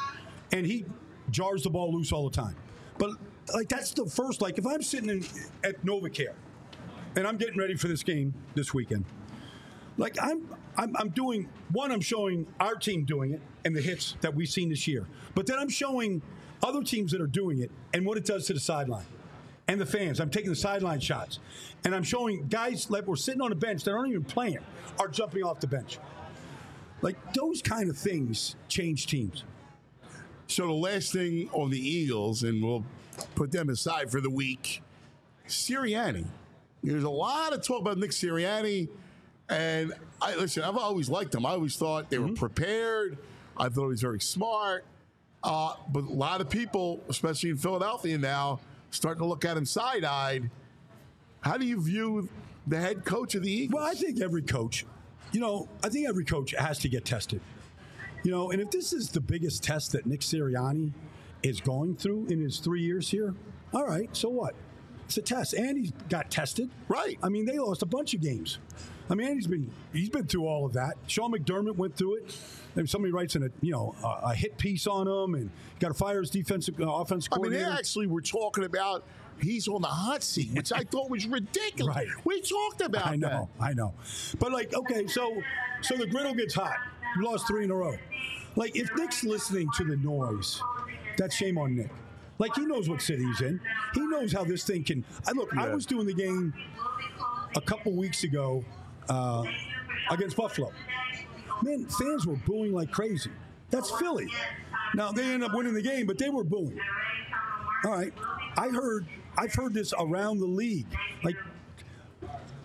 and 0.52 0.66
he 0.66 0.86
jars 1.30 1.62
the 1.62 1.70
ball 1.70 1.92
loose 1.92 2.10
all 2.12 2.28
the 2.28 2.34
time. 2.34 2.56
But 2.98 3.10
like 3.54 3.68
that's 3.68 3.92
the 3.92 4.06
first. 4.06 4.40
Like 4.40 4.58
if 4.58 4.66
I'm 4.66 4.82
sitting 4.82 5.08
in, 5.08 5.24
at 5.64 5.84
NovaCare, 5.84 6.34
and 7.16 7.26
I'm 7.26 7.36
getting 7.36 7.58
ready 7.58 7.74
for 7.74 7.88
this 7.88 8.02
game 8.02 8.34
this 8.54 8.74
weekend, 8.74 9.04
like 9.96 10.16
I'm 10.20 10.48
I'm, 10.76 10.96
I'm 10.96 11.08
doing 11.10 11.48
one. 11.70 11.90
I'm 11.90 12.00
showing 12.00 12.46
our 12.60 12.74
team 12.74 13.04
doing 13.04 13.32
it 13.32 13.40
and 13.64 13.74
the 13.74 13.80
hits 13.80 14.16
that 14.20 14.34
we've 14.34 14.48
seen 14.48 14.68
this 14.68 14.86
year. 14.86 15.06
But 15.34 15.46
then 15.46 15.58
I'm 15.58 15.68
showing 15.68 16.22
other 16.62 16.82
teams 16.82 17.12
that 17.12 17.20
are 17.20 17.26
doing 17.26 17.60
it 17.60 17.70
and 17.94 18.04
what 18.04 18.18
it 18.18 18.24
does 18.24 18.46
to 18.46 18.54
the 18.54 18.60
sideline 18.60 19.06
and 19.68 19.80
the 19.80 19.86
fans. 19.86 20.18
I'm 20.20 20.30
taking 20.30 20.50
the 20.50 20.56
sideline 20.56 21.00
shots, 21.00 21.38
and 21.84 21.94
I'm 21.94 22.02
showing 22.02 22.48
guys 22.48 22.86
that 22.86 23.06
were 23.06 23.16
sitting 23.16 23.40
on 23.40 23.50
the 23.50 23.56
bench 23.56 23.84
that 23.84 23.92
aren't 23.92 24.10
even 24.10 24.24
playing 24.24 24.58
are 24.98 25.08
jumping 25.08 25.44
off 25.44 25.60
the 25.60 25.66
bench. 25.66 25.98
Like 27.02 27.34
those 27.34 27.62
kind 27.62 27.88
of 27.88 27.96
things 27.96 28.56
change 28.68 29.06
teams. 29.06 29.44
So 30.48 30.66
the 30.66 30.72
last 30.72 31.12
thing 31.12 31.48
on 31.52 31.70
the 31.70 31.78
Eagles, 31.78 32.42
and 32.42 32.62
we'll 32.62 32.84
put 33.34 33.52
them 33.52 33.68
aside 33.68 34.10
for 34.10 34.20
the 34.20 34.30
week. 34.30 34.82
Sirianni. 35.46 36.24
There's 36.82 37.04
a 37.04 37.10
lot 37.10 37.52
of 37.52 37.62
talk 37.62 37.82
about 37.82 37.98
Nick 37.98 38.12
Sirianni, 38.12 38.88
and 39.50 39.92
I 40.22 40.36
listen. 40.36 40.62
I've 40.62 40.76
always 40.76 41.10
liked 41.10 41.34
him. 41.34 41.44
I 41.44 41.50
always 41.50 41.76
thought 41.76 42.08
they 42.08 42.18
were 42.18 42.32
prepared. 42.32 43.18
I 43.58 43.68
thought 43.68 43.84
he 43.84 43.88
was 43.88 44.00
very 44.00 44.20
smart. 44.20 44.84
Uh, 45.44 45.74
but 45.92 46.04
a 46.04 46.12
lot 46.12 46.40
of 46.40 46.48
people, 46.48 47.00
especially 47.08 47.50
in 47.50 47.56
Philadelphia 47.56 48.16
now, 48.16 48.60
starting 48.90 49.20
to 49.20 49.26
look 49.26 49.44
at 49.44 49.56
him 49.56 49.64
side-eyed. 49.64 50.50
How 51.40 51.56
do 51.58 51.66
you 51.66 51.80
view 51.80 52.28
the 52.66 52.80
head 52.80 53.04
coach 53.04 53.34
of 53.34 53.42
the 53.42 53.50
Eagles? 53.50 53.80
Well, 53.80 53.90
I 53.90 53.94
think 53.94 54.20
every 54.20 54.42
coach, 54.42 54.86
you 55.32 55.40
know, 55.40 55.68
I 55.84 55.88
think 55.88 56.08
every 56.08 56.24
coach 56.24 56.52
has 56.52 56.78
to 56.80 56.88
get 56.88 57.04
tested. 57.04 57.40
You 58.24 58.30
know, 58.30 58.50
and 58.50 58.60
if 58.60 58.70
this 58.70 58.92
is 58.92 59.10
the 59.10 59.20
biggest 59.20 59.62
test 59.62 59.92
that 59.92 60.06
Nick 60.06 60.20
Sirianni 60.20 60.92
is 61.42 61.60
going 61.60 61.96
through 61.96 62.26
in 62.26 62.40
his 62.40 62.58
three 62.58 62.82
years 62.82 63.10
here, 63.10 63.34
all 63.72 63.86
right, 63.86 64.14
so 64.16 64.28
what? 64.28 64.54
It's 65.06 65.16
a 65.16 65.22
test. 65.22 65.54
And 65.54 65.78
he 65.78 65.92
got 66.10 66.30
tested. 66.30 66.70
Right. 66.88 67.18
I 67.22 67.28
mean, 67.30 67.46
they 67.46 67.58
lost 67.58 67.82
a 67.82 67.86
bunch 67.86 68.12
of 68.12 68.20
games. 68.20 68.58
I 69.10 69.14
mean, 69.14 69.26
Andy's 69.26 69.46
been 69.46 69.70
he's 69.92 70.10
been 70.10 70.26
through 70.26 70.46
all 70.46 70.66
of 70.66 70.74
that. 70.74 70.96
Sean 71.06 71.32
McDermott 71.32 71.76
went 71.76 71.96
through 71.96 72.16
it. 72.16 72.36
And 72.76 72.88
somebody 72.88 73.10
writes 73.12 73.34
in 73.34 73.42
a 73.42 73.48
you 73.62 73.72
know 73.72 73.94
a, 74.04 74.28
a 74.28 74.34
hit 74.34 74.58
piece 74.58 74.86
on 74.86 75.08
him, 75.08 75.34
and 75.34 75.50
got 75.80 75.88
to 75.88 75.94
fire 75.94 76.20
his 76.20 76.30
defensive 76.30 76.78
uh, 76.78 76.84
offense 76.84 77.26
I 77.32 77.36
mean, 77.36 77.50
they 77.50 77.58
coordinator. 77.58 77.78
actually 77.78 78.06
were 78.06 78.20
talking 78.20 78.64
about 78.64 79.02
he's 79.40 79.66
on 79.66 79.80
the 79.80 79.88
hot 79.88 80.22
seat, 80.22 80.52
which 80.52 80.72
I 80.72 80.82
thought 80.84 81.08
was 81.08 81.26
ridiculous. 81.26 81.96
Right. 81.96 82.06
We 82.24 82.42
talked 82.42 82.82
about 82.82 83.06
I 83.06 83.16
know, 83.16 83.48
I 83.58 83.72
know. 83.72 83.94
But 84.38 84.52
like, 84.52 84.74
okay, 84.74 85.06
so 85.06 85.42
so 85.80 85.96
the 85.96 86.06
griddle 86.06 86.34
gets 86.34 86.54
hot. 86.54 86.76
You 87.16 87.24
lost 87.24 87.46
three 87.48 87.64
in 87.64 87.70
a 87.70 87.74
row. 87.74 87.96
Like, 88.56 88.76
if 88.76 88.88
Nick's 88.96 89.24
listening 89.24 89.68
to 89.76 89.84
the 89.84 89.96
noise, 89.96 90.60
that's 91.16 91.34
shame 91.34 91.58
on 91.58 91.76
Nick. 91.76 91.90
Like 92.38 92.54
he 92.54 92.64
knows 92.64 92.88
what 92.88 93.02
city 93.02 93.24
he's 93.24 93.40
in. 93.40 93.60
He 93.94 94.00
knows 94.00 94.32
how 94.32 94.44
this 94.44 94.64
thing 94.64 94.84
can. 94.84 95.04
I 95.26 95.32
look. 95.32 95.56
I 95.56 95.74
was 95.74 95.84
doing 95.84 96.06
the 96.06 96.14
game 96.14 96.54
a 97.56 97.60
couple 97.60 97.92
weeks 97.92 98.24
ago 98.24 98.64
uh, 99.08 99.44
against 100.10 100.36
Buffalo. 100.36 100.72
Man, 101.62 101.86
fans 101.86 102.26
were 102.26 102.36
booing 102.46 102.72
like 102.72 102.92
crazy. 102.92 103.30
That's 103.70 103.90
Philly. 103.98 104.28
Now 104.94 105.10
they 105.10 105.24
end 105.24 105.42
up 105.42 105.52
winning 105.52 105.74
the 105.74 105.82
game, 105.82 106.06
but 106.06 106.16
they 106.16 106.30
were 106.30 106.44
booing. 106.44 106.78
All 107.84 107.90
right, 107.90 108.12
I 108.56 108.68
heard. 108.68 109.06
I've 109.36 109.54
heard 109.54 109.74
this 109.74 109.92
around 109.98 110.38
the 110.38 110.46
league. 110.46 110.86
Like 111.24 111.36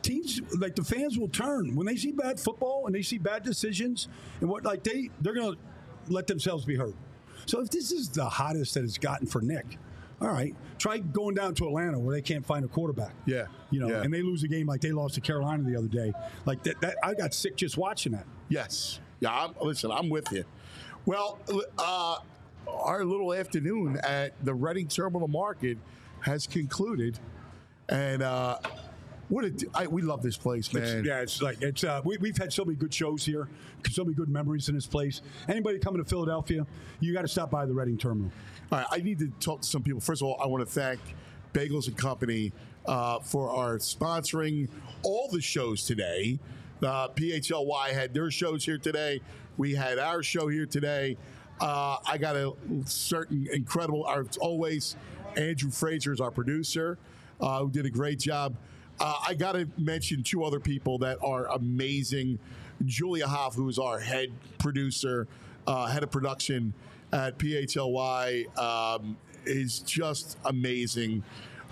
teams 0.03 0.41
like 0.59 0.75
the 0.75 0.83
fans 0.83 1.17
will 1.17 1.29
turn 1.29 1.75
when 1.75 1.87
they 1.87 1.95
see 1.95 2.11
bad 2.11 2.39
football 2.39 2.85
and 2.85 2.93
they 2.93 3.01
see 3.01 3.17
bad 3.17 3.41
decisions 3.41 4.07
and 4.41 4.49
what 4.49 4.65
like 4.65 4.83
they 4.83 5.09
they're 5.21 5.33
gonna 5.33 5.55
let 6.07 6.27
themselves 6.27 6.65
be 6.65 6.75
heard. 6.75 6.93
So 7.45 7.59
if 7.61 7.69
this 7.69 7.91
is 7.91 8.09
the 8.09 8.25
hottest 8.25 8.73
that 8.75 8.83
it's 8.83 8.97
gotten 8.97 9.27
for 9.27 9.41
Nick, 9.41 9.77
all 10.21 10.29
right, 10.29 10.55
try 10.77 10.99
going 10.99 11.35
down 11.35 11.53
to 11.55 11.67
Atlanta 11.67 11.99
where 11.99 12.15
they 12.15 12.21
can't 12.21 12.45
find 12.45 12.63
a 12.63 12.67
quarterback. 12.67 13.13
Yeah, 13.25 13.47
you 13.71 13.79
know, 13.79 13.89
yeah. 13.89 14.03
and 14.03 14.13
they 14.13 14.21
lose 14.21 14.43
a 14.43 14.47
game 14.47 14.67
like 14.67 14.81
they 14.81 14.91
lost 14.91 15.15
to 15.15 15.21
Carolina 15.21 15.63
the 15.63 15.75
other 15.75 15.87
day. 15.87 16.13
Like 16.45 16.63
that, 16.63 16.79
that 16.81 16.95
I 17.03 17.13
got 17.13 17.33
sick 17.33 17.57
just 17.57 17.77
watching 17.77 18.13
that. 18.13 18.25
Yes. 18.47 18.99
Yeah, 19.19 19.31
I'm, 19.31 19.53
listen, 19.61 19.91
I'm 19.91 20.09
with 20.09 20.31
you. 20.31 20.45
Well, 21.05 21.39
uh, 21.77 22.17
our 22.67 23.03
little 23.03 23.33
afternoon 23.33 23.99
at 24.03 24.33
the 24.45 24.53
Reading 24.53 24.87
Terminal 24.87 25.27
Market 25.27 25.77
has 26.21 26.47
concluded. 26.47 27.19
And 27.89 28.23
uh, 28.23 28.59
what 29.33 29.45
a, 29.45 29.67
I, 29.73 29.87
we 29.87 30.03
love 30.03 30.21
this 30.21 30.37
place, 30.37 30.71
man. 30.71 30.83
It's, 30.83 31.07
yeah, 31.07 31.21
it's 31.21 31.41
like 31.41 31.61
it's. 31.61 31.83
Uh, 31.83 32.01
we, 32.05 32.17
we've 32.17 32.37
had 32.37 32.53
so 32.53 32.63
many 32.63 32.77
good 32.77 32.93
shows 32.93 33.25
here, 33.25 33.49
so 33.89 34.03
many 34.03 34.13
good 34.13 34.29
memories 34.29 34.69
in 34.69 34.75
this 34.75 34.85
place. 34.85 35.21
Anybody 35.49 35.79
coming 35.79 36.03
to 36.03 36.07
Philadelphia, 36.07 36.67
you 36.99 37.13
got 37.13 37.23
to 37.23 37.27
stop 37.27 37.49
by 37.49 37.65
the 37.65 37.73
Reading 37.73 37.97
Terminal. 37.97 38.31
All 38.71 38.77
right, 38.77 38.87
I 38.91 38.97
need 38.97 39.17
to 39.19 39.29
talk 39.39 39.61
to 39.61 39.67
some 39.67 39.81
people. 39.81 39.99
First 39.99 40.21
of 40.21 40.27
all, 40.27 40.39
I 40.39 40.45
want 40.45 40.63
to 40.65 40.71
thank 40.71 40.99
Bagels 41.51 41.87
and 41.87 41.97
Company 41.97 42.53
uh, 42.85 43.19
for 43.19 43.49
our 43.49 43.77
sponsoring 43.79 44.69
all 45.01 45.29
the 45.31 45.41
shows 45.41 45.83
today. 45.83 46.39
Uh, 46.83 47.07
PHLY 47.09 47.91
had 47.91 48.13
their 48.13 48.29
shows 48.29 48.63
here 48.63 48.77
today. 48.77 49.19
We 49.57 49.73
had 49.73 49.97
our 49.97 50.21
show 50.21 50.47
here 50.47 50.67
today. 50.67 51.17
Uh, 51.59 51.97
I 52.05 52.19
got 52.19 52.35
a 52.35 52.53
certain 52.85 53.47
incredible, 53.51 54.05
our, 54.05 54.25
always, 54.41 54.95
Andrew 55.37 55.71
Fraser 55.71 56.13
is 56.13 56.21
our 56.21 56.31
producer, 56.31 56.99
uh, 57.39 57.61
who 57.61 57.71
did 57.71 57.87
a 57.87 57.89
great 57.89 58.19
job. 58.19 58.55
Uh, 59.03 59.15
I 59.27 59.33
got 59.33 59.51
to 59.51 59.67
mention 59.77 60.23
two 60.23 60.45
other 60.45 60.61
people 60.61 60.97
that 60.99 61.17
are 61.21 61.47
amazing. 61.47 62.39
Julia 62.85 63.27
Hoff, 63.27 63.53
who 63.53 63.67
is 63.67 63.77
our 63.77 63.99
head 63.99 64.31
producer, 64.59 65.27
uh, 65.67 65.87
head 65.87 66.03
of 66.03 66.09
production 66.09 66.73
at 67.11 67.37
PHLY, 67.37 68.57
um, 68.57 69.17
is 69.45 69.79
just 69.79 70.37
amazing. 70.45 71.21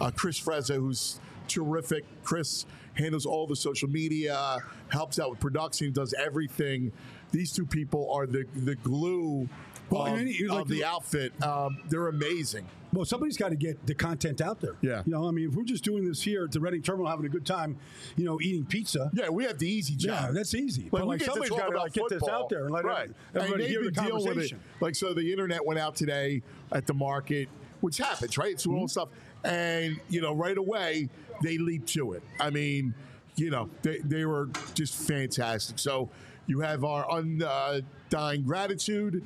Uh, 0.02 0.12
Chris 0.14 0.42
Frezza, 0.42 0.76
who's 0.76 1.22
terrific. 1.48 2.04
Chris 2.26 2.66
handles 2.96 3.26
all 3.26 3.48
the 3.48 3.56
social 3.56 3.88
media, 3.88 4.58
helps 4.90 5.18
out 5.18 5.30
with 5.30 5.40
production, 5.40 5.94
does 5.94 6.14
everything. 6.14 6.92
These 7.32 7.54
two 7.54 7.66
people 7.66 8.12
are 8.12 8.28
the 8.28 8.46
the 8.56 8.76
glue 8.76 9.48
Well, 9.92 10.08
of, 10.14 10.20
any- 10.20 10.44
like 10.48 10.62
of 10.62 10.68
the 10.68 10.84
outfit. 10.84 11.34
Um, 11.44 11.78
they're 11.90 12.08
amazing. 12.08 12.66
Well, 12.94 13.06
somebody's 13.06 13.38
got 13.38 13.50
to 13.50 13.56
get 13.56 13.86
the 13.88 13.96
content 13.96 14.42
out 14.42 14.60
there. 14.60 14.76
Yeah. 14.82 15.02
You 15.06 15.14
know, 15.14 15.26
I 15.26 15.32
mean, 15.32 15.48
if 15.50 15.56
we're 15.56 15.64
just 15.64 15.84
doing 15.84 16.04
this 16.04 16.22
here 16.22 16.44
at 16.44 16.52
the 16.52 16.60
Reading 16.60 16.82
Terminal, 16.82 17.08
having 17.10 17.26
a 17.26 17.30
good 17.30 17.46
time, 17.46 17.78
you 18.18 18.26
know, 18.26 18.38
eating 18.42 18.66
pizza. 18.66 19.10
Yeah, 19.14 19.30
we 19.30 19.46
have 19.46 19.58
the 19.60 19.70
easy 19.70 19.96
job. 19.96 20.26
Yeah, 20.26 20.32
that's 20.34 20.54
easy. 20.54 20.84
Like, 20.84 20.92
but 20.92 21.08
like 21.08 21.22
somebody's 21.22 21.52
got 21.52 21.70
to 21.70 21.78
like, 21.78 21.94
get 21.94 22.10
this 22.10 22.28
out 22.28 22.50
there 22.50 22.66
and 22.66 22.72
let 22.72 22.84
right. 22.84 23.10
everybody 23.34 23.68
hear 23.70 23.82
the 23.84 23.92
they've 23.92 24.04
with 24.12 24.16
it. 24.16 24.26
conversation. 24.26 24.60
Like 24.82 24.96
so, 24.96 25.14
the 25.14 25.32
internet 25.32 25.66
went 25.66 25.80
out 25.80 25.96
today 25.96 26.42
at 26.74 26.86
the 26.86 26.94
market, 26.94 27.48
which 27.80 27.98
happens, 27.98 28.38
right? 28.38 28.52
It's 28.52 28.66
all 28.68 28.74
Mm-hmm. 28.74 28.88
stuff, 28.88 29.08
and 29.46 29.98
you 30.10 30.20
know, 30.20 30.34
right 30.34 30.58
away 30.58 31.08
they 31.44 31.58
leap 31.58 31.86
to 31.88 32.12
it. 32.14 32.24
I 32.42 32.50
mean, 32.50 32.94
you 33.38 33.52
know, 33.52 33.70
they 33.84 34.00
they 34.00 34.26
were 34.26 34.50
just 34.74 34.96
fantastic. 35.08 35.80
So 35.80 36.10
you 36.46 36.60
have 36.60 36.84
our 36.84 37.06
undying 37.10 38.44
gratitude. 38.44 39.24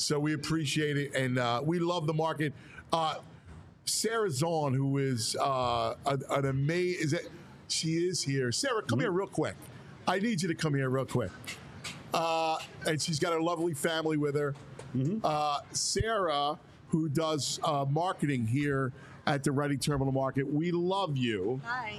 So 0.00 0.18
we 0.18 0.32
appreciate 0.32 0.96
it, 0.96 1.14
and 1.14 1.38
uh, 1.38 1.60
we 1.62 1.78
love 1.78 2.06
the 2.06 2.14
market. 2.14 2.54
Uh, 2.90 3.16
Sarah 3.84 4.30
Zahn, 4.30 4.72
who 4.72 4.96
is 4.96 5.36
uh, 5.38 5.94
an, 6.06 6.22
an 6.30 6.46
amazing, 6.46 7.04
is 7.04 7.12
it? 7.12 7.28
She 7.68 8.08
is 8.08 8.22
here. 8.22 8.50
Sarah, 8.50 8.82
come 8.82 9.00
here 9.00 9.10
real 9.10 9.26
quick. 9.26 9.54
I 10.08 10.18
need 10.18 10.40
you 10.40 10.48
to 10.48 10.54
come 10.54 10.74
here 10.74 10.88
real 10.88 11.04
quick. 11.04 11.30
Uh, 12.14 12.58
and 12.86 13.00
she's 13.00 13.18
got 13.18 13.34
a 13.34 13.44
lovely 13.44 13.74
family 13.74 14.16
with 14.16 14.34
her. 14.36 14.54
Uh, 15.22 15.60
Sarah, 15.72 16.58
who 16.88 17.08
does 17.08 17.60
uh, 17.62 17.84
marketing 17.88 18.46
here 18.46 18.92
at 19.26 19.44
the 19.44 19.52
Reading 19.52 19.78
Terminal 19.78 20.12
Market, 20.12 20.50
we 20.50 20.72
love 20.72 21.16
you. 21.16 21.60
Hi. 21.64 21.98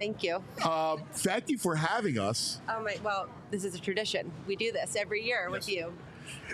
Thank 0.00 0.24
you. 0.24 0.42
Uh, 0.64 0.96
thank 1.12 1.48
you 1.48 1.58
for 1.58 1.76
having 1.76 2.18
us. 2.18 2.60
Oh 2.68 2.82
my, 2.82 2.96
well, 3.04 3.28
this 3.52 3.64
is 3.64 3.74
a 3.74 3.78
tradition. 3.78 4.32
We 4.48 4.56
do 4.56 4.72
this 4.72 4.96
every 4.96 5.22
year 5.22 5.48
with 5.50 5.68
you 5.68 5.92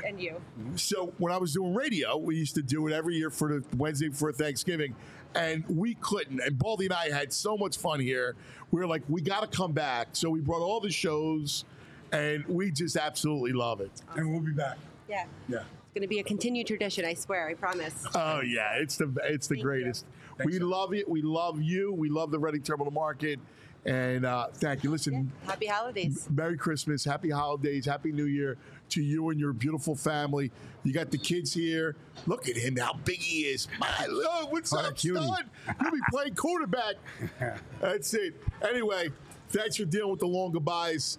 and 0.06 0.20
you. 0.20 0.40
So 0.76 1.12
when 1.18 1.32
I 1.32 1.36
was 1.36 1.52
doing 1.54 1.74
radio, 1.74 2.16
we 2.16 2.36
used 2.36 2.54
to 2.56 2.62
do 2.62 2.86
it 2.86 2.92
every 2.92 3.16
year 3.16 3.30
for 3.30 3.48
the 3.48 3.64
Wednesday 3.76 4.08
before 4.08 4.32
Thanksgiving, 4.32 4.94
and 5.34 5.64
we 5.68 5.94
couldn't. 5.94 6.40
And 6.40 6.58
Baldy 6.58 6.86
and 6.86 6.94
I 6.94 7.10
had 7.10 7.32
so 7.32 7.56
much 7.56 7.76
fun 7.76 8.00
here. 8.00 8.36
We 8.70 8.80
were 8.80 8.86
like, 8.86 9.02
we 9.08 9.20
got 9.20 9.40
to 9.50 9.56
come 9.56 9.72
back. 9.72 10.08
So 10.12 10.30
we 10.30 10.40
brought 10.40 10.60
all 10.62 10.80
the 10.80 10.90
shows, 10.90 11.64
and 12.12 12.44
we 12.46 12.70
just 12.70 12.96
absolutely 12.96 13.52
love 13.52 13.80
it. 13.80 13.90
And 14.14 14.30
we'll 14.30 14.40
be 14.40 14.52
back. 14.52 14.78
Yeah. 15.08 15.24
Yeah. 15.48 15.58
It's 15.58 15.94
going 15.94 16.02
to 16.02 16.08
be 16.08 16.18
a 16.20 16.24
continued 16.24 16.66
tradition, 16.66 17.04
I 17.06 17.14
swear, 17.14 17.48
I 17.48 17.54
promise. 17.54 18.04
Oh 18.14 18.40
yeah, 18.42 18.74
it's 18.76 18.96
the 18.96 19.10
it's 19.24 19.46
the 19.46 19.54
Thank 19.54 19.64
greatest. 19.64 20.04
Thanks, 20.36 20.52
we 20.52 20.58
sir. 20.58 20.64
love 20.64 20.92
it. 20.92 21.08
We 21.08 21.22
love 21.22 21.62
you. 21.62 21.92
We 21.94 22.10
love 22.10 22.30
the 22.30 22.38
Reading 22.38 22.62
Terminal 22.62 22.92
Market, 22.92 23.40
and 23.86 24.26
uh, 24.26 24.48
thank 24.52 24.84
you. 24.84 24.90
Listen, 24.90 25.32
Happy 25.46 25.66
holidays. 25.66 26.28
Merry 26.30 26.58
Christmas, 26.58 27.04
Happy 27.06 27.30
Holidays, 27.30 27.86
Happy 27.86 28.12
New 28.12 28.26
Year 28.26 28.58
to 28.90 29.02
you 29.02 29.30
and 29.30 29.38
your 29.40 29.52
beautiful 29.52 29.94
family. 29.94 30.50
You 30.84 30.92
got 30.92 31.10
the 31.10 31.18
kids 31.18 31.52
here. 31.52 31.96
Look 32.26 32.48
at 32.48 32.56
him, 32.56 32.76
how 32.76 32.94
big 33.04 33.18
he 33.20 33.42
is. 33.42 33.68
My 33.78 34.06
Lord, 34.08 34.52
what's 34.52 34.72
What 34.72 34.84
a 34.84 34.88
up, 34.88 34.96
cutie. 34.96 35.20
stud? 35.20 35.44
You'll 35.82 35.92
be 35.92 35.98
playing 36.10 36.34
quarterback. 36.34 36.94
That's 37.80 38.14
it. 38.14 38.34
Anyway, 38.62 39.08
thanks 39.50 39.76
for 39.76 39.84
dealing 39.84 40.10
with 40.10 40.20
the 40.20 40.26
long 40.26 40.52
goodbyes. 40.52 41.18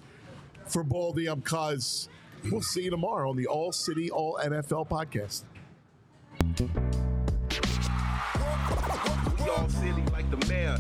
For 0.65 0.84
Baldy, 0.84 1.28
I'm 1.28 1.41
Cuz. 1.41 2.09
We'll 2.51 2.61
see 2.61 2.84
you 2.84 2.89
tomorrow 2.89 3.30
on 3.30 3.36
the 3.36 3.47
All 3.47 3.72
City 3.72 4.09
All 4.11 4.39
NFL 4.43 4.88
podcast. 4.88 5.43
We 9.39 9.49
all 9.49 9.67
silly 9.70 10.03
like 10.11 10.30
the 10.32 10.45
mayor. 10.47 10.78